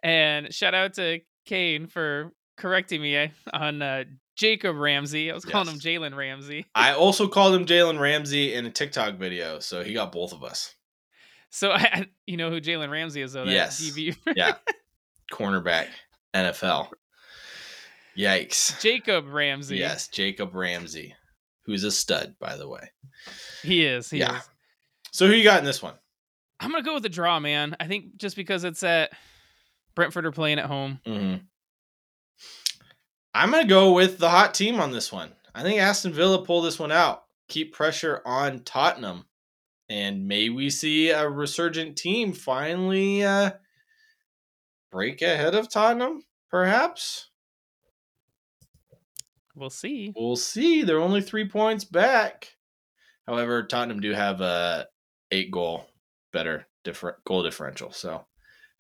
And 0.02 0.52
shout 0.52 0.74
out 0.74 0.94
to 0.94 1.20
Kane 1.46 1.86
for 1.86 2.32
correcting 2.56 3.00
me 3.00 3.16
eh, 3.16 3.28
on 3.52 3.80
uh, 3.80 4.04
Jacob 4.36 4.76
Ramsey. 4.76 5.30
I 5.30 5.34
was 5.34 5.44
calling 5.44 5.74
yes. 5.74 5.84
him 5.84 6.02
Jalen 6.02 6.16
Ramsey. 6.16 6.66
I 6.74 6.92
also 6.92 7.28
called 7.28 7.54
him 7.54 7.66
Jalen 7.66 7.98
Ramsey 7.98 8.54
in 8.54 8.66
a 8.66 8.70
TikTok 8.70 9.14
video, 9.14 9.60
so 9.60 9.82
he 9.82 9.94
got 9.94 10.12
both 10.12 10.32
of 10.32 10.44
us. 10.44 10.74
So 11.50 11.70
I, 11.72 12.06
you 12.26 12.36
know 12.36 12.50
who 12.50 12.60
Jalen 12.60 12.90
Ramsey 12.90 13.22
is, 13.22 13.32
though. 13.32 13.44
Yes. 13.44 13.80
DB. 13.80 14.16
yeah. 14.36 14.56
Cornerback, 15.32 15.88
NFL. 16.34 16.90
Yikes. 18.16 18.80
Jacob 18.80 19.26
Ramsey. 19.28 19.76
Yes, 19.76 20.08
Jacob 20.08 20.54
Ramsey, 20.54 21.14
who's 21.64 21.84
a 21.84 21.90
stud, 21.90 22.36
by 22.38 22.56
the 22.56 22.68
way. 22.68 22.90
He 23.62 23.84
is. 23.84 24.10
He 24.10 24.18
yeah. 24.18 24.38
Is. 24.38 24.48
So 25.12 25.26
who 25.26 25.32
you 25.32 25.44
got 25.44 25.58
in 25.58 25.64
this 25.64 25.82
one? 25.82 25.94
I'm 26.60 26.70
gonna 26.70 26.82
go 26.82 26.94
with 26.94 27.02
the 27.02 27.08
draw, 27.08 27.40
man. 27.40 27.76
I 27.80 27.86
think 27.86 28.16
just 28.16 28.36
because 28.36 28.64
it's 28.64 28.82
at 28.82 29.10
Brentford 29.94 30.26
are 30.26 30.32
playing 30.32 30.58
at 30.58 30.66
home. 30.66 31.00
Mm-hmm. 31.06 31.44
I'm 33.34 33.50
gonna 33.50 33.66
go 33.66 33.92
with 33.92 34.18
the 34.18 34.30
hot 34.30 34.54
team 34.54 34.80
on 34.80 34.92
this 34.92 35.12
one. 35.12 35.32
I 35.54 35.62
think 35.62 35.80
Aston 35.80 36.12
Villa 36.12 36.44
pull 36.44 36.62
this 36.62 36.78
one 36.78 36.92
out. 36.92 37.24
Keep 37.48 37.74
pressure 37.74 38.22
on 38.24 38.60
Tottenham, 38.60 39.24
and 39.88 40.26
may 40.26 40.48
we 40.48 40.70
see 40.70 41.10
a 41.10 41.28
resurgent 41.28 41.96
team 41.96 42.32
finally 42.32 43.24
uh, 43.24 43.50
break 44.94 45.22
ahead 45.22 45.56
of 45.56 45.68
Tottenham, 45.68 46.22
perhaps. 46.48 47.30
We'll 49.56 49.68
see. 49.68 50.12
We'll 50.14 50.36
see. 50.36 50.82
They're 50.82 51.00
only 51.00 51.20
three 51.20 51.48
points 51.48 51.84
back. 51.84 52.52
However, 53.26 53.64
Tottenham 53.64 54.00
do 54.00 54.12
have 54.12 54.40
a 54.40 54.86
eight 55.32 55.50
goal 55.50 55.86
better 56.32 56.68
different 56.84 57.16
goal 57.24 57.42
differential, 57.42 57.90
so 57.90 58.24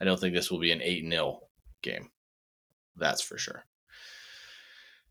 I 0.00 0.04
don't 0.04 0.20
think 0.20 0.34
this 0.34 0.52
will 0.52 0.60
be 0.60 0.70
an 0.70 0.82
eight 0.82 1.04
0 1.08 1.40
game. 1.82 2.10
That's 2.96 3.20
for 3.20 3.36
sure. 3.36 3.64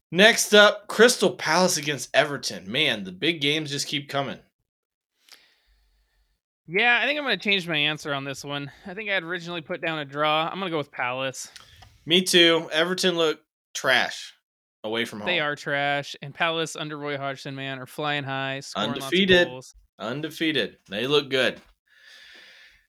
Next 0.09 0.53
up, 0.53 0.87
Crystal 0.87 1.31
Palace 1.31 1.75
against 1.75 2.15
Everton. 2.15 2.71
Man, 2.71 3.03
the 3.03 3.11
big 3.11 3.41
games 3.41 3.71
just 3.71 3.87
keep 3.87 4.07
coming. 4.07 4.39
Yeah, 6.67 6.99
I 7.01 7.05
think 7.05 7.19
I'm 7.19 7.25
going 7.25 7.37
to 7.37 7.43
change 7.43 7.67
my 7.67 7.75
answer 7.75 8.13
on 8.13 8.23
this 8.23 8.43
one. 8.43 8.71
I 8.85 8.93
think 8.93 9.09
I 9.09 9.13
had 9.13 9.23
originally 9.23 9.61
put 9.61 9.81
down 9.81 9.99
a 9.99 10.05
draw. 10.05 10.47
I'm 10.47 10.59
going 10.59 10.69
to 10.69 10.71
go 10.71 10.77
with 10.77 10.91
Palace. 10.91 11.49
Me 12.05 12.21
too. 12.21 12.69
Everton 12.71 13.15
look 13.15 13.39
trash 13.73 14.33
away 14.83 15.03
from 15.05 15.19
home. 15.19 15.27
They 15.27 15.39
are 15.39 15.55
trash, 15.55 16.15
and 16.21 16.33
Palace 16.33 16.75
under 16.75 16.97
Roy 16.97 17.17
Hodgson, 17.17 17.55
man, 17.55 17.79
are 17.79 17.85
flying 17.85 18.23
high, 18.23 18.61
undefeated. 18.75 19.49
Undefeated. 19.99 20.77
They 20.89 21.07
look 21.07 21.29
good. 21.29 21.61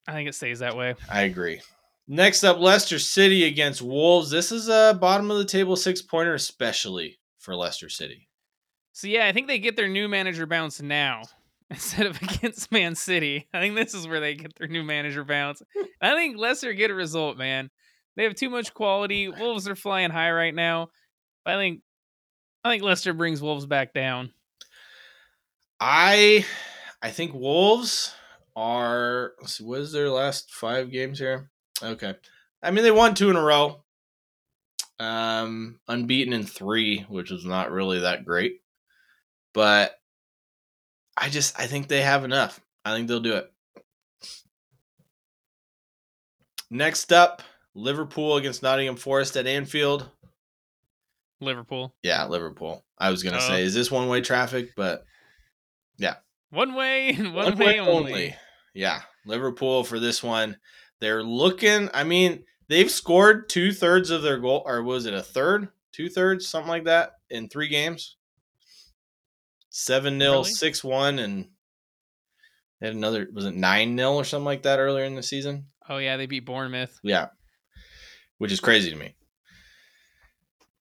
I 0.06 0.12
think 0.12 0.28
it 0.28 0.34
stays 0.34 0.60
that 0.60 0.76
way. 0.76 0.94
I 1.10 1.22
agree. 1.22 1.60
Next 2.06 2.44
up, 2.44 2.58
Leicester 2.58 2.98
City 2.98 3.44
against 3.44 3.80
Wolves. 3.80 4.30
This 4.30 4.52
is 4.52 4.68
a 4.68 4.96
bottom 5.00 5.30
of 5.30 5.38
the 5.38 5.44
table 5.44 5.76
six 5.76 6.02
pointer, 6.02 6.34
especially 6.34 7.18
for 7.38 7.56
Leicester 7.56 7.88
City. 7.88 8.28
So 8.92 9.08
yeah, 9.08 9.26
I 9.26 9.32
think 9.32 9.48
they 9.48 9.58
get 9.58 9.76
their 9.76 9.88
new 9.88 10.08
manager 10.08 10.46
bounce 10.46 10.80
now 10.82 11.22
instead 11.70 12.06
of 12.06 12.20
against 12.20 12.70
Man 12.70 12.94
City. 12.94 13.48
I 13.52 13.60
think 13.60 13.74
this 13.74 13.94
is 13.94 14.06
where 14.06 14.20
they 14.20 14.34
get 14.34 14.54
their 14.56 14.68
new 14.68 14.82
manager 14.82 15.24
bounce. 15.24 15.62
I 16.00 16.14
think 16.14 16.36
Leicester 16.36 16.72
get 16.72 16.90
a 16.90 16.94
result, 16.94 17.36
man. 17.36 17.70
They 18.16 18.24
have 18.24 18.34
too 18.34 18.50
much 18.50 18.74
quality. 18.74 19.28
Wolves 19.28 19.66
are 19.66 19.74
flying 19.74 20.10
high 20.10 20.30
right 20.30 20.54
now. 20.54 20.90
I 21.46 21.54
think 21.54 21.80
I 22.62 22.70
think 22.70 22.82
Leicester 22.82 23.12
brings 23.12 23.42
Wolves 23.42 23.66
back 23.66 23.92
down. 23.92 24.32
I 25.80 26.46
I 27.02 27.10
think 27.10 27.34
Wolves 27.34 28.14
are 28.56 29.32
let's 29.40 29.58
see, 29.58 29.64
what 29.64 29.80
is 29.80 29.92
their 29.92 30.10
last 30.10 30.52
five 30.52 30.90
games 30.90 31.18
here? 31.18 31.50
Okay. 31.82 32.14
I 32.62 32.70
mean 32.70 32.84
they 32.84 32.90
won 32.90 33.14
two 33.14 33.30
in 33.30 33.36
a 33.36 33.42
row. 33.42 33.82
Um 35.00 35.80
unbeaten 35.88 36.32
in 36.32 36.44
three, 36.44 37.00
which 37.08 37.32
is 37.32 37.44
not 37.44 37.72
really 37.72 38.00
that 38.00 38.24
great. 38.24 38.60
But 39.52 39.98
I 41.16 41.28
just 41.28 41.58
I 41.58 41.66
think 41.66 41.88
they 41.88 42.02
have 42.02 42.24
enough. 42.24 42.60
I 42.84 42.94
think 42.94 43.08
they'll 43.08 43.20
do 43.20 43.36
it. 43.36 43.50
Next 46.70 47.12
up, 47.12 47.42
Liverpool 47.74 48.36
against 48.36 48.62
Nottingham 48.62 48.96
Forest 48.96 49.36
at 49.36 49.46
Anfield. 49.46 50.08
Liverpool. 51.40 51.94
Yeah, 52.02 52.24
Liverpool. 52.26 52.84
I 52.98 53.10
was 53.10 53.22
gonna 53.22 53.36
uh, 53.36 53.40
say, 53.40 53.62
is 53.62 53.74
this 53.74 53.90
one 53.90 54.08
way 54.08 54.20
traffic? 54.20 54.70
But 54.76 55.04
yeah, 55.98 56.16
one 56.50 56.74
way 56.74 57.12
one, 57.16 57.32
one 57.34 57.58
way, 57.58 57.66
way 57.66 57.80
only. 57.80 58.12
only. 58.12 58.36
Yeah, 58.74 59.02
Liverpool 59.26 59.84
for 59.84 60.00
this 60.00 60.22
one. 60.22 60.56
They're 61.00 61.22
looking. 61.22 61.90
I 61.92 62.04
mean, 62.04 62.44
they've 62.68 62.90
scored 62.90 63.48
two 63.48 63.72
thirds 63.72 64.10
of 64.10 64.22
their 64.22 64.38
goal, 64.38 64.62
or 64.66 64.82
was 64.82 65.06
it 65.06 65.14
a 65.14 65.22
third, 65.22 65.68
two 65.92 66.08
thirds, 66.08 66.48
something 66.48 66.68
like 66.68 66.84
that, 66.84 67.12
in 67.30 67.48
three 67.48 67.68
games. 67.68 68.16
Seven 69.76 70.20
0 70.20 70.44
six 70.44 70.84
one, 70.84 71.18
and 71.18 71.48
had 72.80 72.94
another. 72.94 73.26
Was 73.34 73.44
it 73.44 73.56
nine 73.56 73.98
0 73.98 74.12
or 74.12 74.22
something 74.22 74.44
like 74.44 74.62
that 74.62 74.78
earlier 74.78 75.02
in 75.02 75.16
the 75.16 75.22
season? 75.22 75.66
Oh 75.88 75.98
yeah, 75.98 76.16
they 76.16 76.26
beat 76.26 76.46
Bournemouth. 76.46 76.96
Yeah, 77.02 77.30
which 78.38 78.52
is 78.52 78.60
crazy 78.60 78.90
to 78.90 78.96
me. 78.96 79.16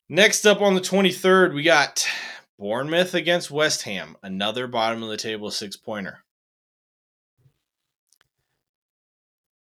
Next 0.10 0.46
up 0.46 0.62
on 0.62 0.76
the 0.76 0.80
23rd, 0.80 1.56
we 1.56 1.64
got 1.64 2.08
Bournemouth 2.60 3.16
against 3.16 3.50
West 3.50 3.82
Ham, 3.82 4.16
another 4.22 4.68
bottom 4.68 5.02
of 5.02 5.10
the 5.10 5.18
table 5.18 5.50
six 5.50 5.76
pointer. 5.76 6.24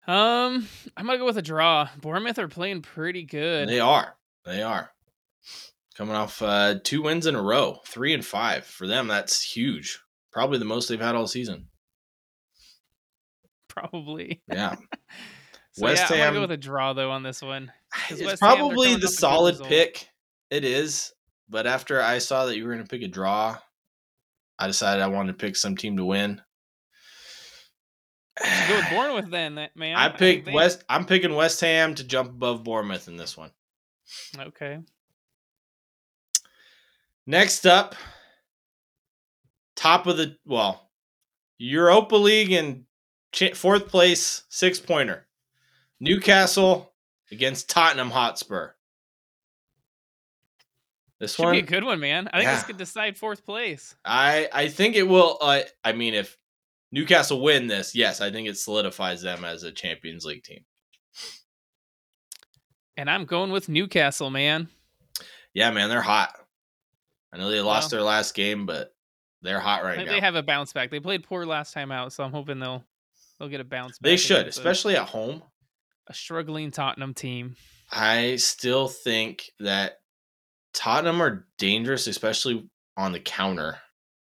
Um, 0.08 0.66
I'm 0.96 1.06
gonna 1.06 1.18
go 1.18 1.24
with 1.24 1.38
a 1.38 1.42
draw. 1.42 1.88
Bournemouth 2.00 2.40
are 2.40 2.48
playing 2.48 2.82
pretty 2.82 3.22
good. 3.22 3.68
They 3.68 3.78
are. 3.78 4.16
They 4.44 4.60
are 4.64 4.90
coming 6.00 6.16
off 6.16 6.40
uh, 6.40 6.76
two 6.82 7.02
wins 7.02 7.26
in 7.26 7.34
a 7.34 7.42
row, 7.42 7.78
three 7.86 8.14
and 8.14 8.24
five 8.24 8.64
for 8.64 8.86
them. 8.86 9.06
That's 9.06 9.42
huge. 9.42 10.00
Probably 10.32 10.58
the 10.58 10.64
most 10.64 10.88
they've 10.88 10.98
had 10.98 11.14
all 11.14 11.26
season. 11.26 11.66
Probably. 13.68 14.40
Yeah. 14.50 14.76
so 15.72 15.84
West 15.84 16.10
yeah, 16.10 16.16
Ham. 16.16 16.28
I'm 16.28 16.34
go 16.36 16.40
with 16.40 16.52
a 16.52 16.56
draw 16.56 16.94
though 16.94 17.10
on 17.10 17.22
this 17.22 17.42
one. 17.42 17.70
It's 18.08 18.22
West 18.22 18.40
probably 18.40 18.94
the 18.94 19.08
solid 19.08 19.60
pick. 19.62 20.08
It 20.48 20.64
is, 20.64 21.12
but 21.50 21.66
after 21.66 22.00
I 22.00 22.16
saw 22.16 22.46
that 22.46 22.56
you 22.56 22.64
were 22.64 22.72
going 22.72 22.82
to 22.82 22.88
pick 22.88 23.02
a 23.02 23.08
draw, 23.08 23.58
I 24.58 24.68
decided 24.68 25.02
I 25.02 25.08
wanted 25.08 25.32
to 25.32 25.44
pick 25.44 25.54
some 25.54 25.76
team 25.76 25.98
to 25.98 26.04
win. 26.06 26.40
Go 28.42 28.76
with 28.76 28.88
Bournemouth 28.88 29.30
then, 29.30 29.68
man. 29.74 29.96
I 29.96 30.08
picked 30.08 30.48
I 30.48 30.54
West. 30.54 30.82
I'm 30.88 31.04
picking 31.04 31.34
West 31.34 31.60
Ham 31.60 31.94
to 31.96 32.04
jump 32.04 32.30
above 32.30 32.64
Bournemouth 32.64 33.06
in 33.06 33.18
this 33.18 33.36
one. 33.36 33.50
Okay. 34.38 34.78
Next 37.30 37.64
up, 37.64 37.94
top 39.76 40.08
of 40.08 40.16
the 40.16 40.36
well, 40.44 40.90
Europa 41.58 42.16
League 42.16 42.50
and 42.50 42.86
fourth 43.54 43.86
place 43.86 44.42
six 44.48 44.80
pointer, 44.80 45.28
Newcastle 46.00 46.92
against 47.30 47.70
Tottenham 47.70 48.10
Hotspur. 48.10 48.70
This 51.20 51.36
Should 51.36 51.44
one 51.44 51.52
be 51.52 51.60
a 51.60 51.62
good 51.62 51.84
one, 51.84 52.00
man. 52.00 52.26
I 52.32 52.38
think 52.38 52.48
yeah. 52.48 52.54
this 52.56 52.64
could 52.64 52.78
decide 52.78 53.16
fourth 53.16 53.46
place. 53.46 53.94
I 54.04 54.48
I 54.52 54.66
think 54.66 54.96
it 54.96 55.06
will. 55.06 55.38
Uh, 55.40 55.60
I 55.84 55.92
mean, 55.92 56.14
if 56.14 56.36
Newcastle 56.90 57.40
win 57.40 57.68
this, 57.68 57.94
yes, 57.94 58.20
I 58.20 58.32
think 58.32 58.48
it 58.48 58.58
solidifies 58.58 59.22
them 59.22 59.44
as 59.44 59.62
a 59.62 59.70
Champions 59.70 60.24
League 60.24 60.42
team. 60.42 60.64
And 62.96 63.08
I'm 63.08 63.24
going 63.24 63.52
with 63.52 63.68
Newcastle, 63.68 64.30
man. 64.30 64.66
Yeah, 65.54 65.70
man, 65.70 65.90
they're 65.90 66.02
hot. 66.02 66.39
I 67.32 67.38
know 67.38 67.50
they 67.50 67.60
lost 67.60 67.92
well, 67.92 68.00
their 68.00 68.06
last 68.06 68.34
game, 68.34 68.66
but 68.66 68.92
they're 69.42 69.60
hot 69.60 69.84
right 69.84 69.98
now. 70.04 70.12
They 70.12 70.20
have 70.20 70.34
a 70.34 70.42
bounce 70.42 70.72
back. 70.72 70.90
They 70.90 71.00
played 71.00 71.24
poor 71.24 71.46
last 71.46 71.72
time 71.72 71.92
out, 71.92 72.12
so 72.12 72.24
I'm 72.24 72.32
hoping 72.32 72.58
they'll 72.58 72.84
they'll 73.38 73.48
get 73.48 73.60
a 73.60 73.64
bounce 73.64 73.98
back. 73.98 74.10
They 74.10 74.16
should, 74.16 74.46
especially 74.46 74.96
at 74.96 75.08
home. 75.08 75.42
A 76.08 76.14
struggling 76.14 76.70
Tottenham 76.70 77.14
team. 77.14 77.56
I 77.92 78.36
still 78.36 78.88
think 78.88 79.50
that 79.60 79.98
Tottenham 80.72 81.22
are 81.22 81.46
dangerous, 81.58 82.06
especially 82.06 82.68
on 82.96 83.12
the 83.12 83.20
counter. 83.20 83.78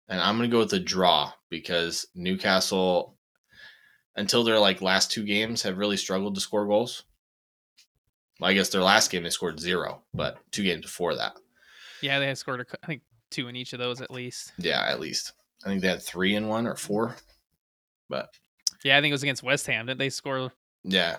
And 0.09 0.21
I'm 0.21 0.39
going 0.39 0.49
to 0.49 0.53
go 0.53 0.61
with 0.61 0.71
the 0.71 0.81
draw 0.81 1.33
because 1.51 2.07
Newcastle, 2.15 3.17
until 4.17 4.43
their 4.43 4.59
like 4.59 4.81
last 4.81 5.11
two 5.11 5.25
games, 5.25 5.63
have 5.63 5.79
really 5.79 5.97
struggled 5.97 6.35
to 6.35 6.41
score 6.41 6.67
goals. 6.67 7.05
Well, 8.41 8.51
I 8.51 8.55
guess 8.55 8.71
their 8.71 8.83
last 8.83 9.11
game 9.11 9.25
they 9.25 9.31
scored 9.31 9.61
zero, 9.61 10.03
but 10.15 10.39
two 10.51 10.63
games 10.63 10.83
before 10.83 11.17
that. 11.17 11.35
Yeah, 12.03 12.19
they 12.19 12.27
had 12.27 12.39
scored, 12.39 12.61
a, 12.61 12.67
I 12.83 12.87
think, 12.87 13.03
two 13.31 13.49
in 13.49 13.57
each 13.57 13.73
of 13.73 13.79
those 13.79 14.01
at 14.01 14.11
least. 14.11 14.53
Yeah, 14.59 14.85
at 14.87 15.01
least. 15.01 15.33
I 15.65 15.69
think 15.69 15.83
they 15.83 15.89
had 15.89 16.03
three 16.03 16.35
in 16.35 16.49
one 16.49 16.67
or 16.67 16.77
four. 16.77 17.17
But 18.09 18.29
yeah, 18.85 18.97
I 18.97 19.01
think 19.01 19.11
it 19.11 19.15
was 19.15 19.23
against 19.23 19.43
West 19.43 19.67
Ham. 19.67 19.87
Did 19.87 19.99
they 19.99 20.11
score? 20.11 20.53
Yeah, 20.85 21.17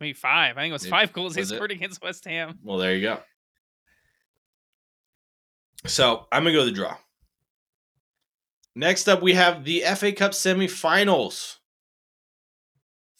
maybe 0.00 0.12
five. 0.12 0.56
I 0.56 0.62
think 0.62 0.70
it 0.70 0.74
was 0.74 0.86
five 0.86 1.12
goals 1.12 1.36
was 1.36 1.48
they 1.48 1.56
scored 1.56 1.72
it? 1.72 1.74
against 1.74 2.02
West 2.02 2.24
Ham. 2.24 2.58
Well, 2.62 2.78
there 2.78 2.94
you 2.94 3.02
go. 3.02 3.20
So 5.84 6.26
I'm 6.30 6.44
gonna 6.44 6.54
go 6.54 6.60
to 6.60 6.66
the 6.66 6.72
draw. 6.72 6.96
Next 8.74 9.08
up, 9.08 9.20
we 9.20 9.34
have 9.34 9.64
the 9.64 9.82
FA 9.96 10.12
Cup 10.12 10.32
semifinals. 10.32 11.56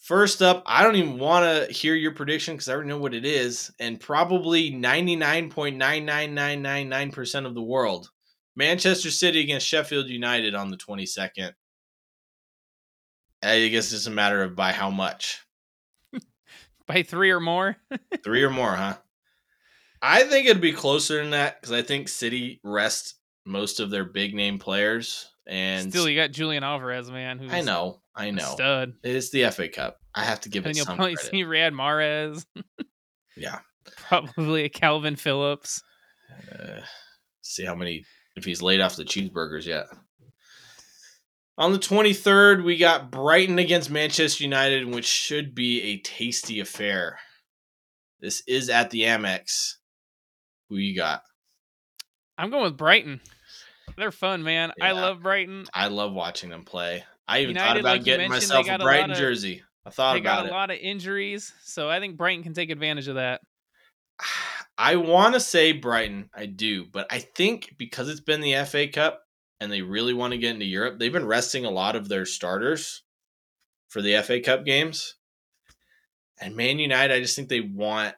First 0.03 0.43
up, 0.43 0.63
I 0.67 0.83
don't 0.83 0.97
even 0.97 1.19
want 1.21 1.45
to 1.45 1.73
hear 1.73 1.95
your 1.95 2.11
prediction 2.11 2.57
because 2.57 2.69
I 2.69 2.75
already 2.75 2.89
know 2.89 2.99
what 2.99 3.15
it 3.15 3.25
is, 3.25 3.71
and 3.79 4.01
probably 4.01 4.73
99.99999% 4.73 7.47
of 7.47 7.55
the 7.55 7.63
world. 7.63 8.11
Manchester 8.57 9.13
City 9.13 9.41
against 9.41 9.69
Sheffield 9.69 10.09
United 10.09 10.57
on 10.57 10.73
the 10.73 10.77
22nd. 10.77 11.53
I 13.45 13.69
guess 13.69 13.93
it's 13.93 14.07
a 14.07 14.11
matter 14.11 14.43
of 14.43 14.57
by 14.57 14.73
how 14.73 14.91
much. 14.91 15.41
by 16.89 17.05
three 17.05 17.31
or 17.31 17.39
more? 17.39 17.77
three 18.25 18.43
or 18.43 18.51
more, 18.51 18.75
huh? 18.75 18.97
I 20.03 20.25
think 20.25 20.49
it'd 20.49 20.61
be 20.61 20.73
closer 20.73 21.23
than 21.23 21.31
that 21.31 21.61
because 21.61 21.71
I 21.71 21.83
think 21.83 22.09
City 22.09 22.61
rest 22.65 23.15
most 23.47 23.79
of 23.79 23.91
their 23.91 24.05
big 24.05 24.35
name 24.35 24.59
players. 24.59 25.32
And 25.47 25.91
still, 25.91 26.09
you 26.09 26.17
got 26.17 26.31
Julian 26.31 26.63
Alvarez, 26.63 27.11
man. 27.11 27.39
Who's 27.39 27.53
I 27.53 27.63
know, 27.63 28.01
I 28.15 28.31
know. 28.31 28.53
Stud. 28.55 28.95
It 29.03 29.15
is 29.17 29.31
the 29.31 29.51
FA 29.51 29.69
Cup. 29.69 29.99
I 30.15 30.25
have 30.25 30.41
to 30.43 30.49
give 30.49 30.65
and 30.65 30.73
it 30.73 30.77
you'll 30.77 30.87
some 30.87 30.97
probably 30.97 31.15
credit. 31.17 31.31
see 31.31 31.45
Riyad 31.45 31.73
Mahrez. 31.73 32.45
yeah, 33.37 33.59
probably 33.97 34.65
a 34.65 34.69
Kalvin 34.69 35.19
Phillips. 35.19 35.83
Uh, 36.53 36.81
see 37.41 37.65
how 37.65 37.75
many 37.75 38.05
if 38.37 38.45
he's 38.45 38.63
laid 38.63 38.81
off 38.81 38.97
the 38.97 39.05
cheeseburgers 39.05 39.67
yet. 39.67 39.87
On 41.59 41.73
the 41.73 41.79
23rd, 41.79 42.65
we 42.65 42.79
got 42.79 43.11
Brighton 43.11 43.59
against 43.59 43.91
Manchester 43.91 44.43
United, 44.43 44.87
which 44.87 45.05
should 45.05 45.55
be 45.55 45.83
a 45.83 45.99
tasty 45.99 46.61
affair. 46.61 47.19
This 48.21 48.43
is 48.47 48.71
at 48.71 48.91
the 48.91 49.03
Amex. 49.03 49.75
Who 50.71 50.77
you 50.77 50.97
got? 50.97 51.23
I'm 52.39 52.51
going 52.51 52.65
with 52.65 52.79
Brighton. 52.79 53.21
They're 53.97 54.13
fun, 54.13 54.43
man. 54.43 54.73
Yeah. 54.79 54.87
I 54.87 54.93
love 54.93 55.23
Brighton. 55.23 55.67
I 55.75 55.89
love 55.89 56.13
watching 56.13 56.51
them 56.51 56.65
play. 56.65 57.05
I 57.29 57.41
even 57.41 57.51
United, 57.51 57.69
thought 57.69 57.81
about 57.81 57.97
like 57.97 58.05
getting 58.05 58.31
myself 58.31 58.69
a 58.69 58.79
Brighton 58.79 59.13
a 59.13 59.15
jersey. 59.15 59.63
I 59.85 59.91
thought 59.91 60.15
they 60.15 60.21
about 60.21 60.45
got 60.45 60.49
a 60.49 60.53
lot 60.53 60.71
of 60.71 60.79
injuries, 60.79 61.53
so 61.65 61.91
I 61.91 62.01
think 62.01 62.17
Brighton 62.17 62.43
can 62.43 62.55
take 62.55 62.71
advantage 62.71 63.09
of 63.09 63.17
that. 63.17 63.41
I 64.79 64.97
want 64.97 65.35
to 65.35 65.41
say 65.41 65.73
Brighton, 65.73 66.31
I 66.35 66.47
do, 66.47 66.87
but 66.87 67.07
I 67.11 67.19
think 67.19 67.75
because 67.79 68.09
it's 68.09 68.21
been 68.21 68.41
the 68.41 68.65
FA 68.65 68.89
Cup 68.89 69.23
and 69.61 69.71
they 69.71 69.83
really 69.83 70.15
want 70.15 70.33
to 70.33 70.39
get 70.39 70.55
into 70.55 70.65
Europe, 70.65 70.99
they've 70.99 71.13
been 71.13 71.27
resting 71.27 71.65
a 71.65 71.71
lot 71.71 71.95
of 71.95 72.09
their 72.09 72.25
starters 72.25 73.03
for 73.89 74.01
the 74.01 74.21
FA 74.23 74.41
Cup 74.41 74.65
games. 74.65 75.17
And 76.41 76.57
Man 76.57 76.79
United, 76.79 77.15
I 77.15 77.21
just 77.21 77.37
think 77.37 77.49
they 77.49 77.61
want 77.61 78.15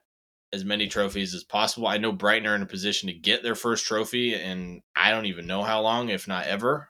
as 0.55 0.65
many 0.65 0.87
trophies 0.87 1.35
as 1.35 1.45
possible. 1.45 1.87
I 1.87 1.99
know 1.99 2.13
Brighton 2.13 2.47
are 2.47 2.55
in 2.55 2.63
a 2.63 2.67
position 2.67 3.09
to 3.09 3.13
get 3.15 3.43
their 3.43 3.55
first 3.55 3.85
trophy, 3.87 4.35
and 4.35 4.81
I 4.97 5.11
don't 5.11 5.27
even 5.27 5.47
know 5.47 5.63
how 5.63 5.83
long, 5.83 6.09
if 6.09 6.27
not 6.29 6.47
ever. 6.47 6.89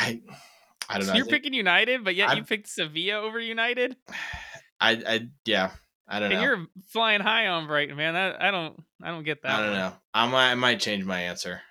I, 0.00 0.20
I 0.88 0.98
don't 0.98 1.06
so 1.06 1.12
know. 1.12 1.16
You're 1.16 1.26
picking 1.26 1.54
United, 1.54 2.04
but 2.04 2.14
yet 2.14 2.28
I'm- 2.28 2.38
you 2.38 2.44
picked 2.44 2.68
Sevilla 2.68 3.20
over 3.20 3.40
United, 3.40 3.96
I, 4.80 4.90
I, 5.06 5.28
yeah, 5.46 5.70
I 6.06 6.18
don't 6.18 6.30
and 6.32 6.40
know. 6.40 6.46
you're 6.46 6.66
flying 6.88 7.20
high 7.22 7.46
on 7.46 7.66
Brighton, 7.66 7.96
man. 7.96 8.14
That, 8.14 8.42
I 8.42 8.50
don't, 8.50 8.82
I 9.02 9.08
don't 9.08 9.24
get 9.24 9.42
that. 9.42 9.52
I 9.52 9.56
don't 9.62 9.70
one. 9.70 9.78
know. 9.78 9.92
I 10.12 10.26
might, 10.28 10.50
I 10.50 10.54
might 10.56 10.80
change 10.80 11.04
my 11.04 11.20
answer. 11.20 11.62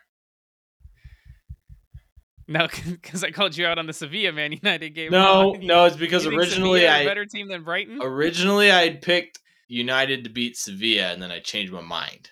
No, 2.48 2.68
because 2.86 3.24
I 3.24 3.32
called 3.32 3.56
you 3.56 3.66
out 3.66 3.78
on 3.78 3.88
the 3.88 3.94
Sevilla 3.94 4.32
Man 4.32 4.52
United 4.52 4.92
game. 4.92 5.12
No, 5.12 5.52
no, 5.62 5.86
it's 5.86 5.96
because 5.96 6.26
you 6.26 6.38
originally 6.38 6.88
are 6.88 7.04
better 7.04 7.26
team 7.26 7.48
than 7.48 7.64
Brighton. 7.64 8.00
originally 8.02 8.72
I 8.72 8.84
had 8.84 9.02
picked 9.02 9.40
United 9.74 10.24
to 10.24 10.30
beat 10.30 10.56
Sevilla, 10.56 11.12
and 11.12 11.22
then 11.22 11.32
I 11.32 11.40
changed 11.40 11.74
my 11.74 11.82
mind. 11.82 12.30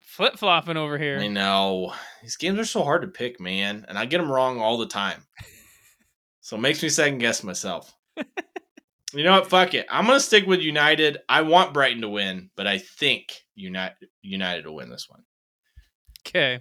Flip 0.00 0.36
flopping 0.36 0.76
over 0.76 0.98
here. 0.98 1.18
I 1.18 1.28
know 1.28 1.94
these 2.20 2.36
games 2.36 2.58
are 2.58 2.64
so 2.64 2.82
hard 2.82 3.02
to 3.02 3.08
pick, 3.08 3.40
man, 3.40 3.86
and 3.88 3.96
I 3.96 4.04
get 4.04 4.18
them 4.18 4.30
wrong 4.30 4.60
all 4.60 4.78
the 4.78 4.86
time. 4.86 5.24
So 6.42 6.56
it 6.56 6.60
makes 6.60 6.82
me 6.82 6.88
second 6.88 7.18
guess 7.18 7.44
myself. 7.44 7.94
you 8.16 9.22
know 9.22 9.32
what? 9.32 9.50
Fuck 9.50 9.74
it. 9.74 9.86
I'm 9.88 10.06
gonna 10.06 10.18
stick 10.18 10.46
with 10.46 10.60
United. 10.60 11.18
I 11.28 11.42
want 11.42 11.74
Brighton 11.74 12.00
to 12.00 12.08
win, 12.08 12.50
but 12.56 12.66
I 12.66 12.78
think 12.78 13.26
United 13.54 14.08
United 14.22 14.66
will 14.66 14.76
win 14.76 14.90
this 14.90 15.06
one. 15.08 15.22
Okay. 16.26 16.60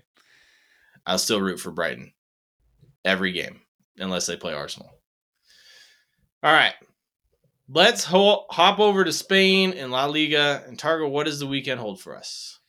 I'll 1.08 1.18
still 1.18 1.42
root 1.42 1.60
for 1.60 1.72
Brighton 1.72 2.12
every 3.04 3.32
game 3.32 3.62
unless 3.98 4.28
they 4.28 4.36
play 4.36 4.54
Arsenal. 4.54 4.92
All 6.44 6.54
right. 6.54 6.76
Let's 7.72 8.04
ho- 8.04 8.46
hop 8.50 8.80
over 8.80 9.04
to 9.04 9.14
Spain 9.14 9.74
and 9.74 9.92
La 9.92 10.06
Liga. 10.06 10.64
And 10.68 10.78
Targo, 10.78 11.08
what 11.08 11.26
does 11.26 11.40
the 11.40 11.46
weekend 11.46 11.80
hold 11.80 12.02
for 12.02 12.18
us? 12.18 12.60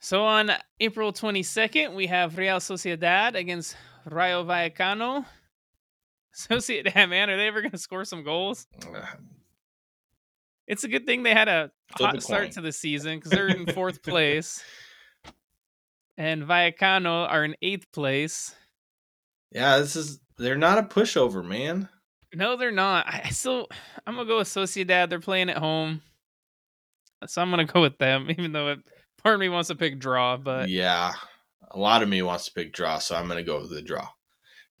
So 0.00 0.24
on 0.24 0.52
April 0.80 1.12
22nd, 1.12 1.94
we 1.94 2.06
have 2.06 2.38
Real 2.38 2.56
Sociedad 2.56 3.34
against 3.34 3.76
Rayo 4.06 4.44
Vallecano. 4.44 5.26
Sociedad, 6.34 7.08
man, 7.08 7.28
are 7.28 7.36
they 7.36 7.46
ever 7.46 7.60
going 7.60 7.72
to 7.72 7.78
score 7.78 8.04
some 8.04 8.24
goals? 8.24 8.66
It's 10.68 10.82
a 10.82 10.88
good 10.88 11.06
thing 11.06 11.22
they 11.22 11.32
had 11.32 11.46
a 11.46 11.70
Flip 11.96 12.10
hot 12.10 12.22
start 12.24 12.50
to 12.52 12.60
the 12.60 12.72
season 12.72 13.18
because 13.18 13.30
they're 13.30 13.46
in 13.46 13.66
fourth 13.72 14.02
place. 14.02 14.64
And 16.18 16.42
Vallecano 16.42 17.30
are 17.30 17.44
in 17.44 17.54
eighth 17.62 17.92
place. 17.92 18.52
Yeah, 19.52 19.78
this 19.78 19.94
is 19.94 20.18
they're 20.38 20.56
not 20.56 20.78
a 20.78 20.82
pushover, 20.82 21.46
man. 21.46 21.88
No, 22.36 22.54
they're 22.56 22.70
not. 22.70 23.06
I 23.08 23.30
still, 23.30 23.66
I'm 24.06 24.14
gonna 24.14 24.28
go 24.28 24.36
with 24.36 24.48
Sociedad. 24.48 25.08
They're 25.08 25.20
playing 25.20 25.48
at 25.48 25.56
home, 25.56 26.02
so 27.26 27.40
I'm 27.40 27.48
gonna 27.48 27.64
go 27.64 27.80
with 27.80 27.96
them. 27.96 28.26
Even 28.30 28.52
though 28.52 28.68
it, 28.68 28.80
part 29.22 29.34
of 29.34 29.40
me 29.40 29.48
wants 29.48 29.68
to 29.68 29.74
pick 29.74 29.98
draw, 29.98 30.36
but 30.36 30.68
yeah, 30.68 31.14
a 31.70 31.78
lot 31.78 32.02
of 32.02 32.10
me 32.10 32.20
wants 32.20 32.44
to 32.44 32.52
pick 32.52 32.74
draw, 32.74 32.98
so 32.98 33.16
I'm 33.16 33.26
gonna 33.26 33.42
go 33.42 33.62
with 33.62 33.70
the 33.70 33.80
draw, 33.80 34.06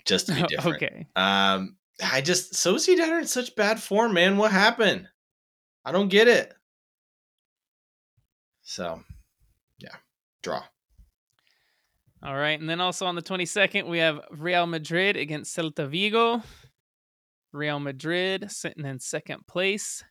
just 0.04 0.26
to 0.26 0.34
be 0.34 0.42
different. 0.48 0.76
okay. 0.76 1.06
Um, 1.16 1.76
I 2.04 2.20
just 2.20 2.52
Sociedad 2.52 3.08
are 3.08 3.20
in 3.20 3.26
such 3.26 3.56
bad 3.56 3.82
form, 3.82 4.12
man. 4.12 4.36
What 4.36 4.52
happened? 4.52 5.08
I 5.82 5.92
don't 5.92 6.08
get 6.08 6.28
it. 6.28 6.52
So, 8.64 9.00
yeah, 9.78 9.96
draw. 10.42 10.62
All 12.22 12.36
right, 12.36 12.60
and 12.60 12.68
then 12.68 12.82
also 12.82 13.06
on 13.06 13.14
the 13.14 13.22
22nd, 13.22 13.88
we 13.88 13.98
have 13.98 14.20
Real 14.30 14.66
Madrid 14.66 15.16
against 15.16 15.56
Celta 15.56 15.88
Vigo. 15.88 16.42
Real 17.52 17.80
Madrid 17.80 18.50
sitting 18.50 18.84
in 18.84 18.98
second 18.98 19.46
place. 19.46 20.04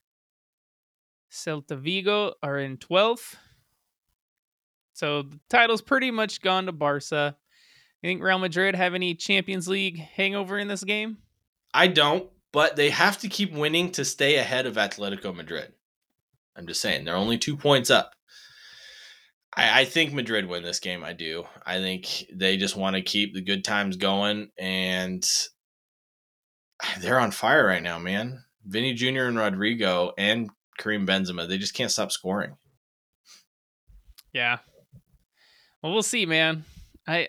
Celta 1.31 1.77
Vigo 1.77 2.33
are 2.41 2.57
in 2.57 2.77
12th. 2.77 3.35
So 4.93 5.23
the 5.23 5.39
title's 5.49 5.81
pretty 5.81 6.11
much 6.11 6.41
gone 6.41 6.65
to 6.67 6.71
Barca. 6.71 7.35
You 8.01 8.09
think 8.09 8.21
Real 8.21 8.39
Madrid 8.39 8.75
have 8.75 8.93
any 8.93 9.15
Champions 9.15 9.67
League 9.67 9.97
hangover 9.97 10.57
in 10.57 10.67
this 10.67 10.83
game? 10.83 11.17
I 11.73 11.87
don't, 11.87 12.29
but 12.53 12.75
they 12.75 12.89
have 12.89 13.17
to 13.19 13.27
keep 13.27 13.51
winning 13.51 13.91
to 13.93 14.05
stay 14.05 14.37
ahead 14.37 14.65
of 14.65 14.75
Atletico 14.75 15.35
Madrid. 15.35 15.73
I'm 16.55 16.67
just 16.67 16.81
saying 16.81 17.03
they're 17.03 17.15
only 17.15 17.37
two 17.37 17.57
points 17.57 17.89
up. 17.89 18.13
I, 19.55 19.81
I 19.81 19.85
think 19.85 20.13
Madrid 20.13 20.47
win 20.47 20.63
this 20.63 20.79
game. 20.79 21.03
I 21.03 21.13
do. 21.13 21.45
I 21.65 21.79
think 21.79 22.25
they 22.33 22.55
just 22.55 22.77
want 22.77 22.95
to 22.95 23.01
keep 23.01 23.33
the 23.33 23.41
good 23.41 23.65
times 23.65 23.97
going, 23.97 24.49
and 24.57 25.27
they're 26.99 27.19
on 27.19 27.31
fire 27.31 27.65
right 27.65 27.83
now, 27.83 27.99
man. 27.99 28.43
Vinny 28.65 28.93
Jr. 28.93 29.25
and 29.25 29.37
Rodrygo 29.37 30.11
and 30.17 30.49
Karim 30.77 31.05
Benzema, 31.07 31.47
they 31.47 31.57
just 31.57 31.73
can't 31.73 31.91
stop 31.91 32.11
scoring. 32.11 32.57
Yeah. 34.33 34.57
Well, 35.81 35.93
we'll 35.93 36.03
see, 36.03 36.25
man. 36.25 36.65
I 37.07 37.27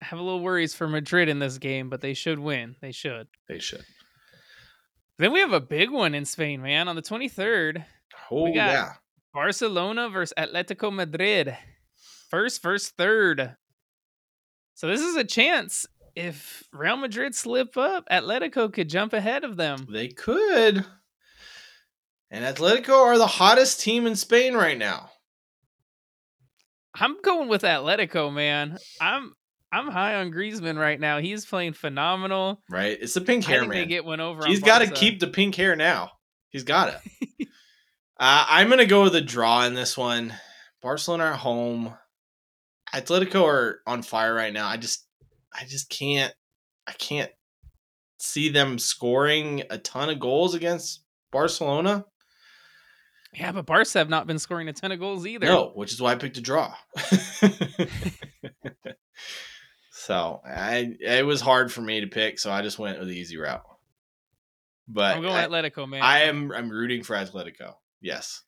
have 0.00 0.18
a 0.18 0.22
little 0.22 0.40
worries 0.40 0.74
for 0.74 0.88
Madrid 0.88 1.28
in 1.28 1.38
this 1.40 1.58
game, 1.58 1.90
but 1.90 2.00
they 2.00 2.14
should 2.14 2.38
win. 2.38 2.76
They 2.80 2.92
should. 2.92 3.26
They 3.48 3.58
should. 3.58 3.84
Then 5.18 5.32
we 5.32 5.40
have 5.40 5.52
a 5.52 5.60
big 5.60 5.90
one 5.90 6.14
in 6.14 6.24
Spain, 6.24 6.62
man. 6.62 6.86
On 6.88 6.94
the 6.96 7.02
23rd, 7.02 7.84
Oh 8.30 8.44
We 8.44 8.52
got- 8.54 8.70
yeah. 8.70 8.92
Barcelona 9.34 10.08
versus 10.08 10.32
Atletico 10.38 10.92
Madrid. 10.92 11.56
First, 12.30 12.62
first, 12.62 12.96
third. 12.96 13.56
So 14.74 14.86
this 14.86 15.00
is 15.00 15.16
a 15.16 15.24
chance. 15.24 15.86
If 16.18 16.64
Real 16.72 16.96
Madrid 16.96 17.32
slip 17.32 17.76
up, 17.76 18.04
Atletico 18.10 18.72
could 18.72 18.88
jump 18.88 19.12
ahead 19.12 19.44
of 19.44 19.56
them. 19.56 19.86
They 19.88 20.08
could. 20.08 20.84
And 22.28 22.44
Atletico 22.44 23.04
are 23.04 23.16
the 23.16 23.28
hottest 23.28 23.80
team 23.80 24.04
in 24.04 24.16
Spain 24.16 24.54
right 24.54 24.76
now. 24.76 25.10
I'm 26.92 27.20
going 27.22 27.48
with 27.48 27.62
Atletico, 27.62 28.34
man. 28.34 28.78
I'm 29.00 29.32
I'm 29.70 29.86
high 29.86 30.16
on 30.16 30.32
Griezmann 30.32 30.76
right 30.76 30.98
now. 30.98 31.20
He's 31.20 31.46
playing 31.46 31.74
phenomenal. 31.74 32.62
Right? 32.68 32.98
It's 33.00 33.14
the 33.14 33.20
pink 33.20 33.44
hair, 33.44 33.60
man. 33.60 33.70
they 33.70 33.86
get 33.86 34.04
one 34.04 34.18
over. 34.18 34.44
He's 34.44 34.60
on 34.60 34.66
got 34.66 34.78
to 34.80 34.90
keep 34.90 35.20
the 35.20 35.28
pink 35.28 35.54
hair 35.54 35.76
now. 35.76 36.10
He's 36.48 36.64
got 36.64 37.00
it. 37.20 37.30
uh, 38.18 38.44
I'm 38.48 38.68
gonna 38.68 38.86
go 38.86 39.04
with 39.04 39.14
a 39.14 39.20
draw 39.20 39.64
in 39.66 39.74
this 39.74 39.96
one. 39.96 40.34
Barcelona 40.82 41.26
are 41.26 41.34
home. 41.34 41.94
Atletico 42.92 43.44
are 43.44 43.82
on 43.86 44.02
fire 44.02 44.34
right 44.34 44.52
now. 44.52 44.66
I 44.66 44.78
just, 44.78 45.07
I 45.52 45.64
just 45.64 45.90
can't, 45.90 46.34
I 46.86 46.92
can't 46.92 47.30
see 48.18 48.48
them 48.48 48.78
scoring 48.78 49.62
a 49.70 49.78
ton 49.78 50.10
of 50.10 50.20
goals 50.20 50.54
against 50.54 51.02
Barcelona. 51.30 52.04
Yeah, 53.32 53.52
but 53.52 53.66
Barca 53.66 53.98
have 53.98 54.08
not 54.08 54.26
been 54.26 54.38
scoring 54.38 54.68
a 54.68 54.72
ton 54.72 54.90
of 54.90 54.98
goals 54.98 55.26
either. 55.26 55.46
No, 55.46 55.72
which 55.74 55.92
is 55.92 56.00
why 56.00 56.12
I 56.12 56.14
picked 56.16 56.38
a 56.38 56.40
draw. 56.40 56.74
so 59.92 60.40
I, 60.44 60.96
it 61.00 61.26
was 61.26 61.42
hard 61.42 61.70
for 61.70 61.82
me 61.82 62.00
to 62.00 62.06
pick, 62.06 62.38
so 62.38 62.50
I 62.50 62.62
just 62.62 62.78
went 62.78 62.98
with 62.98 63.08
the 63.08 63.16
easy 63.16 63.36
route. 63.36 63.64
But 64.88 65.16
I'm 65.16 65.22
going 65.22 65.34
I, 65.34 65.46
Atletico, 65.46 65.86
man. 65.86 66.00
I 66.02 66.20
am, 66.20 66.50
I'm 66.52 66.70
rooting 66.70 67.02
for 67.02 67.14
Atletico. 67.14 67.74
Yes. 68.00 68.42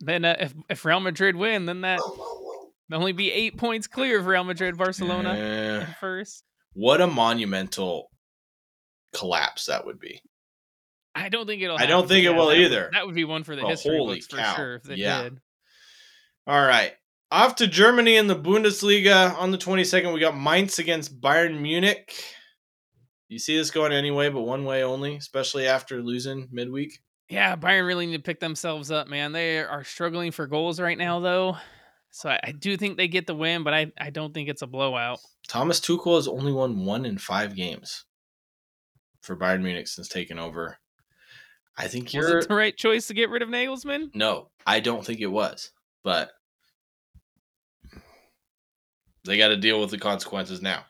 then 0.00 0.24
uh, 0.24 0.36
if 0.40 0.54
if 0.68 0.84
Real 0.84 1.00
Madrid 1.00 1.36
win, 1.36 1.66
then 1.66 1.82
that 1.82 1.98
they'll 1.98 2.55
only 2.92 3.12
be 3.12 3.32
eight 3.32 3.56
points 3.56 3.86
clear 3.86 4.18
of 4.18 4.26
Real 4.26 4.44
Madrid, 4.44 4.76
Barcelona 4.76 5.34
in 5.34 5.86
first. 6.00 6.44
what 6.74 7.00
a 7.00 7.06
monumental 7.06 8.10
collapse 9.14 9.66
that 9.66 9.84
would 9.86 9.98
be. 9.98 10.20
I 11.14 11.28
don't 11.30 11.46
think 11.46 11.62
it'll. 11.62 11.78
I 11.78 11.86
don't 11.86 12.06
think 12.06 12.24
it 12.26 12.30
will 12.30 12.48
that 12.48 12.56
would- 12.58 12.64
either. 12.66 12.90
that 12.92 13.06
would 13.06 13.14
be 13.14 13.24
one 13.24 13.42
for 13.42 13.56
the 13.56 13.62
Oh, 13.62 13.68
history 13.68 13.96
holy 13.96 14.16
books 14.16 14.26
for 14.26 14.42
sure 14.56 14.74
if 14.76 14.82
they 14.82 14.96
Yeah. 14.96 15.22
did. 15.24 15.38
All 16.46 16.60
right. 16.60 16.94
Off 17.32 17.56
to 17.56 17.66
Germany 17.66 18.16
in 18.16 18.28
the 18.28 18.36
Bundesliga 18.36 19.36
on 19.36 19.50
the 19.50 19.58
22nd. 19.58 20.12
We 20.12 20.20
got 20.20 20.36
Mainz 20.38 20.78
against 20.78 21.20
Bayern 21.20 21.60
Munich. 21.60 22.12
You 23.28 23.40
see 23.40 23.56
this 23.56 23.72
going 23.72 23.92
anyway, 23.92 24.28
but 24.28 24.42
one 24.42 24.64
way 24.64 24.84
only, 24.84 25.16
especially 25.16 25.66
after 25.66 26.00
losing 26.02 26.48
midweek. 26.52 27.00
Yeah, 27.28 27.56
Bayern 27.56 27.84
really 27.86 28.06
need 28.06 28.18
to 28.18 28.22
pick 28.22 28.38
themselves 28.38 28.92
up, 28.92 29.08
man. 29.08 29.32
They 29.32 29.58
are 29.58 29.82
struggling 29.82 30.30
for 30.30 30.46
goals 30.46 30.78
right 30.78 30.96
now, 30.96 31.18
though. 31.18 31.56
So 32.10 32.30
I, 32.30 32.40
I 32.42 32.52
do 32.52 32.76
think 32.76 32.96
they 32.96 33.08
get 33.08 33.26
the 33.26 33.34
win, 33.34 33.62
but 33.62 33.74
I, 33.74 33.92
I 33.98 34.10
don't 34.10 34.32
think 34.32 34.48
it's 34.48 34.62
a 34.62 34.66
blowout. 34.66 35.18
Thomas 35.48 35.80
Tuchel 35.80 36.16
has 36.16 36.28
only 36.28 36.52
won 36.52 36.84
one 36.84 37.04
in 37.04 37.18
five 37.18 37.54
games 37.54 38.04
for 39.20 39.36
Bayern 39.36 39.62
Munich 39.62 39.88
since 39.88 40.08
taking 40.08 40.38
over. 40.38 40.78
I 41.76 41.88
think 41.88 42.06
Was 42.06 42.14
you're 42.14 42.38
it 42.38 42.48
the 42.48 42.54
right 42.54 42.76
choice 42.76 43.06
to 43.08 43.14
get 43.14 43.28
rid 43.28 43.42
of 43.42 43.50
Nagelsmann? 43.50 44.14
No, 44.14 44.48
I 44.66 44.80
don't 44.80 45.04
think 45.04 45.20
it 45.20 45.26
was. 45.26 45.72
But 46.02 46.30
they 49.24 49.36
got 49.36 49.48
to 49.48 49.56
deal 49.56 49.80
with 49.80 49.90
the 49.90 49.98
consequences 49.98 50.62
now. 50.62 50.84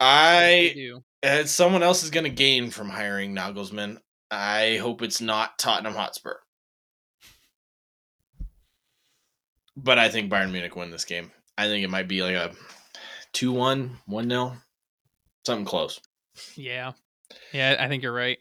I, 0.00 0.94
someone 1.44 1.82
else 1.82 2.02
is 2.02 2.10
going 2.10 2.24
to 2.24 2.30
gain 2.30 2.70
from 2.70 2.88
hiring 2.88 3.34
Nagelsmann, 3.34 3.98
I 4.30 4.78
hope 4.78 5.02
it's 5.02 5.20
not 5.20 5.58
Tottenham 5.58 5.94
Hotspur. 5.94 6.36
But 9.76 9.98
I 9.98 10.08
think 10.08 10.30
Bayern 10.30 10.52
Munich 10.52 10.76
win 10.76 10.90
this 10.90 11.04
game. 11.04 11.30
I 11.56 11.66
think 11.66 11.84
it 11.84 11.90
might 11.90 12.08
be 12.08 12.22
like 12.22 12.34
a 12.34 12.52
2 13.32 13.52
1, 13.52 13.98
1 14.06 14.28
0. 14.28 14.56
Something 15.46 15.64
close. 15.64 16.00
Yeah. 16.54 16.92
Yeah, 17.52 17.76
I 17.78 17.88
think 17.88 18.02
you're 18.02 18.12
right. 18.12 18.38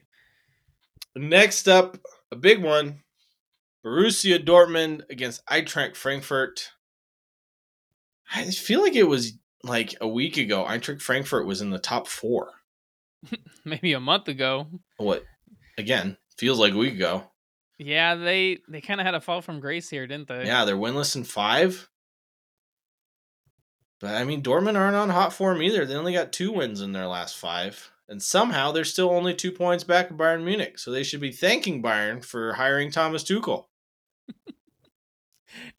Next 1.15 1.67
up, 1.67 1.97
a 2.31 2.35
big 2.35 2.63
one. 2.63 2.99
Borussia 3.85 4.43
Dortmund 4.43 5.09
against 5.09 5.45
Eintracht 5.47 5.95
Frankfurt. 5.95 6.71
I 8.33 8.49
feel 8.51 8.81
like 8.81 8.95
it 8.95 9.07
was 9.07 9.33
like 9.63 9.95
a 9.99 10.07
week 10.07 10.37
ago. 10.37 10.65
Eintracht 10.65 11.01
Frankfurt 11.01 11.45
was 11.45 11.61
in 11.61 11.69
the 11.69 11.79
top 11.79 12.07
four. 12.07 12.51
Maybe 13.65 13.93
a 13.93 13.99
month 13.99 14.27
ago. 14.27 14.67
What? 14.97 15.23
Again, 15.77 16.17
feels 16.37 16.59
like 16.59 16.73
a 16.73 16.77
week 16.77 16.93
ago. 16.93 17.30
Yeah, 17.83 18.13
they 18.13 18.59
they 18.67 18.79
kind 18.79 19.01
of 19.01 19.05
had 19.05 19.15
a 19.15 19.21
fall 19.21 19.41
from 19.41 19.59
grace 19.59 19.89
here, 19.89 20.05
didn't 20.05 20.27
they? 20.27 20.45
Yeah, 20.45 20.65
they're 20.65 20.75
winless 20.77 21.15
in 21.15 21.23
five. 21.23 21.89
But 23.99 24.15
I 24.15 24.23
mean, 24.23 24.43
Dortmund 24.43 24.77
aren't 24.77 24.95
on 24.95 25.09
hot 25.09 25.33
form 25.33 25.61
either. 25.63 25.85
They 25.85 25.95
only 25.95 26.13
got 26.13 26.31
two 26.31 26.51
wins 26.51 26.81
in 26.81 26.91
their 26.91 27.07
last 27.07 27.37
five. 27.37 27.91
And 28.07 28.21
somehow 28.21 28.71
they're 28.71 28.83
still 28.83 29.09
only 29.09 29.33
two 29.33 29.51
points 29.51 29.83
back 29.83 30.11
of 30.11 30.17
Bayern 30.17 30.43
Munich. 30.43 30.77
So 30.77 30.91
they 30.91 31.03
should 31.03 31.21
be 31.21 31.31
thanking 31.31 31.81
Bayern 31.81 32.23
for 32.23 32.53
hiring 32.53 32.91
Thomas 32.91 33.23
Tuchel. 33.23 33.65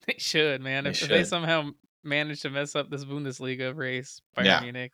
they 0.07 0.15
should, 0.17 0.61
man. 0.61 0.85
They 0.85 0.91
if, 0.91 0.97
should. 0.97 1.11
if 1.11 1.19
they 1.19 1.25
somehow 1.25 1.71
manage 2.03 2.41
to 2.43 2.51
mess 2.51 2.75
up 2.75 2.91
this 2.91 3.05
Bundesliga 3.05 3.77
race, 3.77 4.23
Bayern 4.37 4.45
Yeah. 4.47 4.61
Munich, 4.61 4.93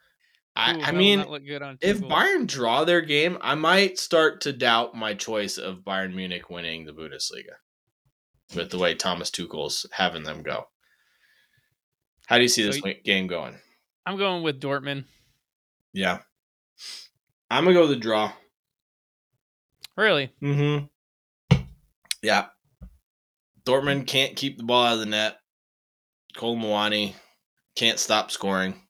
I, 0.58 0.80
I 0.88 0.92
mean, 0.92 1.22
look 1.28 1.44
good 1.46 1.62
on 1.62 1.78
if. 1.80 2.00
Bayern 2.00 2.46
draw 2.46 2.84
their 2.84 3.00
game, 3.00 3.38
I 3.40 3.54
might 3.54 3.98
start 3.98 4.40
to 4.42 4.52
doubt 4.52 4.94
my 4.94 5.14
choice 5.14 5.56
of 5.56 5.78
Bayern 5.84 6.14
Munich 6.14 6.50
winning 6.50 6.84
the 6.84 6.92
Bundesliga 6.92 7.54
with 8.54 8.70
the 8.70 8.78
way 8.78 8.94
Thomas 8.94 9.30
Tuchel's 9.30 9.86
having 9.92 10.24
them 10.24 10.42
go. 10.42 10.64
How 12.26 12.36
do 12.36 12.42
you 12.42 12.48
see 12.48 12.62
So 12.64 12.72
this 12.72 12.82
y- 12.82 13.00
game 13.04 13.26
going? 13.26 13.54
I'm 14.04 14.16
going 14.16 14.42
with 14.42 14.60
Dortmund. 14.60 15.04
Yeah. 15.92 16.18
I'm 17.50 17.64
going 17.64 17.74
to 17.74 17.80
go 17.82 17.88
with 17.88 17.96
the 17.96 18.02
draw. 18.02 18.32
Really? 19.96 20.32
Mm-hmm. 20.42 21.56
Yeah. 22.22 22.46
Dortmund 23.64 24.06
can't 24.06 24.36
keep 24.36 24.56
the 24.58 24.64
ball 24.64 24.84
out 24.86 24.94
of 24.94 25.00
the 25.00 25.06
net. 25.06 25.36
Kolo 26.36 26.56
Muani 26.56 27.14
can't 27.76 27.98
stop 27.98 28.30
scoring. 28.30 28.80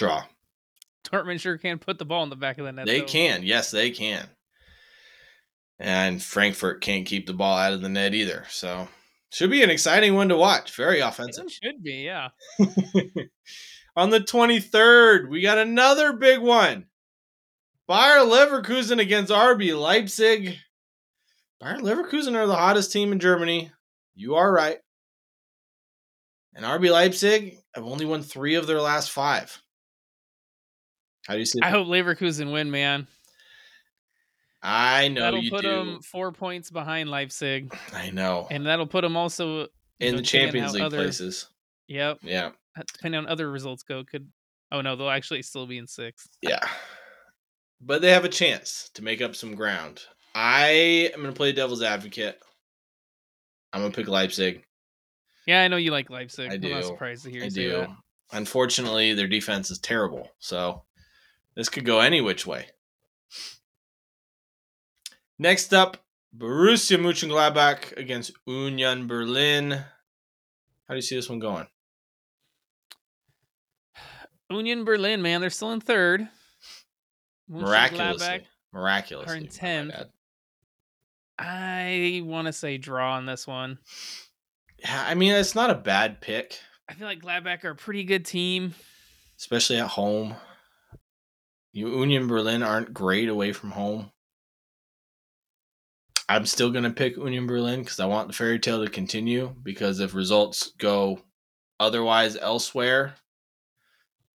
Draw. 0.00 0.24
Dortmund 1.04 1.40
sure 1.40 1.58
can 1.58 1.78
put 1.78 1.98
the 1.98 2.06
ball 2.06 2.22
in 2.22 2.30
the 2.30 2.36
back 2.36 2.56
of 2.56 2.64
the 2.64 2.72
net. 2.72 2.86
They 2.86 3.00
though. 3.00 3.06
can. 3.06 3.42
Yes, 3.42 3.70
they 3.70 3.90
can. 3.90 4.26
And 5.78 6.22
Frankfurt 6.22 6.80
can't 6.80 7.04
keep 7.04 7.26
the 7.26 7.34
ball 7.34 7.58
out 7.58 7.74
of 7.74 7.82
the 7.82 7.90
net 7.90 8.14
either. 8.14 8.46
So 8.48 8.88
should 9.30 9.50
be 9.50 9.62
an 9.62 9.68
exciting 9.68 10.14
one 10.14 10.30
to 10.30 10.38
watch. 10.38 10.74
Very 10.74 11.00
offensive. 11.00 11.44
It 11.44 11.50
should 11.50 11.82
be, 11.82 12.06
yeah. 12.06 12.28
On 13.96 14.08
the 14.08 14.20
23rd, 14.20 15.28
we 15.28 15.42
got 15.42 15.58
another 15.58 16.14
big 16.14 16.40
one. 16.40 16.86
Bayer 17.86 18.20
Leverkusen 18.20 19.00
against 19.00 19.30
RB 19.30 19.78
Leipzig. 19.78 20.56
Bayer 21.60 21.76
Leverkusen 21.76 22.36
are 22.36 22.46
the 22.46 22.56
hottest 22.56 22.90
team 22.90 23.12
in 23.12 23.18
Germany. 23.18 23.70
You 24.14 24.36
are 24.36 24.50
right. 24.50 24.78
And 26.54 26.64
RB 26.64 26.90
Leipzig 26.90 27.58
have 27.74 27.84
only 27.84 28.06
won 28.06 28.22
three 28.22 28.54
of 28.54 28.66
their 28.66 28.80
last 28.80 29.10
five. 29.10 29.60
How 31.30 31.34
do 31.34 31.38
you 31.38 31.46
see 31.46 31.60
I 31.62 31.70
hope 31.70 31.86
Leverkusen 31.86 32.52
win, 32.52 32.72
man. 32.72 33.06
I 34.64 35.06
know 35.06 35.20
that'll 35.20 35.48
put 35.48 35.62
do. 35.62 35.68
them 35.68 36.00
four 36.02 36.32
points 36.32 36.72
behind 36.72 37.08
Leipzig, 37.08 37.72
I 37.94 38.10
know. 38.10 38.48
and 38.50 38.66
that'll 38.66 38.88
put 38.88 39.02
them 39.02 39.16
also 39.16 39.68
In 40.00 40.10
know, 40.10 40.16
the 40.16 40.22
Champions 40.24 40.74
League 40.74 40.82
other- 40.82 40.96
places. 40.98 41.46
Yep. 41.86 42.18
Yeah. 42.22 42.50
Uh, 42.76 42.82
depending 42.92 43.20
on 43.20 43.26
other 43.28 43.48
results 43.48 43.84
go, 43.84 44.02
could 44.02 44.26
oh 44.72 44.80
no, 44.80 44.96
they'll 44.96 45.08
actually 45.08 45.42
still 45.42 45.68
be 45.68 45.78
in 45.78 45.86
sixth. 45.86 46.30
Yeah. 46.42 46.66
But 47.80 48.02
they 48.02 48.10
have 48.10 48.24
a 48.24 48.28
chance 48.28 48.90
to 48.94 49.04
make 49.04 49.22
up 49.22 49.36
some 49.36 49.54
ground. 49.54 50.02
I 50.34 51.10
am 51.14 51.20
going 51.22 51.32
to 51.32 51.36
play 51.36 51.52
devil's 51.52 51.80
advocate. 51.82 52.40
I'm 53.72 53.82
going 53.82 53.92
to 53.92 53.96
pick 53.96 54.08
Leipzig. 54.08 54.64
Yeah, 55.46 55.62
I 55.62 55.68
know 55.68 55.76
you 55.76 55.92
like 55.92 56.10
Leipzig. 56.10 56.50
I 56.50 56.54
I'm 56.54 56.60
not 56.60 56.84
surprised 56.84 57.22
to 57.22 57.30
hear 57.30 57.42
you 57.42 57.46
I 57.46 57.50
do. 57.50 57.70
that. 57.70 57.88
Unfortunately, 58.32 59.14
their 59.14 59.28
defense 59.28 59.70
is 59.70 59.78
terrible. 59.78 60.28
So 60.40 60.82
this 61.60 61.68
could 61.68 61.84
go 61.84 62.00
any 62.00 62.22
which 62.22 62.46
way. 62.46 62.68
Next 65.38 65.74
up, 65.74 65.98
Borussia 66.36 66.98
Mönchengladbach 66.98 67.96
against 67.98 68.32
Union 68.46 69.06
Berlin. 69.06 69.72
How 69.72 69.84
do 70.88 70.94
you 70.94 71.02
see 71.02 71.16
this 71.16 71.28
one 71.28 71.38
going? 71.38 71.66
Union 74.48 74.84
Berlin, 74.84 75.20
man, 75.20 75.42
they're 75.42 75.50
still 75.50 75.72
in 75.72 75.80
third. 75.82 76.26
Miraculously. 77.46 78.46
Miraculously. 78.72 79.34
are 79.34 79.36
in 79.36 79.44
I 79.44 79.46
10th. 79.46 80.08
I 81.38 82.22
want 82.24 82.46
to 82.46 82.54
say 82.54 82.78
draw 82.78 83.16
on 83.16 83.26
this 83.26 83.46
one. 83.46 83.78
Yeah, 84.78 85.04
I 85.06 85.14
mean, 85.14 85.32
it's 85.32 85.54
not 85.54 85.68
a 85.68 85.74
bad 85.74 86.22
pick, 86.22 86.58
I 86.88 86.94
feel 86.94 87.06
like 87.06 87.20
Gladbach 87.20 87.64
are 87.64 87.70
a 87.70 87.76
pretty 87.76 88.02
good 88.02 88.24
team. 88.24 88.74
especially 89.36 89.76
at 89.76 89.88
home. 89.88 90.34
You 91.72 91.88
Union 92.00 92.26
Berlin 92.26 92.62
aren't 92.62 92.92
great 92.92 93.28
away 93.28 93.52
from 93.52 93.70
home. 93.70 94.10
I'm 96.28 96.46
still 96.46 96.70
going 96.70 96.84
to 96.84 96.90
pick 96.90 97.16
Union 97.16 97.46
Berlin 97.46 97.80
because 97.80 97.98
I 98.00 98.06
want 98.06 98.28
the 98.28 98.34
fairy 98.34 98.58
tale 98.58 98.84
to 98.84 98.90
continue. 98.90 99.54
Because 99.62 100.00
if 100.00 100.14
results 100.14 100.72
go 100.78 101.20
otherwise 101.78 102.36
elsewhere, 102.36 103.14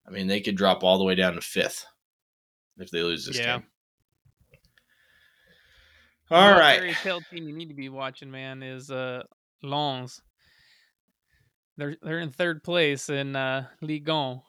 I 0.08 0.12
mean, 0.12 0.28
they 0.28 0.42
could 0.42 0.58
drop 0.58 0.84
all 0.84 0.98
the 0.98 1.04
way 1.04 1.16
down 1.16 1.34
to 1.34 1.42
fifth 1.42 1.86
if 2.78 2.90
they 2.92 3.02
lose 3.04 3.26
this 3.26 3.38
Yeah. 3.38 3.60
game. 3.60 3.68
All 6.32 6.48
Another 6.48 6.60
right. 6.60 6.80
Fairy 6.80 6.96
tale 6.96 7.22
team 7.22 7.48
you 7.48 7.56
need 7.56 7.68
to 7.68 7.76
be 7.76 7.90
watching, 7.90 8.32
man, 8.32 8.64
is 8.64 8.90
uh 8.90 9.24
Lens. 9.62 10.22
They're 11.78 11.96
they're 12.02 12.20
in 12.20 12.32
third 12.32 12.64
place 12.64 13.10
in 13.10 13.36
uh 13.36 13.68
Ligue 13.82 14.08
1. 14.08 14.42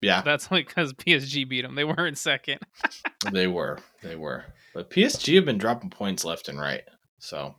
Yeah, 0.00 0.22
That's 0.22 0.48
only 0.50 0.62
because 0.62 0.92
PSG 0.92 1.48
beat 1.48 1.62
them. 1.62 1.74
They 1.74 1.84
were 1.84 2.06
in 2.06 2.14
second. 2.14 2.60
they 3.32 3.46
were. 3.48 3.78
They 4.02 4.14
were. 4.16 4.44
But 4.74 4.90
PSG 4.90 5.34
have 5.36 5.44
been 5.44 5.58
dropping 5.58 5.90
points 5.90 6.24
left 6.24 6.48
and 6.48 6.60
right. 6.60 6.82
So, 7.18 7.56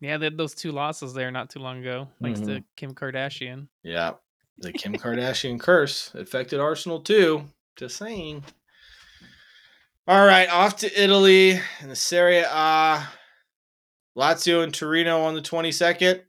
Yeah, 0.00 0.16
they 0.16 0.24
had 0.26 0.38
those 0.38 0.54
two 0.54 0.72
losses 0.72 1.12
there 1.12 1.30
not 1.30 1.50
too 1.50 1.58
long 1.58 1.80
ago, 1.80 2.08
thanks 2.22 2.40
Mm-hmm. 2.40 2.48
to 2.56 2.64
Kim 2.76 2.94
Kardashian. 2.94 3.68
yeah. 3.82 4.12
The 4.60 4.72
Kim 4.72 4.92
Kardashian 4.96 5.60
curse 5.60 6.12
affected 6.14 6.58
Arsenal 6.58 7.00
too. 7.00 7.44
Just 7.76 7.96
saying. 7.96 8.42
All 10.08 10.24
right, 10.24 10.48
off 10.48 10.76
to 10.78 11.02
Italy 11.02 11.60
in 11.82 11.88
the 11.90 11.94
Serie 11.96 12.38
A. 12.38 13.06
Lazio 14.16 14.64
and 14.64 14.72
Torino 14.74 15.20
on 15.20 15.34
the 15.34 15.42
22nd. 15.42 16.22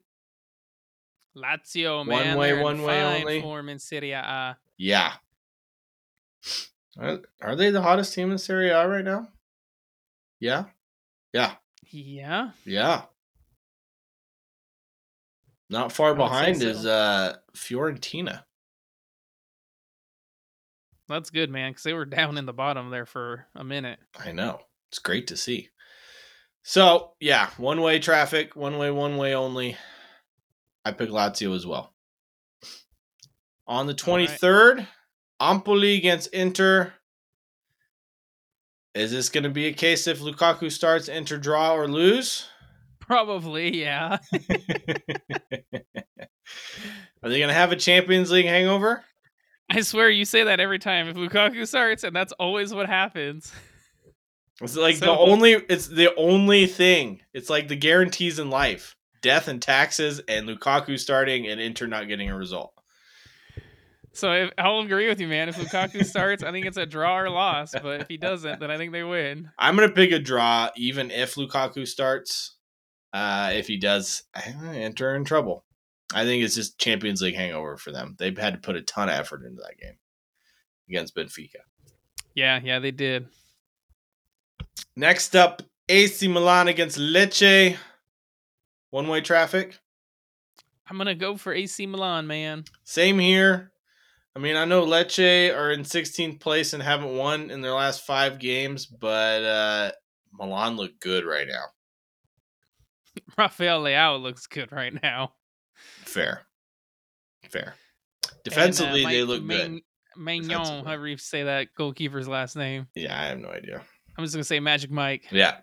Lazio, 1.36 1.99
One 1.99 2.07
man, 2.07 2.38
way, 2.38 2.51
they're 2.51 2.63
one 2.63 2.82
way 2.84 3.19
only. 3.21 3.41
form 3.41 3.69
in 3.69 3.80
Serie 3.80 4.11
A. 4.11 4.57
Yeah. 4.77 5.13
Are, 6.99 7.19
are 7.41 7.55
they 7.55 7.69
the 7.69 7.82
hottest 7.82 8.13
team 8.13 8.32
in 8.32 8.38
Serie 8.38 8.69
A 8.69 8.88
right 8.88 9.05
now? 9.05 9.27
Yeah. 10.39 10.65
Yeah. 11.34 11.55
Yeah, 11.91 12.51
Yeah. 12.65 13.03
Not 15.71 15.91
far 15.91 16.09
I 16.09 16.11
would 16.13 16.17
say 16.19 16.23
behind 16.30 16.57
so. 16.61 16.67
is 16.67 16.86
uh 16.86 17.36
Fiorentina. 17.55 18.43
that's 21.07 21.30
good, 21.32 21.49
man, 21.49 21.71
because 21.71 21.84
they 21.84 21.93
were 21.93 22.05
down 22.05 22.38
in 22.38 22.45
the 22.45 22.53
bottom 22.53 22.89
there 22.91 23.05
for 23.07 23.47
a 23.55 23.63
minute. 23.63 23.99
I 24.19 24.32
know. 24.32 24.61
It's 24.89 24.99
great 24.99 25.27
to 25.27 25.38
see. 25.38 25.69
So, 26.63 27.13
yeah, 27.19 27.49
one 27.57 27.82
way 27.82 27.97
traffic, 27.99 28.55
one 28.55 28.77
way, 28.77 28.91
one 28.91 29.17
way 29.17 29.34
only. 29.34 29.75
I 30.86 30.91
pick 30.91 31.09
Lazio 31.09 31.55
as 31.55 31.65
well. 31.65 31.93
On 33.67 33.86
the 33.86 33.97
All 34.07 34.15
right. 34.17 34.30
23rd, 34.30 34.88
Empoli 35.41 35.95
against 35.97 36.34
Inter. 36.34 36.93
Is 38.95 39.11
this 39.11 39.30
going 39.30 39.43
to 39.43 39.49
be 39.49 39.67
a 39.67 39.73
case 39.73 40.07
if 40.07 40.19
Lukaku 40.19 40.71
starts, 40.71 41.07
Inter 41.07 41.38
draw 41.38 41.75
or 41.75 41.88
lose? 41.88 42.47
Probably, 42.99 43.82
yeah. 43.82 44.17
Are 47.21 47.30
they 47.30 47.38
going 47.38 47.49
to 47.49 47.53
have 47.53 47.71
a 47.71 47.75
Champions 47.75 48.32
League 48.32 48.45
hangover? 48.45 49.03
I 49.69 49.82
swear 49.82 50.09
you 50.09 50.25
say 50.25 50.43
that 50.43 50.59
every 50.59 50.80
time. 50.80 51.07
If 51.07 51.15
Lukaku 51.15 51.67
starts, 51.67 52.03
and 52.03 52.15
that's 52.15 52.32
always 52.34 52.73
what 52.73 52.88
happens. 52.88 53.51
It's 54.61 54.75
like 54.75 54.99
the 54.99 55.11
only 55.11 55.53
it's 55.53 55.88
the 55.88 56.15
only 56.15 56.65
thing. 56.65 57.21
It's 57.34 57.49
like 57.49 57.67
the 57.67 57.75
guarantees 57.75 58.39
in 58.39 58.49
life. 58.49 58.95
Death 59.22 59.47
and 59.47 59.61
taxes 59.61 60.22
and 60.28 60.47
Lukaku 60.47 60.97
starting 60.97 61.47
and 61.47 61.59
Inter 61.59 61.88
not 61.88 62.07
getting 62.07 62.30
a 62.30 62.36
result. 62.36 62.74
So 64.11 64.32
if, 64.34 64.51
I'll 64.57 64.80
agree 64.80 65.07
with 65.07 65.20
you, 65.20 65.28
man. 65.28 65.49
If 65.49 65.57
Lukaku 65.57 66.05
starts, 66.05 66.43
I 66.43 66.51
think 66.51 66.65
it's 66.65 66.78
a 66.78 66.86
draw 66.86 67.20
or 67.20 67.30
loss. 67.30 67.72
But 67.72 68.01
if 68.01 68.07
he 68.07 68.17
doesn't, 68.17 68.59
then 68.59 68.72
I 68.72 68.78
think 68.78 68.91
they 68.91 69.03
win. 69.03 69.51
I'm 69.57 69.76
gonna 69.76 69.89
pick 69.89 70.11
a 70.11 70.20
draw 70.20 70.70
even 70.76 71.11
if 71.11 71.36
Lukaku 71.36 71.88
starts. 71.88 72.55
Uh 73.13 73.51
if 73.53 73.67
he 73.67 73.78
does, 73.78 74.24
Inter 74.74 75.15
in 75.15 75.26
trouble. 75.26 75.65
I 76.13 76.26
think 76.26 76.43
it's 76.43 76.55
just 76.55 76.80
Champions 76.80 77.22
League 77.22 77.36
hangover 77.36 77.78
for 77.78 77.91
them. 77.91 78.15
They've 78.17 78.38
had 78.38 78.53
to 78.53 78.59
put 78.59 78.76
a 78.76 78.82
ton 78.82 79.09
of 79.09 79.15
effort 79.15 79.43
into 79.45 79.61
that 79.61 79.78
game 79.78 79.97
against 80.89 81.15
Benfica. 81.15 81.61
Yeah, 82.34 82.59
yeah, 82.63 82.80
they 82.80 82.91
did. 82.91 83.28
Next 84.95 85.36
up, 85.36 85.61
AC 85.88 86.28
Milan 86.28 86.67
against 86.67 86.97
Lecce. 86.97 87.78
One 88.92 89.08
way 89.08 89.22
traffic. 89.22 89.78
I'm 90.88 90.98
gonna 90.98 91.16
go 91.16 91.38
for 91.38 91.54
AC 91.54 91.86
Milan, 91.86 92.26
man. 92.28 92.64
Same 92.84 93.20
here. 93.20 93.72
I 94.36 94.40
mean, 94.40 94.56
I 94.56 94.66
know 94.66 94.86
Lecce 94.86 95.56
are 95.56 95.72
in 95.72 95.82
16th 95.82 96.40
place 96.40 96.74
and 96.74 96.82
haven't 96.82 97.16
won 97.16 97.52
in 97.52 97.62
their 97.62 97.74
last 97.74 98.06
five 98.06 98.40
games, 98.40 98.86
but 98.86 99.44
uh, 99.44 99.92
Milan 100.34 100.78
look 100.78 101.00
good 101.00 101.26
right 101.26 101.48
now. 101.48 101.66
Rafael 103.38 103.84
Leao 103.84 104.22
looks 104.22 104.48
good 104.48 104.72
right 104.72 104.94
now. 105.04 105.34
Fair, 106.06 106.42
fair. 107.50 107.76
Defensively, 108.44 109.04
and, 109.04 109.08
uh, 109.08 109.10
they 109.10 109.24
look 109.24 109.44
Main- 109.44 109.72
good. 109.76 109.82
Magnon, 110.18 110.84
however 110.86 111.08
you 111.08 111.18
say 111.18 111.44
that 111.44 111.70
goalkeeper's 111.78 112.28
last 112.28 112.56
name. 112.56 112.88
Yeah, 112.94 113.18
I 113.18 113.28
have 113.28 113.40
no 113.40 113.50
idea. 113.50 113.82
I'm 114.18 114.24
just 114.26 114.34
gonna 114.34 114.44
say 114.44 114.60
Magic 114.60 114.92
Mike. 114.92 115.28
Yeah, 115.32 115.58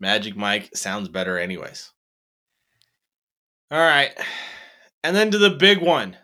Magic 0.00 0.34
Mike 0.34 0.74
sounds 0.74 1.08
better, 1.08 1.38
anyways. 1.38 1.92
All 3.70 3.78
right, 3.78 4.12
and 5.02 5.16
then 5.16 5.30
to 5.30 5.38
the 5.38 5.50
big 5.50 5.80
one. 5.80 6.16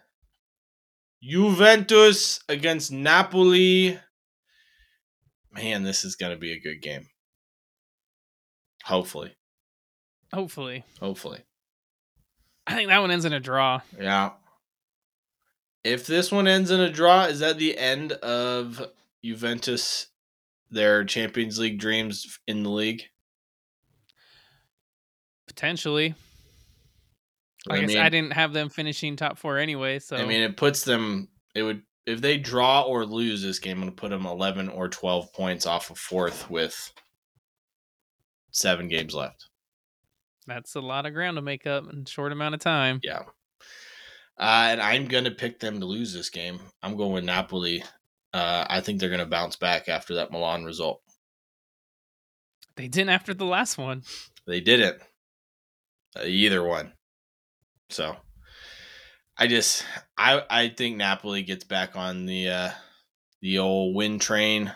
Juventus 1.22 2.40
against 2.48 2.90
Napoli. 2.90 3.98
Man, 5.52 5.82
this 5.82 6.04
is 6.04 6.16
going 6.16 6.32
to 6.32 6.38
be 6.38 6.52
a 6.52 6.60
good 6.60 6.80
game. 6.80 7.08
Hopefully. 8.84 9.36
Hopefully, 10.32 10.84
Hopefully. 11.00 11.40
I 12.66 12.74
think 12.74 12.88
that 12.88 13.00
one 13.00 13.10
ends 13.10 13.24
in 13.24 13.32
a 13.32 13.40
draw. 13.40 13.80
Yeah. 13.98 14.30
If 15.82 16.06
this 16.06 16.30
one 16.30 16.46
ends 16.46 16.70
in 16.70 16.80
a 16.80 16.90
draw, 16.90 17.24
is 17.24 17.40
that 17.40 17.58
the 17.58 17.76
end 17.76 18.12
of 18.12 18.86
Juventus 19.24 20.06
their 20.70 21.04
Champions 21.04 21.58
League 21.58 21.80
dreams 21.80 22.38
in 22.46 22.62
the 22.62 22.70
league? 22.70 23.02
Potentially. 25.48 26.14
I 27.68 27.74
I 27.74 27.80
guess 27.80 27.88
mean, 27.88 27.98
I 27.98 28.08
didn't 28.08 28.32
have 28.32 28.52
them 28.52 28.68
finishing 28.70 29.16
top 29.16 29.38
four 29.38 29.58
anyway, 29.58 29.98
so 29.98 30.16
I 30.16 30.24
mean, 30.24 30.40
it 30.40 30.56
puts 30.56 30.82
them. 30.84 31.28
It 31.54 31.62
would 31.62 31.82
if 32.06 32.20
they 32.20 32.38
draw 32.38 32.82
or 32.82 33.04
lose 33.04 33.42
this 33.42 33.58
game, 33.58 33.80
it'll 33.82 33.92
put 33.92 34.10
them 34.10 34.24
eleven 34.26 34.68
or 34.68 34.88
twelve 34.88 35.32
points 35.32 35.66
off 35.66 35.90
of 35.90 35.98
fourth 35.98 36.48
with 36.50 36.92
seven 38.50 38.88
games 38.88 39.14
left. 39.14 39.46
that's 40.46 40.74
a 40.74 40.80
lot 40.80 41.06
of 41.06 41.12
ground 41.12 41.36
to 41.36 41.42
make 41.42 41.66
up 41.66 41.84
in 41.92 42.02
a 42.06 42.08
short 42.10 42.32
amount 42.32 42.54
of 42.54 42.60
time. 42.60 43.00
Yeah. 43.02 43.22
Uh, 44.38 44.68
and 44.70 44.80
I'm 44.80 45.06
gonna 45.06 45.30
pick 45.30 45.60
them 45.60 45.80
to 45.80 45.86
lose 45.86 46.14
this 46.14 46.30
game. 46.30 46.58
I'm 46.82 46.96
going 46.96 47.12
with 47.12 47.24
Napoli. 47.24 47.84
Uh, 48.32 48.64
I 48.68 48.80
think 48.80 48.98
they're 48.98 49.10
gonna 49.10 49.26
bounce 49.26 49.56
back 49.56 49.88
after 49.88 50.14
that 50.14 50.32
Milan 50.32 50.64
result. 50.64 51.02
They 52.76 52.88
didn't 52.88 53.10
after 53.10 53.34
the 53.34 53.44
last 53.44 53.76
one. 53.76 54.02
They 54.46 54.60
didn't. 54.60 55.02
Uh, 56.16 56.22
either 56.24 56.64
one. 56.64 56.94
So 57.90 58.16
I 59.36 59.46
just 59.46 59.84
I 60.16 60.42
I 60.48 60.68
think 60.68 60.96
Napoli 60.96 61.42
gets 61.42 61.64
back 61.64 61.96
on 61.96 62.26
the 62.26 62.48
uh 62.48 62.70
the 63.40 63.58
old 63.58 63.94
win 63.94 64.18
train. 64.18 64.72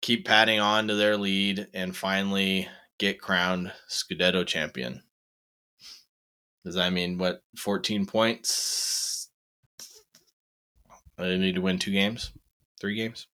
Keep 0.00 0.26
padding 0.26 0.60
on 0.60 0.88
to 0.88 0.94
their 0.94 1.16
lead 1.16 1.66
and 1.74 1.96
finally 1.96 2.68
get 2.98 3.20
crowned 3.20 3.72
Scudetto 3.90 4.46
champion. 4.46 5.02
Does 6.64 6.76
that 6.76 6.92
mean 6.92 7.18
what 7.18 7.42
14 7.56 8.06
points? 8.06 9.28
They 11.16 11.36
need 11.36 11.56
to 11.56 11.60
win 11.60 11.78
two 11.78 11.90
games? 11.90 12.32
Three 12.80 12.94
games? 12.94 13.26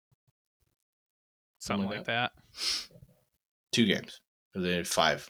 Something 1.59 1.83
Something 1.83 1.89
like 1.89 1.97
like 1.97 2.05
that. 2.07 2.31
Two 3.71 3.85
games. 3.85 4.21
Or 4.55 4.61
they 4.61 4.75
had 4.75 4.87
five. 4.87 5.29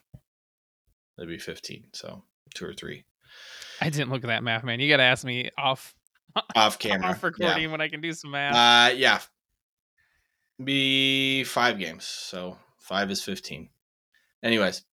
That'd 1.17 1.29
be 1.29 1.37
15. 1.37 1.85
So 1.93 2.23
two 2.55 2.65
or 2.65 2.73
three. 2.73 3.03
I 3.81 3.89
didn't 3.89 4.09
look 4.09 4.23
at 4.23 4.27
that 4.27 4.43
math, 4.43 4.63
man. 4.63 4.79
You 4.79 4.89
got 4.89 4.97
to 4.97 5.03
ask 5.03 5.23
me 5.25 5.49
off 5.57 5.93
Off 6.55 6.79
camera. 6.79 7.11
off 7.11 7.23
recording 7.23 7.71
when 7.71 7.81
I 7.81 7.87
can 7.87 8.01
do 8.01 8.11
some 8.13 8.31
math. 8.31 8.53
Yeah. 8.55 8.85
Uh, 8.85 8.97
yeah. 8.97 9.19
Be 10.63 11.43
five 11.43 11.79
games. 11.79 12.05
So 12.05 12.57
five 12.79 13.11
is 13.11 13.21
15. 13.23 13.69
Anyways, 14.43 14.83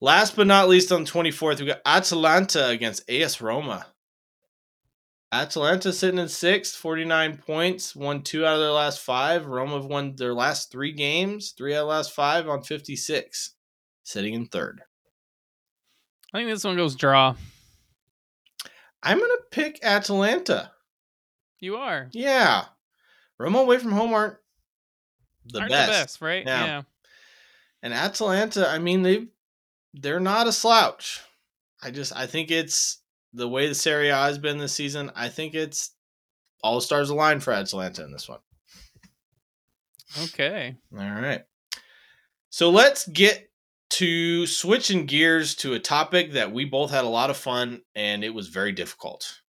last 0.00 0.36
but 0.36 0.46
not 0.46 0.68
least 0.68 0.92
on 0.92 1.04
24th, 1.04 1.60
we 1.60 1.66
got 1.66 1.80
Atalanta 1.86 2.68
against 2.68 3.08
AS 3.10 3.40
Roma. 3.40 3.86
Atalanta 5.32 5.92
sitting 5.92 6.20
in 6.20 6.28
sixth, 6.28 6.76
49 6.76 7.38
points, 7.38 7.96
won 7.96 8.22
two 8.22 8.46
out 8.46 8.54
of 8.54 8.60
their 8.60 8.70
last 8.70 9.00
five. 9.00 9.46
Roma 9.46 9.76
have 9.76 9.86
won 9.86 10.14
their 10.14 10.34
last 10.34 10.70
three 10.70 10.92
games, 10.92 11.54
three 11.56 11.74
out 11.74 11.78
of 11.82 11.86
the 11.88 11.90
last 11.94 12.12
five 12.12 12.48
on 12.48 12.62
56, 12.62 13.54
sitting 14.04 14.34
in 14.34 14.46
third. 14.46 14.82
I 16.34 16.38
think 16.38 16.50
this 16.50 16.64
one 16.64 16.76
goes 16.76 16.96
draw. 16.96 17.36
I'm 19.02 19.18
going 19.18 19.30
to 19.30 19.42
pick 19.52 19.78
Atalanta. 19.84 20.72
You 21.60 21.76
are. 21.76 22.08
Yeah. 22.12 22.64
Roma 23.38 23.60
away 23.60 23.78
from 23.78 23.92
home 23.92 24.12
aren't 24.12 24.36
the 25.46 25.60
Aren't 25.60 25.70
best. 25.70 25.86
the 25.88 25.92
best, 25.92 26.20
right? 26.20 26.44
Yeah. 26.44 26.64
yeah. 26.64 26.82
And 27.82 27.94
Atalanta, 27.94 28.68
I 28.68 28.78
mean, 28.78 29.02
they 29.02 29.26
they're 29.92 30.20
not 30.20 30.46
a 30.48 30.52
slouch. 30.52 31.20
I 31.82 31.90
just 31.90 32.16
I 32.16 32.26
think 32.26 32.50
it's 32.50 32.98
the 33.32 33.48
way 33.48 33.68
the 33.68 33.74
Serie 33.74 34.08
A 34.08 34.16
has 34.16 34.38
been 34.38 34.58
this 34.58 34.72
season. 34.72 35.12
I 35.14 35.28
think 35.28 35.54
it's 35.54 35.90
all 36.62 36.80
stars 36.80 37.10
aligned 37.10 37.42
for 37.44 37.52
Atalanta 37.52 38.02
in 38.04 38.10
this 38.10 38.28
one. 38.28 38.40
Okay. 40.24 40.76
All 40.92 40.98
right. 40.98 41.42
So 42.50 42.70
let's 42.70 43.06
get 43.06 43.50
to 43.94 44.44
switching 44.48 45.06
gears 45.06 45.54
to 45.54 45.74
a 45.74 45.78
topic 45.78 46.32
that 46.32 46.52
we 46.52 46.64
both 46.64 46.90
had 46.90 47.04
a 47.04 47.08
lot 47.08 47.30
of 47.30 47.36
fun 47.36 47.82
and 47.94 48.24
it 48.24 48.34
was 48.34 48.48
very 48.48 48.72
difficult. 48.72 49.40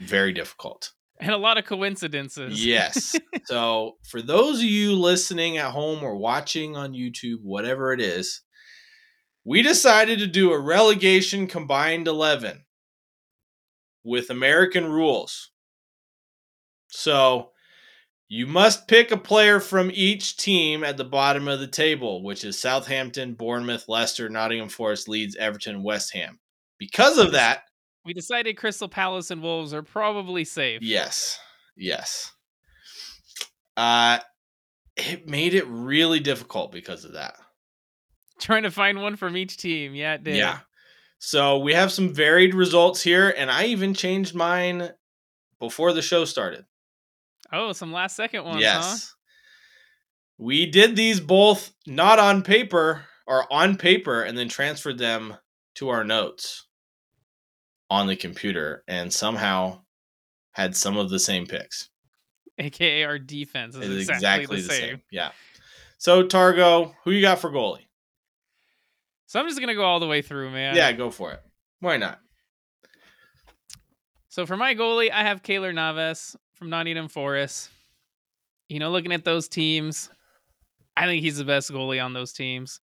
Very 0.00 0.32
difficult. 0.32 0.92
And 1.20 1.30
a 1.30 1.36
lot 1.36 1.58
of 1.58 1.64
coincidences. 1.64 2.64
Yes. 2.64 3.14
so 3.44 3.96
for 4.08 4.20
those 4.20 4.58
of 4.58 4.64
you 4.64 4.94
listening 4.94 5.58
at 5.58 5.70
home 5.70 6.02
or 6.02 6.16
watching 6.16 6.76
on 6.76 6.92
YouTube, 6.92 7.42
whatever 7.42 7.92
it 7.92 8.00
is, 8.00 8.42
we 9.44 9.62
decided 9.62 10.18
to 10.18 10.26
do 10.26 10.52
a 10.52 10.58
relegation 10.58 11.46
combined 11.46 12.08
11 12.08 12.64
with 14.02 14.28
American 14.28 14.90
rules. 14.90 15.52
So 16.88 17.50
you 18.28 18.46
must 18.46 18.86
pick 18.88 19.10
a 19.10 19.16
player 19.16 19.58
from 19.58 19.90
each 19.92 20.36
team 20.36 20.84
at 20.84 20.96
the 20.96 21.04
bottom 21.04 21.48
of 21.48 21.60
the 21.60 21.66
table, 21.66 22.22
which 22.22 22.44
is 22.44 22.58
Southampton, 22.58 23.34
Bournemouth, 23.34 23.88
Leicester, 23.88 24.28
Nottingham 24.28 24.68
Forest, 24.68 25.08
Leeds, 25.08 25.34
Everton, 25.36 25.82
West 25.82 26.12
Ham. 26.14 26.38
Because 26.78 27.18
of 27.18 27.32
that, 27.32 27.62
We 28.04 28.12
decided 28.14 28.56
Crystal 28.56 28.88
Palace 28.88 29.30
and 29.30 29.42
Wolves 29.42 29.74
are 29.74 29.82
probably 29.82 30.44
safe. 30.44 30.80
Yes. 30.82 31.38
Yes. 31.76 32.32
Uh 33.76 34.18
it 34.96 35.28
made 35.28 35.54
it 35.54 35.66
really 35.68 36.18
difficult 36.20 36.72
because 36.72 37.04
of 37.04 37.12
that. 37.12 37.36
Trying 38.40 38.64
to 38.64 38.70
find 38.70 39.00
one 39.00 39.16
from 39.16 39.36
each 39.36 39.56
team. 39.56 39.94
Yeah, 39.94 40.14
it 40.14 40.24
did. 40.24 40.36
Yeah. 40.36 40.58
So 41.18 41.58
we 41.58 41.72
have 41.74 41.92
some 41.92 42.12
varied 42.14 42.54
results 42.54 43.02
here 43.02 43.34
and 43.36 43.50
I 43.50 43.66
even 43.66 43.94
changed 43.94 44.34
mine 44.34 44.90
before 45.58 45.92
the 45.92 46.02
show 46.02 46.24
started. 46.24 46.64
Oh, 47.52 47.72
some 47.72 47.92
last 47.92 48.16
second 48.16 48.44
ones, 48.44 48.56
huh? 48.56 48.60
yes. 48.60 49.14
We 50.38 50.66
did 50.66 50.94
these 50.94 51.20
both 51.20 51.72
not 51.86 52.18
on 52.18 52.42
paper 52.42 53.04
or 53.26 53.52
on 53.52 53.76
paper 53.76 54.22
and 54.22 54.38
then 54.38 54.48
transferred 54.48 54.98
them 54.98 55.36
to 55.76 55.88
our 55.88 56.04
notes 56.04 56.66
on 57.90 58.06
the 58.06 58.16
computer 58.16 58.84
and 58.86 59.12
somehow 59.12 59.80
had 60.52 60.76
some 60.76 60.96
of 60.96 61.10
the 61.10 61.18
same 61.18 61.46
picks. 61.46 61.88
AKA 62.58 63.04
our 63.04 63.18
defense 63.18 63.76
is 63.76 64.02
It's 64.02 64.10
exactly, 64.10 64.60
the, 64.60 64.68
same. 64.68 65.02
Yeah. 65.10 65.30
So 65.98 66.24
Targo, 66.24 66.94
who 67.04 67.10
you 67.10 67.22
got 67.22 67.38
for 67.38 67.50
goalie? 67.50 67.86
So 69.26 69.38
I'm 69.38 69.46
just 69.48 69.60
gonna 69.60 69.74
go 69.74 69.84
all 69.84 70.00
the 70.00 70.06
way 70.06 70.22
through, 70.22 70.50
man. 70.50 70.74
Yeah, 70.74 70.90
go 70.92 71.10
for 71.10 71.32
it. 71.32 71.40
Why 71.80 71.96
not? 71.96 72.18
So 74.28 74.46
for 74.46 74.56
my 74.56 74.74
goalie, 74.74 75.10
I 75.10 75.22
have 75.22 75.42
Keylor 75.42 75.74
Navas 75.74 76.36
from 76.58 76.70
Nottingham 76.70 77.08
Forest. 77.08 77.70
You 78.68 78.80
know, 78.80 78.90
looking 78.90 79.12
at 79.12 79.24
those 79.24 79.48
teams, 79.48 80.10
I 80.96 81.06
think 81.06 81.22
he's 81.22 81.38
the 81.38 81.44
best 81.44 81.70
goalie 81.72 82.04
on 82.04 82.12
those 82.12 82.32
teams. 82.32 82.80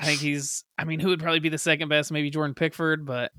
I 0.00 0.04
think 0.04 0.20
he's. 0.20 0.64
I 0.76 0.84
mean, 0.84 1.00
who 1.00 1.08
would 1.08 1.20
probably 1.20 1.38
be 1.38 1.48
the 1.48 1.58
second 1.58 1.88
best? 1.88 2.10
Maybe 2.10 2.30
Jordan 2.30 2.54
Pickford, 2.54 3.06
but 3.06 3.30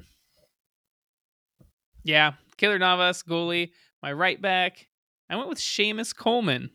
yeah, 2.03 2.33
Keylor 2.57 2.79
Navas 2.79 3.23
goalie. 3.23 3.71
My 4.01 4.13
right 4.13 4.41
back, 4.41 4.87
I 5.29 5.35
went 5.35 5.49
with 5.49 5.59
Seamus 5.59 6.15
Coleman. 6.15 6.69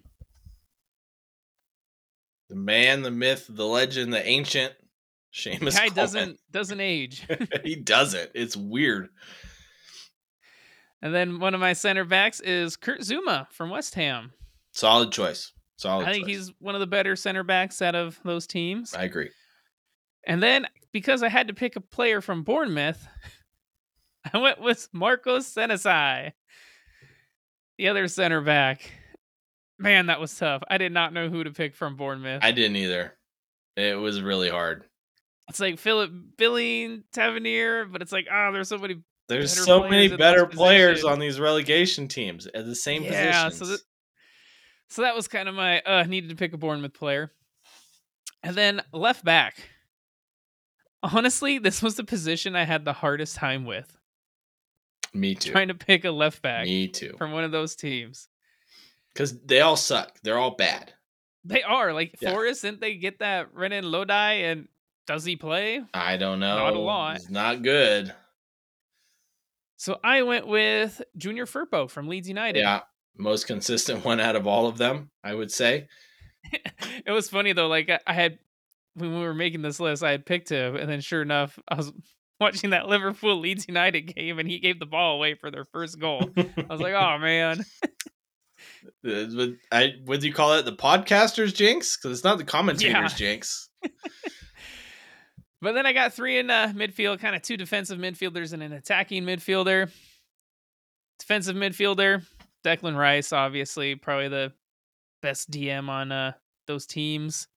The 2.49 2.57
man, 2.57 3.03
the 3.03 3.11
myth, 3.11 3.47
the 3.49 3.66
legend, 3.66 4.12
the 4.12 4.26
ancient 4.26 4.74
Seamus 5.35 5.74
Guy 5.74 5.89
Coleman. 5.89 5.95
doesn't 5.95 6.39
doesn't 6.51 6.81
age. 6.81 7.26
he 7.64 7.76
doesn't. 7.76 8.31
It's 8.35 8.57
weird. 8.57 9.09
And 11.01 11.14
then 11.14 11.38
one 11.38 11.55
of 11.55 11.61
my 11.61 11.72
center 11.72 12.05
backs 12.05 12.40
is 12.40 12.76
Kurt 12.76 13.01
Zouma 13.01 13.51
from 13.53 13.70
West 13.70 13.94
Ham. 13.94 14.32
Solid 14.72 15.12
choice. 15.12 15.53
Solid. 15.76 16.07
I 16.09 16.12
think 16.12 16.26
choice. 16.26 16.36
he's 16.36 16.53
one 16.59 16.74
of 16.74 16.80
the 16.80 16.86
better 16.86 17.14
center 17.14 17.44
backs 17.44 17.80
out 17.80 17.94
of 17.94 18.18
those 18.24 18.46
teams. 18.46 18.94
I 18.94 19.05
agree. 19.05 19.30
And 20.26 20.42
then 20.42 20.66
because 20.92 21.22
I 21.22 21.28
had 21.28 21.49
to 21.49 21.55
pick 21.55 21.76
a 21.76 21.80
player 21.80 22.20
from 22.20 22.42
Bournemouth, 22.42 23.07
I 24.32 24.38
went 24.38 24.61
with 24.61 24.88
Marcos 24.92 25.53
Senesi, 25.53 26.32
the 27.78 27.88
other 27.88 28.09
center 28.09 28.40
back. 28.40 28.90
Man, 29.78 30.07
that 30.07 30.20
was 30.20 30.36
tough. 30.36 30.62
I 30.68 30.78
did 30.78 30.92
not 30.92 31.12
know 31.12 31.28
who 31.28 31.44
to 31.44 31.53
pick 31.53 31.76
from 31.76 31.96
Bournemouth. 31.96 32.42
I 32.42 32.51
didn't 32.51 32.76
either. 32.76 33.14
It 33.76 33.96
was 33.96 34.20
really 34.20 34.51
hard. 34.51 34.84
it's 35.49 35.61
like 35.61 35.78
Philip 35.78 36.11
Billing, 36.36 37.05
Tavernier, 37.12 37.84
but 37.84 38.03
it's 38.03 38.11
like, 38.11 38.26
oh, 38.32 38.51
there's 38.53 38.68
so 38.68 38.78
many. 38.78 38.96
There's 39.29 39.64
so 39.64 39.87
many 39.89 40.09
better 40.16 40.47
players 40.47 41.05
on 41.05 41.18
these 41.18 41.39
relegation 41.39 42.09
teams 42.09 42.47
at 42.47 42.64
the 42.66 42.74
same 42.74 43.03
Yeah, 43.03 43.45
positions. 43.49 43.59
so 43.59 43.72
that, 43.72 43.81
so 44.89 45.03
that 45.03 45.14
was 45.14 45.29
kind 45.29 45.49
of 45.49 45.55
my 45.55 45.81
uh 45.83 46.05
needed 46.05 46.31
to 46.31 46.37
pick 46.37 46.53
a 46.55 46.57
Bournemouth 46.57 46.95
player. 46.95 47.31
And 48.43 48.57
then 48.57 48.81
left 48.93 49.24
back. 49.24 49.68
Honestly, 51.03 51.59
this 51.59 51.83
was 51.83 51.97
the 51.97 52.05
position 52.05 52.57
I 52.57 52.64
had 52.64 52.85
the 52.85 52.93
hardest 52.93 53.37
time 53.37 53.64
with. 53.64 53.97
Me 55.14 55.35
too. 55.37 55.51
Trying 55.53 55.68
to 55.68 55.74
pick 55.74 56.05
a 56.05 56.11
left 56.11 56.43
back 56.43 56.64
Me 56.64 56.89
too. 56.89 57.14
from 57.18 57.33
one 57.33 57.45
of 57.45 57.53
those 57.53 57.76
teams. 57.76 58.29
Because 59.12 59.39
they 59.41 59.61
all 59.61 59.76
suck. 59.76 60.18
They're 60.22 60.39
all 60.39 60.55
bad. 60.57 60.93
They 61.45 61.62
are 61.62 61.93
like 61.93 62.16
Yeah. 62.20 62.31
Forest. 62.33 62.62
Didn't 62.62 62.81
they 62.81 62.95
get 62.97 63.18
that 63.20 63.53
Renan 63.55 63.85
Lodi? 63.91 64.12
And 64.45 64.68
does 65.07 65.24
he 65.24 65.37
play? 65.37 65.83
I 65.95 66.16
don't 66.16 66.41
know. 66.41 66.57
Not 66.59 66.74
a 66.74 66.79
lot. 66.79 67.16
It's 67.16 67.31
not 67.31 67.62
good. 67.62 68.14
So 69.79 69.99
I 70.05 70.22
went 70.22 70.47
with 70.47 71.01
Junior 71.16 71.47
Firpo 71.47 71.89
from 71.89 72.09
Leeds 72.09 72.29
United. 72.29 72.59
Yeah. 72.61 72.81
Most 73.16 73.47
consistent 73.47 74.05
one 74.05 74.20
out 74.20 74.37
of 74.37 74.47
all 74.47 74.66
of 74.66 74.76
them, 74.76 75.11
I 75.24 75.35
would 75.35 75.51
say. 75.51 75.87
it 76.53 77.11
was 77.11 77.29
funny 77.31 77.53
though. 77.53 77.68
Like 77.68 77.89
I- 78.07 78.12
had 78.12 78.39
when 78.95 79.14
we 79.14 79.20
were 79.20 79.35
making 79.35 79.62
this 79.62 79.79
list, 79.81 80.03
I 80.03 80.11
had 80.11 80.26
picked 80.26 80.49
him, 80.49 80.74
and 80.74 80.91
then 80.91 81.01
sure 81.01 81.22
enough, 81.22 81.57
I 81.68 81.76
was 81.76 81.93
watching 82.41 82.70
that 82.70 82.89
Liverpool 82.89 83.39
Leeds 83.39 83.66
United 83.68 84.14
game, 84.14 84.39
and 84.41 84.49
he 84.49 84.59
gave 84.59 84.81
the 84.81 84.87
ball 84.87 85.14
away 85.14 85.35
for 85.35 85.51
their 85.51 85.64
first 85.64 85.99
goal. 86.01 86.29
I 86.37 86.64
was 86.68 86.81
like, 86.81 86.95
oh 86.95 87.18
man. 87.18 87.64
Would, 89.05 89.59
I, 89.70 89.93
would 90.07 90.24
you 90.24 90.33
call 90.33 90.55
it 90.55 90.64
the 90.64 90.72
podcaster's 90.72 91.53
jinx? 91.53 91.97
Because 91.97 92.18
it's 92.18 92.24
not 92.24 92.39
the 92.39 92.45
commentator's 92.45 93.12
Yeah. 93.12 93.16
jinx. 93.16 93.68
But 95.61 95.73
then 95.73 95.87
I 95.87 95.93
got 95.93 96.15
three 96.15 96.39
in 96.39 96.51
uh, 96.51 96.73
midfield, 96.75 97.19
kind 97.21 97.35
of 97.35 97.43
two 97.43 97.57
defensive 97.57 97.99
midfielders 97.99 98.53
and 98.53 98.63
an 98.63 98.73
attacking 98.73 99.25
midfielder. 99.25 99.91
Defensive 101.19 101.57
midfielder, 101.57 102.25
Declan 102.65 102.97
Rice, 102.97 103.33
obviously, 103.33 103.97
probably 103.97 104.29
the 104.29 104.53
best 105.21 105.51
DM 105.51 105.89
on 105.89 106.13
uh, 106.13 106.33
those 106.69 106.87
teams. 106.87 107.49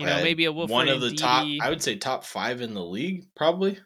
You 0.00 0.06
know, 0.06 0.16
Uh, 0.18 0.22
maybe 0.22 0.44
a 0.46 0.52
Wilfred 0.52 0.74
One 0.74 0.88
of 0.88 1.00
the 1.00 1.14
top, 1.14 1.46
I 1.60 1.68
would 1.68 1.82
say 1.82 1.96
top 1.96 2.24
five 2.24 2.60
in 2.60 2.74
the 2.74 2.84
league, 2.84 3.26
probably. 3.36 3.78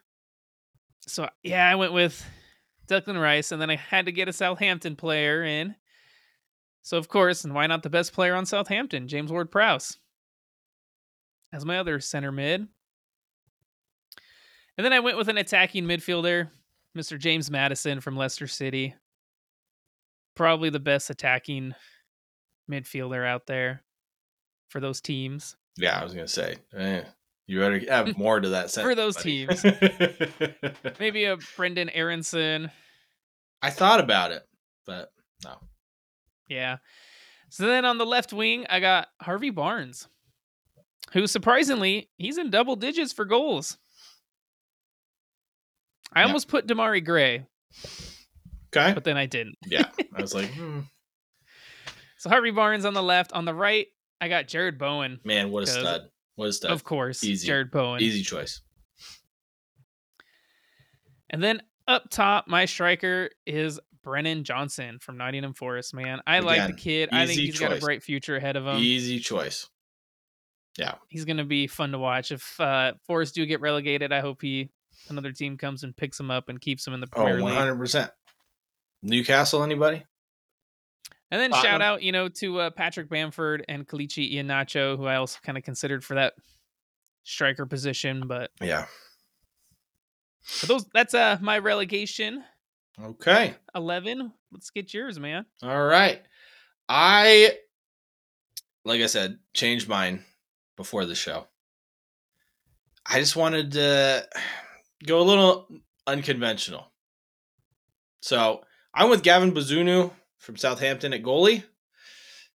So 1.06 1.28
yeah, 1.42 1.68
I 1.68 1.74
went 1.74 1.92
with 1.92 2.24
Declan 2.88 3.20
Rice, 3.20 3.52
and 3.52 3.60
then 3.60 3.68
I 3.68 3.76
had 3.76 4.06
to 4.06 4.12
get 4.12 4.28
a 4.28 4.32
Southampton 4.32 4.96
player 4.96 5.44
in. 5.44 5.74
So 6.82 6.96
of 6.96 7.08
course, 7.08 7.44
and 7.44 7.54
why 7.54 7.66
not 7.66 7.82
the 7.82 7.90
best 7.90 8.12
player 8.14 8.34
on 8.34 8.46
Southampton, 8.46 9.08
James 9.08 9.30
Ward-Prowse, 9.32 9.98
as 11.52 11.64
my 11.64 11.78
other 11.78 12.00
center 12.00 12.32
mid. 12.32 12.68
And 14.76 14.84
then 14.84 14.92
I 14.92 15.00
went 15.00 15.16
with 15.16 15.28
an 15.28 15.38
attacking 15.38 15.84
midfielder, 15.84 16.48
Mr. 16.96 17.18
James 17.18 17.50
Maddison 17.50 18.00
from 18.00 18.16
Leicester 18.16 18.46
City. 18.46 18.94
Probably 20.34 20.70
the 20.70 20.80
best 20.80 21.10
attacking 21.10 21.74
midfielder 22.70 23.26
out 23.26 23.46
there 23.46 23.82
for 24.68 24.80
those 24.80 25.00
teams. 25.00 25.56
Yeah, 25.76 25.98
I 26.00 26.04
was 26.04 26.12
gonna 26.14 26.26
say. 26.26 26.56
eh, 26.76 27.02
you 27.46 27.60
better 27.60 27.80
have 27.88 28.16
more 28.18 28.40
to 28.40 28.48
that 28.50 28.70
sentence. 28.70 28.90
For 28.90 28.94
those 28.94 29.16
buddy. 29.16 29.46
Maybe 30.98 31.24
a 31.24 31.36
Brenden 31.36 31.90
Aaronson. 31.92 32.70
I 33.62 33.70
thought 33.70 34.00
about 34.00 34.32
it, 34.32 34.42
but 34.86 35.12
no. 35.44 35.56
Yeah. 36.48 36.78
So 37.48 37.66
then 37.66 37.84
on 37.84 37.98
the 37.98 38.06
left 38.06 38.32
wing, 38.32 38.66
I 38.68 38.80
got 38.80 39.08
Harvey 39.20 39.50
Barnes, 39.50 40.08
who 41.12 41.26
surprisingly, 41.26 42.10
he's 42.18 42.38
in 42.38 42.50
double 42.50 42.74
digits 42.76 43.12
for 43.12 43.24
goals. 43.24 43.78
I 46.12 46.20
Yeah. 46.20 46.26
almost 46.26 46.48
put 46.48 46.66
Demarai 46.66 47.04
Gray, 47.04 47.46
Okay. 48.74 48.92
but 48.92 49.04
then 49.04 49.16
I 49.16 49.26
didn't. 49.26 49.56
Yeah, 49.66 49.88
I 50.16 50.20
was 50.20 50.34
like, 50.34 50.50
hmm, 50.52 50.80
So 52.18 52.30
Harvey 52.30 52.50
Barnes 52.52 52.84
on 52.84 52.94
the 52.94 53.02
left. 53.02 53.32
On 53.32 53.44
the 53.44 53.54
right, 53.54 53.86
I 54.20 54.28
got 54.28 54.46
Jarrod 54.46 54.78
Bowen. 54.78 55.20
man, 55.24 55.50
what 55.50 55.62
a 55.62 55.66
stud! 55.66 56.08
What 56.36 56.48
a 56.48 56.52
stud! 56.52 56.70
Of 56.70 56.84
course, 56.84 57.22
Easy. 57.24 57.48
Jarrod 57.48 57.70
Bowen. 57.70 58.02
Easy 58.02 58.22
choice. 58.22 58.60
And 61.30 61.42
then 61.42 61.62
up 61.88 62.10
top, 62.10 62.46
my 62.48 62.64
striker 62.66 63.30
is 63.46 63.80
Brennan 64.02 64.44
Johnson 64.44 64.98
from 65.00 65.16
Nottingham 65.16 65.54
Forest, 65.54 65.94
man. 65.94 66.20
I 66.26 66.40
like 66.40 66.66
the 66.66 66.74
kid. 66.74 67.08
I 67.12 67.26
think 67.26 67.40
he's 67.40 67.58
got 67.58 67.72
a 67.72 67.80
bright 67.80 68.02
future 68.02 68.36
ahead 68.36 68.56
of 68.56 68.66
him. 68.66 68.76
Easy 68.76 69.18
choice. 69.18 69.68
Yeah. 70.78 70.94
He's 71.08 71.24
going 71.24 71.36
to 71.38 71.44
be 71.44 71.66
fun 71.66 71.92
to 71.92 71.98
watch. 71.98 72.30
If 72.32 72.58
uh, 72.60 72.92
Forest 73.06 73.34
do 73.34 73.46
get 73.46 73.60
relegated, 73.60 74.12
I 74.12 74.20
hope 74.20 74.42
he 74.42 74.70
another 75.08 75.32
team 75.32 75.56
comes 75.56 75.82
and 75.84 75.96
picks 75.96 76.18
him 76.18 76.30
up 76.30 76.48
and 76.48 76.60
keeps 76.60 76.86
him 76.86 76.94
in 76.94 77.00
the 77.00 77.08
Oh, 77.12 77.22
Premier 77.24 77.42
one 77.42 77.50
League. 77.52 77.58
hundred 77.58 77.76
percent. 77.76 78.10
Newcastle, 79.02 79.62
anybody? 79.62 80.04
And 81.30 81.40
then 81.40 81.52
shout 81.62 81.82
out, 81.82 82.02
you 82.02 82.12
know, 82.12 82.28
to 82.28 82.60
uh, 82.60 82.70
Patrick 82.70 83.08
Bamford 83.08 83.64
and 83.68 83.86
Kelechi 83.88 84.34
Iheanacho, 84.34 84.96
who 84.96 85.06
I 85.06 85.16
also 85.16 85.38
kind 85.42 85.58
of 85.58 85.64
considered 85.64 86.04
for 86.04 86.14
that 86.14 86.34
striker 87.24 87.66
position. 87.66 88.24
But 88.28 88.50
Yeah. 88.60 88.86
for 90.42 90.66
those, 90.66 90.84
that's 90.94 91.14
uh 91.14 91.38
my 91.40 91.58
relegation 91.58 92.44
Okay. 93.02 93.54
eleven. 93.74 94.32
Let's 94.52 94.70
get 94.70 94.94
yours, 94.94 95.18
man. 95.18 95.44
All 95.62 95.84
right. 95.84 96.22
I, 96.88 97.58
like 98.84 99.00
I 99.00 99.06
said, 99.06 99.38
changed 99.54 99.88
mine 99.88 100.24
before 100.76 101.04
the 101.04 101.14
show. 101.16 101.48
I 103.06 103.18
just 103.18 103.34
wanted 103.36 103.72
to 103.72 104.28
go 105.06 105.20
a 105.20 105.22
little 105.22 105.68
unconventional. 106.06 106.92
So 108.20 108.62
I'm 108.94 109.10
with 109.10 109.22
Gavin 109.22 109.52
Bazunu 109.52 110.10
from 110.38 110.56
Southampton 110.56 111.12
at 111.12 111.22
goalie. 111.22 111.64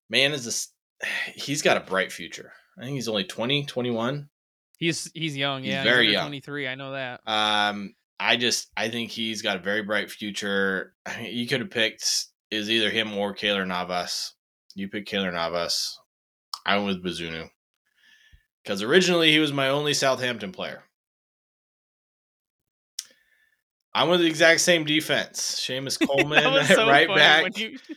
Man, 0.10 0.32
is 0.32 0.46
this, 0.46 0.70
he's 1.36 1.62
got 1.62 1.78
a 1.78 1.82
bright 1.82 2.12
future. 2.12 2.52
I 2.78 2.84
think 2.84 2.96
he's 2.96 3.08
only 3.08 3.26
20, 3.26 3.66
21. 3.66 4.30
He's 4.80 5.12
he's 5.14 5.36
young, 5.36 5.64
He's 5.64 5.74
yeah. 5.74 5.84
very 5.84 6.08
under 6.08 6.12
young. 6.12 6.24
Twenty 6.24 6.40
three. 6.40 6.66
I 6.66 6.76
know 6.76 6.94
that. 6.94 7.20
Um, 7.28 7.94
I 8.18 8.38
just 8.38 8.70
I 8.78 8.88
think 8.88 9.12
he's 9.12 9.42
got 9.42 9.58
a 9.58 9.62
very 9.62 9.84
bright 9.84 10.10
future. 10.10 10.94
I 11.06 11.22
mean, 11.22 11.36
you 11.36 11.48
could 11.48 11.60
have 11.60 11.70
picked 11.70 12.28
is 12.50 12.70
either 12.70 12.90
him 12.90 13.16
or 13.18 13.36
Keylor 13.36 13.68
Navas. 13.68 14.34
You 14.76 14.88
pick 14.88 15.06
Keylor 15.06 15.34
Navas. 15.34 16.00
I 16.66 16.78
went 16.78 16.88
with 16.88 17.04
Bazunu 17.04 17.50
because 18.64 18.82
originally 18.82 19.32
he 19.32 19.40
was 19.40 19.52
my 19.52 19.68
only 19.68 19.94
Southampton 19.94 20.54
player. 20.54 20.84
I'm 23.94 24.10
with 24.10 24.20
the 24.22 24.28
exact 24.28 24.62
same 24.62 24.86
defense. 24.86 25.40
Seamus 25.66 26.00
Coleman 26.08 26.44
at 26.44 26.66
so 26.76 26.88
right 26.88 27.08
back. 27.08 27.58
you- 27.58 27.78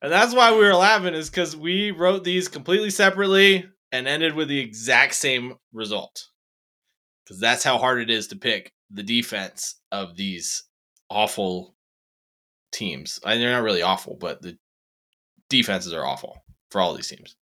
And 0.00 0.12
that's 0.12 0.32
why 0.32 0.52
we 0.52 0.58
were 0.58 0.76
laughing, 0.76 1.14
is 1.14 1.28
because 1.28 1.56
we 1.56 1.90
wrote 1.90 2.22
these 2.22 2.46
completely 2.46 2.90
separately 2.90 3.68
and 3.90 4.06
ended 4.06 4.32
with 4.34 4.46
the 4.46 4.60
exact 4.60 5.14
same 5.16 5.54
result. 5.72 6.28
Because 7.24 7.40
that's 7.40 7.64
how 7.64 7.78
hard 7.78 8.00
it 8.00 8.08
is 8.08 8.28
to 8.28 8.36
pick 8.36 8.72
the 8.92 9.02
defense 9.02 9.74
of 9.90 10.14
these 10.14 10.62
awful 11.10 11.74
teams. 12.70 13.18
I 13.24 13.32
mean, 13.32 13.40
they're 13.40 13.50
not 13.50 13.64
really 13.64 13.82
awful, 13.82 14.16
but 14.20 14.40
the 14.40 14.56
defenses 15.50 15.92
are 15.92 16.06
awful 16.06 16.44
for 16.70 16.80
all 16.80 16.94
these 16.94 17.08
teams. 17.08 17.34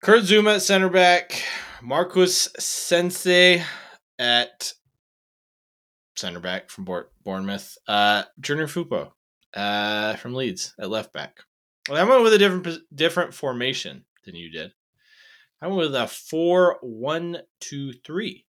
Kurt 0.00 0.22
Zouma 0.22 0.54
at 0.56 0.62
center 0.62 0.88
back, 0.88 1.42
Marcos 1.82 2.48
Senesi 2.58 3.64
at 4.18 4.72
center 6.22 6.40
back 6.40 6.70
from 6.70 6.86
Bournemouth, 7.24 7.76
uh, 7.86 8.22
Junior 8.40 8.66
Firpo 8.66 9.10
uh, 9.54 10.14
from 10.16 10.34
Leeds 10.34 10.74
at 10.80 10.88
left 10.88 11.12
back. 11.12 11.40
Well, 11.88 12.00
I 12.00 12.08
went 12.08 12.22
with 12.22 12.32
a 12.32 12.38
different 12.38 12.78
different 12.94 13.34
formation 13.34 14.04
than 14.24 14.34
you 14.36 14.50
did. 14.50 14.72
I 15.60 15.66
went 15.66 15.78
with 15.80 15.94
a 15.94 16.06
four 16.06 16.78
one 16.80 17.38
two 17.60 17.92
three. 17.92 18.46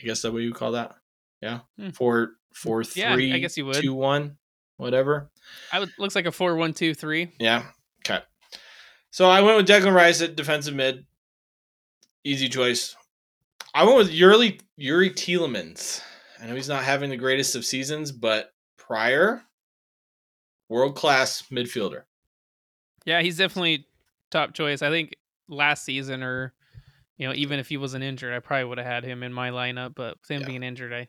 I 0.00 0.04
guess 0.06 0.22
that's 0.22 0.32
what 0.32 0.42
you 0.42 0.52
call 0.52 0.72
that. 0.72 0.94
Yeah, 1.40 1.60
Hmm. 1.78 1.90
four 1.90 2.32
four 2.54 2.82
Yeah, 2.94 3.12
I 3.14 3.38
guess 3.38 3.56
you 3.56 3.66
would. 3.66 3.76
two 3.76 3.94
one, 3.94 4.38
whatever. 4.76 5.30
I 5.72 5.78
would 5.80 5.90
looks 5.98 6.14
like 6.16 6.26
a 6.26 6.32
four 6.32 6.56
one 6.56 6.72
two 6.72 6.94
three. 6.94 7.32
Yeah. 7.38 7.66
Okay. 8.06 8.20
So 9.10 9.28
I 9.28 9.42
went 9.42 9.56
with 9.56 9.68
Declan 9.68 9.94
Rice 9.94 10.20
at 10.22 10.36
defensive 10.36 10.74
mid. 10.74 11.06
Easy 12.24 12.48
choice. 12.48 12.96
I 13.74 13.84
went 13.84 13.98
with 13.98 14.10
Yuri 14.10 14.58
Youri 14.80 15.10
Tielemans. 15.12 16.02
I 16.40 16.46
know 16.46 16.54
he's 16.54 16.68
not 16.68 16.84
having 16.84 17.10
the 17.10 17.16
greatest 17.16 17.56
of 17.56 17.64
seasons, 17.64 18.12
but 18.12 18.52
prior 18.76 19.42
world 20.68 20.94
class 20.94 21.44
midfielder. 21.50 22.02
Yeah, 23.04 23.22
he's 23.22 23.38
definitely 23.38 23.86
top 24.30 24.54
choice. 24.54 24.82
I 24.82 24.90
think 24.90 25.16
last 25.48 25.84
season, 25.84 26.22
or 26.22 26.52
you 27.16 27.26
know, 27.26 27.34
even 27.34 27.58
if 27.58 27.68
he 27.68 27.76
wasn't 27.76 28.04
injured, 28.04 28.34
I 28.34 28.40
probably 28.40 28.64
would 28.64 28.78
have 28.78 28.86
had 28.86 29.04
him 29.04 29.22
in 29.22 29.32
my 29.32 29.50
lineup. 29.50 29.94
But 29.94 30.18
with 30.20 30.30
him 30.30 30.42
yeah. 30.42 30.46
being 30.46 30.62
injured, 30.62 30.92
I 30.92 31.08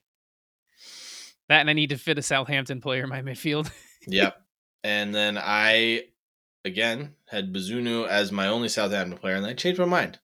that 1.49 1.61
and 1.61 1.69
I 1.69 1.73
need 1.73 1.89
to 1.89 1.97
fit 1.97 2.17
a 2.17 2.21
Southampton 2.21 2.81
player 2.81 3.03
in 3.03 3.09
my 3.09 3.21
midfield. 3.23 3.71
yep. 4.07 4.41
And 4.83 5.13
then 5.13 5.37
I 5.37 6.05
again 6.65 7.15
had 7.27 7.53
Bazunu 7.53 8.07
as 8.07 8.31
my 8.31 8.47
only 8.47 8.69
Southampton 8.69 9.17
player, 9.17 9.35
and 9.35 9.45
I 9.45 9.53
changed 9.53 9.79
my 9.79 9.85
mind. 9.85 10.19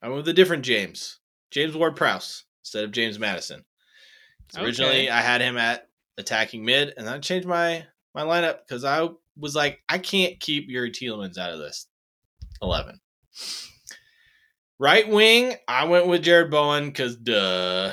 I 0.00 0.08
went 0.08 0.18
with 0.18 0.28
a 0.28 0.32
different 0.32 0.64
James, 0.64 1.20
James 1.50 1.76
Ward 1.76 1.94
Prowse 1.94 2.44
instead 2.62 2.84
of 2.84 2.90
James 2.90 3.18
Maddison. 3.18 3.64
Originally. 4.56 5.10
I 5.10 5.20
had 5.20 5.40
him 5.40 5.56
at 5.56 5.88
attacking 6.18 6.64
mid, 6.64 6.94
and 6.96 7.08
I 7.08 7.18
changed 7.18 7.46
my 7.48 7.86
my 8.14 8.22
lineup 8.22 8.58
because 8.66 8.84
I 8.84 9.08
was 9.36 9.54
like, 9.54 9.80
I 9.88 9.98
can't 9.98 10.38
keep 10.40 10.68
Youri 10.68 10.90
Tielemans 10.90 11.38
out 11.38 11.52
of 11.52 11.58
this 11.58 11.86
eleven. 12.60 13.00
Right 14.78 15.08
wing, 15.08 15.54
I 15.68 15.84
went 15.84 16.06
with 16.08 16.24
Jarrod 16.24 16.50
Bowen 16.50 16.86
because 16.86 17.16
duh. 17.16 17.92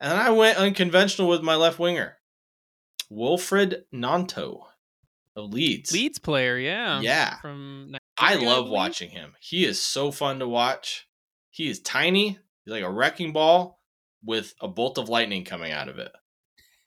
And 0.00 0.12
I 0.12 0.30
went 0.30 0.58
unconventional 0.58 1.28
with 1.28 1.42
my 1.42 1.54
left 1.54 1.78
winger, 1.78 2.16
Wilfried 3.10 3.82
Gnonto 3.94 4.64
of 5.34 5.52
Leeds. 5.52 5.92
Leeds 5.92 6.18
player, 6.18 6.58
yeah. 6.58 7.00
Yeah. 7.00 7.38
From 7.38 7.94
I 8.18 8.34
love 8.34 8.68
watching 8.68 9.10
him. 9.10 9.34
He 9.40 9.64
is 9.64 9.80
so 9.80 10.10
fun 10.10 10.40
to 10.40 10.48
watch. 10.48 11.08
He 11.50 11.70
is 11.70 11.80
tiny. 11.80 12.38
He's 12.64 12.72
like 12.72 12.82
a 12.82 12.90
wrecking 12.90 13.32
ball 13.32 13.75
with 14.26 14.54
a 14.60 14.68
bolt 14.68 14.98
of 14.98 15.08
lightning 15.08 15.44
coming 15.44 15.72
out 15.72 15.88
of 15.88 15.98
it. 15.98 16.12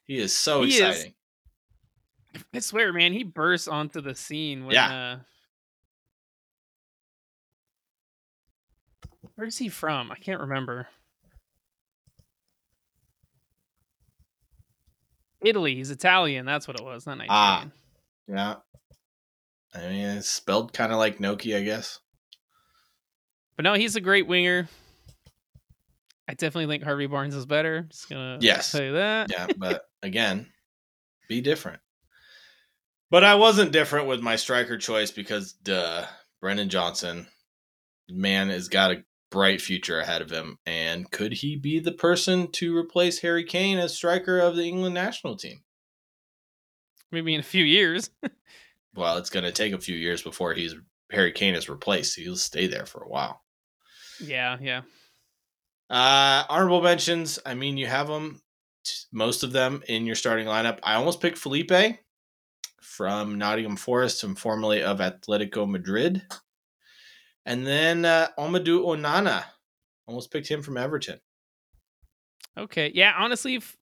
He 0.03 0.17
is 0.17 0.33
so 0.33 0.63
he 0.63 0.77
exciting. 0.77 1.13
Is, 2.35 2.43
I 2.53 2.59
swear, 2.59 2.93
man, 2.93 3.13
he 3.13 3.23
bursts 3.23 3.67
onto 3.67 4.01
the 4.01 4.13
scene 4.13 4.65
when 4.65 4.75
yeah. 4.75 4.93
Uh, 4.93 5.19
Where's 9.35 9.57
he 9.57 9.69
from? 9.69 10.11
I 10.11 10.15
can't 10.15 10.41
remember. 10.41 10.87
Italy. 15.41 15.75
He's 15.75 15.91
Italian. 15.91 16.45
That's 16.45 16.67
what 16.67 16.77
it 16.77 16.83
was, 16.83 17.05
not 17.05 17.19
ah, 17.29 17.63
Nigerian. 17.65 17.73
Ah, 18.37 18.61
yeah. 19.73 19.81
I 19.81 19.87
mean, 19.87 20.05
it's 20.17 20.29
spelled 20.29 20.73
kind 20.73 20.91
of 20.91 20.97
like 20.97 21.19
Noki, 21.19 21.55
I 21.55 21.63
guess. 21.63 21.99
But 23.55 23.63
no, 23.63 23.75
he's 23.75 23.95
a 23.95 24.01
great 24.01 24.27
winger. 24.27 24.67
I 26.29 26.35
definitely 26.35 26.71
think 26.71 26.83
Harvey 26.83 27.07
Barnes 27.07 27.33
is 27.33 27.47
better. 27.47 27.87
Just 27.89 28.07
gonna 28.07 28.37
yes. 28.39 28.67
say 28.67 28.91
that. 28.91 29.31
yeah, 29.31 29.47
but 29.57 29.81
again, 30.03 30.45
be 31.27 31.41
different. 31.41 31.79
But 33.09 33.23
I 33.23 33.33
wasn't 33.33 33.71
different 33.71 34.05
with 34.05 34.21
my 34.21 34.35
striker 34.35 34.77
choice 34.77 35.09
because 35.09 35.53
duh, 35.53 36.05
Brennan 36.39 36.69
Johnson, 36.69 37.25
man, 38.11 38.49
has 38.49 38.67
got 38.67 38.91
a 38.91 39.03
bright 39.31 39.59
future 39.59 39.99
ahead 39.99 40.21
of 40.21 40.29
him. 40.29 40.59
And 40.67 41.09
could 41.09 41.33
he 41.33 41.55
be 41.55 41.79
the 41.79 41.93
person 41.93 42.51
to 42.51 42.77
replace 42.77 43.21
Harry 43.21 43.43
Kane 43.43 43.79
as 43.79 43.95
striker 43.95 44.37
of 44.37 44.55
the 44.55 44.65
England 44.65 44.93
national 44.93 45.35
team? 45.35 45.63
Maybe 47.11 47.33
in 47.33 47.39
a 47.39 47.43
few 47.43 47.65
years. 47.65 48.11
well, 48.95 49.17
it's 49.17 49.31
going 49.31 49.45
to 49.45 49.51
take 49.51 49.73
a 49.73 49.81
few 49.81 49.97
years 49.97 50.21
before 50.21 50.53
he's 50.53 50.75
Harry 51.09 51.31
Kane 51.31 51.55
is 51.55 51.69
replaced. 51.69 52.17
He'll 52.17 52.35
stay 52.35 52.67
there 52.67 52.85
for 52.85 53.01
a 53.01 53.09
while. 53.09 53.41
Yeah, 54.23 54.57
yeah. 54.61 54.81
Uh, 55.89 56.43
honorable 56.49 56.81
mentions. 56.81 57.39
I 57.45 57.55
mean, 57.55 57.77
you 57.77 57.87
have 57.87 58.07
them, 58.07 58.41
most 59.11 59.43
of 59.43 59.51
them 59.51 59.81
in 59.87 60.05
your 60.05 60.15
starting 60.15 60.45
lineup. 60.45 60.79
I 60.83 60.95
almost 60.95 61.21
picked 61.21 61.37
Felipe 61.37 61.71
from 62.81 63.37
Nottingham 63.37 63.75
Forest 63.75 64.23
and 64.23 64.37
formerly 64.37 64.83
of 64.83 64.99
Atletico 64.99 65.67
Madrid. 65.67 66.21
And 67.45 67.65
then 67.65 68.05
uh, 68.05 68.27
Amadou 68.37 68.85
Onana. 68.85 69.43
Almost 70.07 70.31
picked 70.31 70.47
him 70.47 70.61
from 70.61 70.77
Everton. 70.77 71.19
Okay. 72.57 72.91
Yeah, 72.93 73.13
honestly, 73.17 73.55
if, 73.55 73.77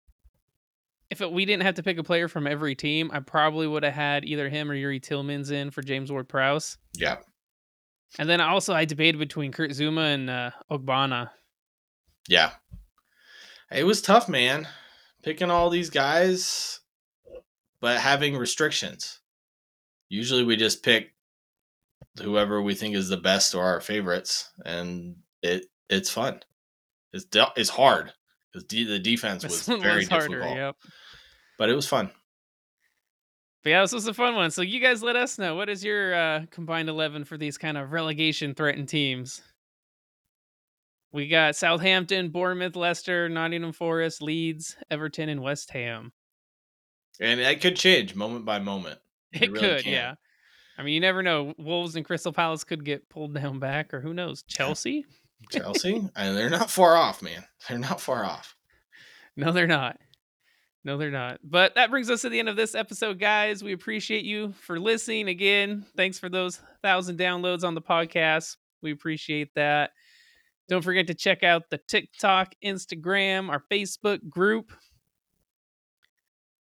if 1.11 1.21
it, 1.21 1.31
we 1.31 1.45
didn't 1.45 1.65
have 1.65 1.75
to 1.75 1.83
pick 1.83 1.99
a 1.99 2.05
player 2.05 2.29
from 2.29 2.47
every 2.47 2.75
team, 2.75 3.11
I 3.13 3.21
probably 3.21 3.67
would 3.67 3.83
have 3.83 3.93
had 3.93 4.25
either 4.25 4.49
him 4.49 4.71
or 4.71 4.75
Youri 4.75 5.01
Tielemans 5.01 5.51
in 5.51 5.71
for 5.71 5.83
James 5.83 6.11
Ward 6.11 6.29
Prowse. 6.29 6.79
Yeah. 6.95 7.19
And 8.19 8.29
then 8.29 8.41
also 8.41 8.73
I 8.73 8.85
debated 8.85 9.19
between 9.19 9.53
Kurt 9.53 9.71
Zouma 9.71 10.15
and 10.15 10.31
uh, 10.31 10.51
Ogbonna. 10.71 11.31
Yeah. 12.29 12.51
It 13.71 13.85
was 13.85 14.03
tough, 14.03 14.29
man. 14.29 14.69
Picking 15.23 15.51
all 15.51 15.71
these 15.71 15.91
guys, 15.91 16.81
but 17.81 17.99
having 17.99 18.37
restrictions. 18.37 19.21
Usually 20.09 20.45
we 20.45 20.57
just 20.57 20.83
pick 20.83 21.15
whoever 22.21 22.61
we 22.61 22.75
think 22.75 22.95
is 22.95 23.09
the 23.09 23.17
best 23.17 23.55
or 23.55 23.65
our 23.65 23.81
favorites, 23.81 24.51
and 24.65 25.17
it 25.43 25.67
it's 25.89 26.11
fun. 26.11 26.41
It's 27.13 27.25
de- 27.25 27.53
it's 27.57 27.71
hard 27.71 28.13
because 28.53 28.67
de- 28.67 28.85
the 28.85 28.99
defense 28.99 29.45
was 29.45 29.67
very 29.81 30.01
was 30.01 30.09
harder, 30.09 30.29
difficult. 30.29 30.57
Yep. 30.57 30.77
But 31.59 31.71
it 31.71 31.75
was 31.75 31.87
fun. 31.87 32.11
But 33.63 33.71
yeah, 33.71 33.81
this 33.83 33.93
was 33.93 34.09
a 34.09 34.15
fun 34.15 34.35
one. 34.35 34.51
So 34.51 34.63
you 34.63 34.81
guys 34.81 35.03
let 35.03 35.15
us 35.15 35.39
know 35.39 35.55
what 35.55 35.69
is 35.69 35.85
your 35.85 36.15
uh, 36.15 36.45
combined 36.51 36.89
eleven 36.89 37.25
for 37.25 37.39
these 37.39 37.57
kind 37.57 37.79
of 37.79 37.93
relegation 37.93 38.55
threatened 38.55 38.89
teams. 38.89 39.41
We 41.13 41.29
got 41.29 41.57
Southampton, 41.57 42.31
Bournemouth, 42.31 42.75
Leicester, 42.75 43.29
Nottingham 43.29 43.73
Forest, 43.73 44.23
Leeds, 44.23 44.77
Everton, 44.91 45.29
and 45.29 45.43
West 45.43 45.71
Ham. 45.71 46.13
And 47.21 47.41
that 47.41 47.61
could 47.61 47.77
change 47.77 48.15
moment 48.15 48.45
by 48.45 48.59
moment. 48.59 48.99
It, 49.35 49.45
it 49.45 49.53
really 49.53 49.67
could, 49.67 49.85
can. 49.85 49.93
yeah. 49.95 50.15
I 50.77 50.83
mean, 50.83 50.93
you 50.93 51.01
never 51.01 51.23
know. 51.23 51.55
Wolves 51.57 51.97
and 51.97 52.05
Crystal 52.05 52.35
Palace 52.35 52.65
could 52.65 52.85
get 52.85 53.09
pulled 53.09 53.35
down 53.35 53.59
back, 53.59 53.95
or 53.95 54.01
who 54.03 54.13
knows? 54.13 54.43
Chelsea. 54.47 55.07
Chelsea, 55.51 56.07
and 56.15 56.37
they're 56.37 56.51
not 56.51 56.71
far 56.71 56.97
off, 56.97 57.23
man. 57.23 57.43
They're 57.67 57.79
not 57.79 58.01
far 58.01 58.25
off. 58.25 58.57
No, 59.35 59.51
they're 59.51 59.67
not. 59.67 59.97
No, 60.85 60.99
they're 60.99 61.11
not. 61.11 61.41
But 61.43 61.77
that 61.77 61.89
brings 61.89 62.11
us 62.11 62.21
to 62.21 62.29
the 62.29 62.39
end 62.39 62.51
of 62.51 62.57
this 62.57 62.75
episode, 62.75 63.19
guys. 63.19 63.65
We 63.65 63.73
appreciate 63.73 64.27
you 64.27 64.53
for 64.61 64.79
listening. 64.79 65.29
Again, 65.29 65.87
thanks 65.97 66.19
for 66.19 66.29
those 66.29 66.61
thousand 66.83 67.19
downloads 67.19 67.65
on 67.65 67.75
the 67.75 67.81
podcast. 67.81 68.59
We 68.83 68.93
appreciate 68.93 69.55
that. 69.55 69.93
Don't 70.69 70.83
forget 70.83 71.07
to 71.09 71.15
check 71.15 71.43
out 71.43 71.71
the 71.71 71.79
TikTok, 71.79 72.55
Instagram, 72.65 73.51
our 73.51 73.63
Facebook 73.71 74.29
group. 74.29 74.73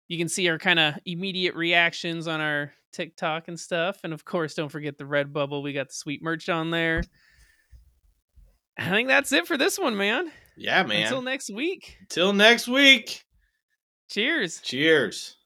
You 0.07 0.17
can 0.17 0.29
see 0.29 0.47
our 0.49 0.57
kind 0.57 0.79
of 0.79 0.95
immediate 1.05 1.55
reactions 1.55 2.27
on 2.27 2.39
our 2.39 2.73
TikTok 2.93 3.47
and 3.47 3.59
stuff. 3.59 3.99
And 4.03 4.13
of 4.13 4.23
course, 4.23 4.53
don't 4.53 4.69
forget 4.69 4.97
the 4.97 5.03
Redbubble. 5.03 5.61
We 5.61 5.73
got 5.73 5.89
the 5.89 5.93
sweet 5.93 6.23
merch 6.23 6.49
on 6.49 6.71
there. 6.71 7.03
I 8.77 8.89
think 8.89 9.07
that's 9.07 9.31
it 9.31 9.47
for 9.47 9.57
this 9.57 9.79
one, 9.79 9.97
man. 9.97 10.31
Yeah, 10.55 10.83
man. 10.83 11.03
Until 11.03 11.21
next 11.21 11.49
week. 11.49 11.97
Until 12.01 12.33
next 12.33 12.67
week. 12.67 13.23
Cheers. 14.09 14.61
Cheers. 14.61 15.36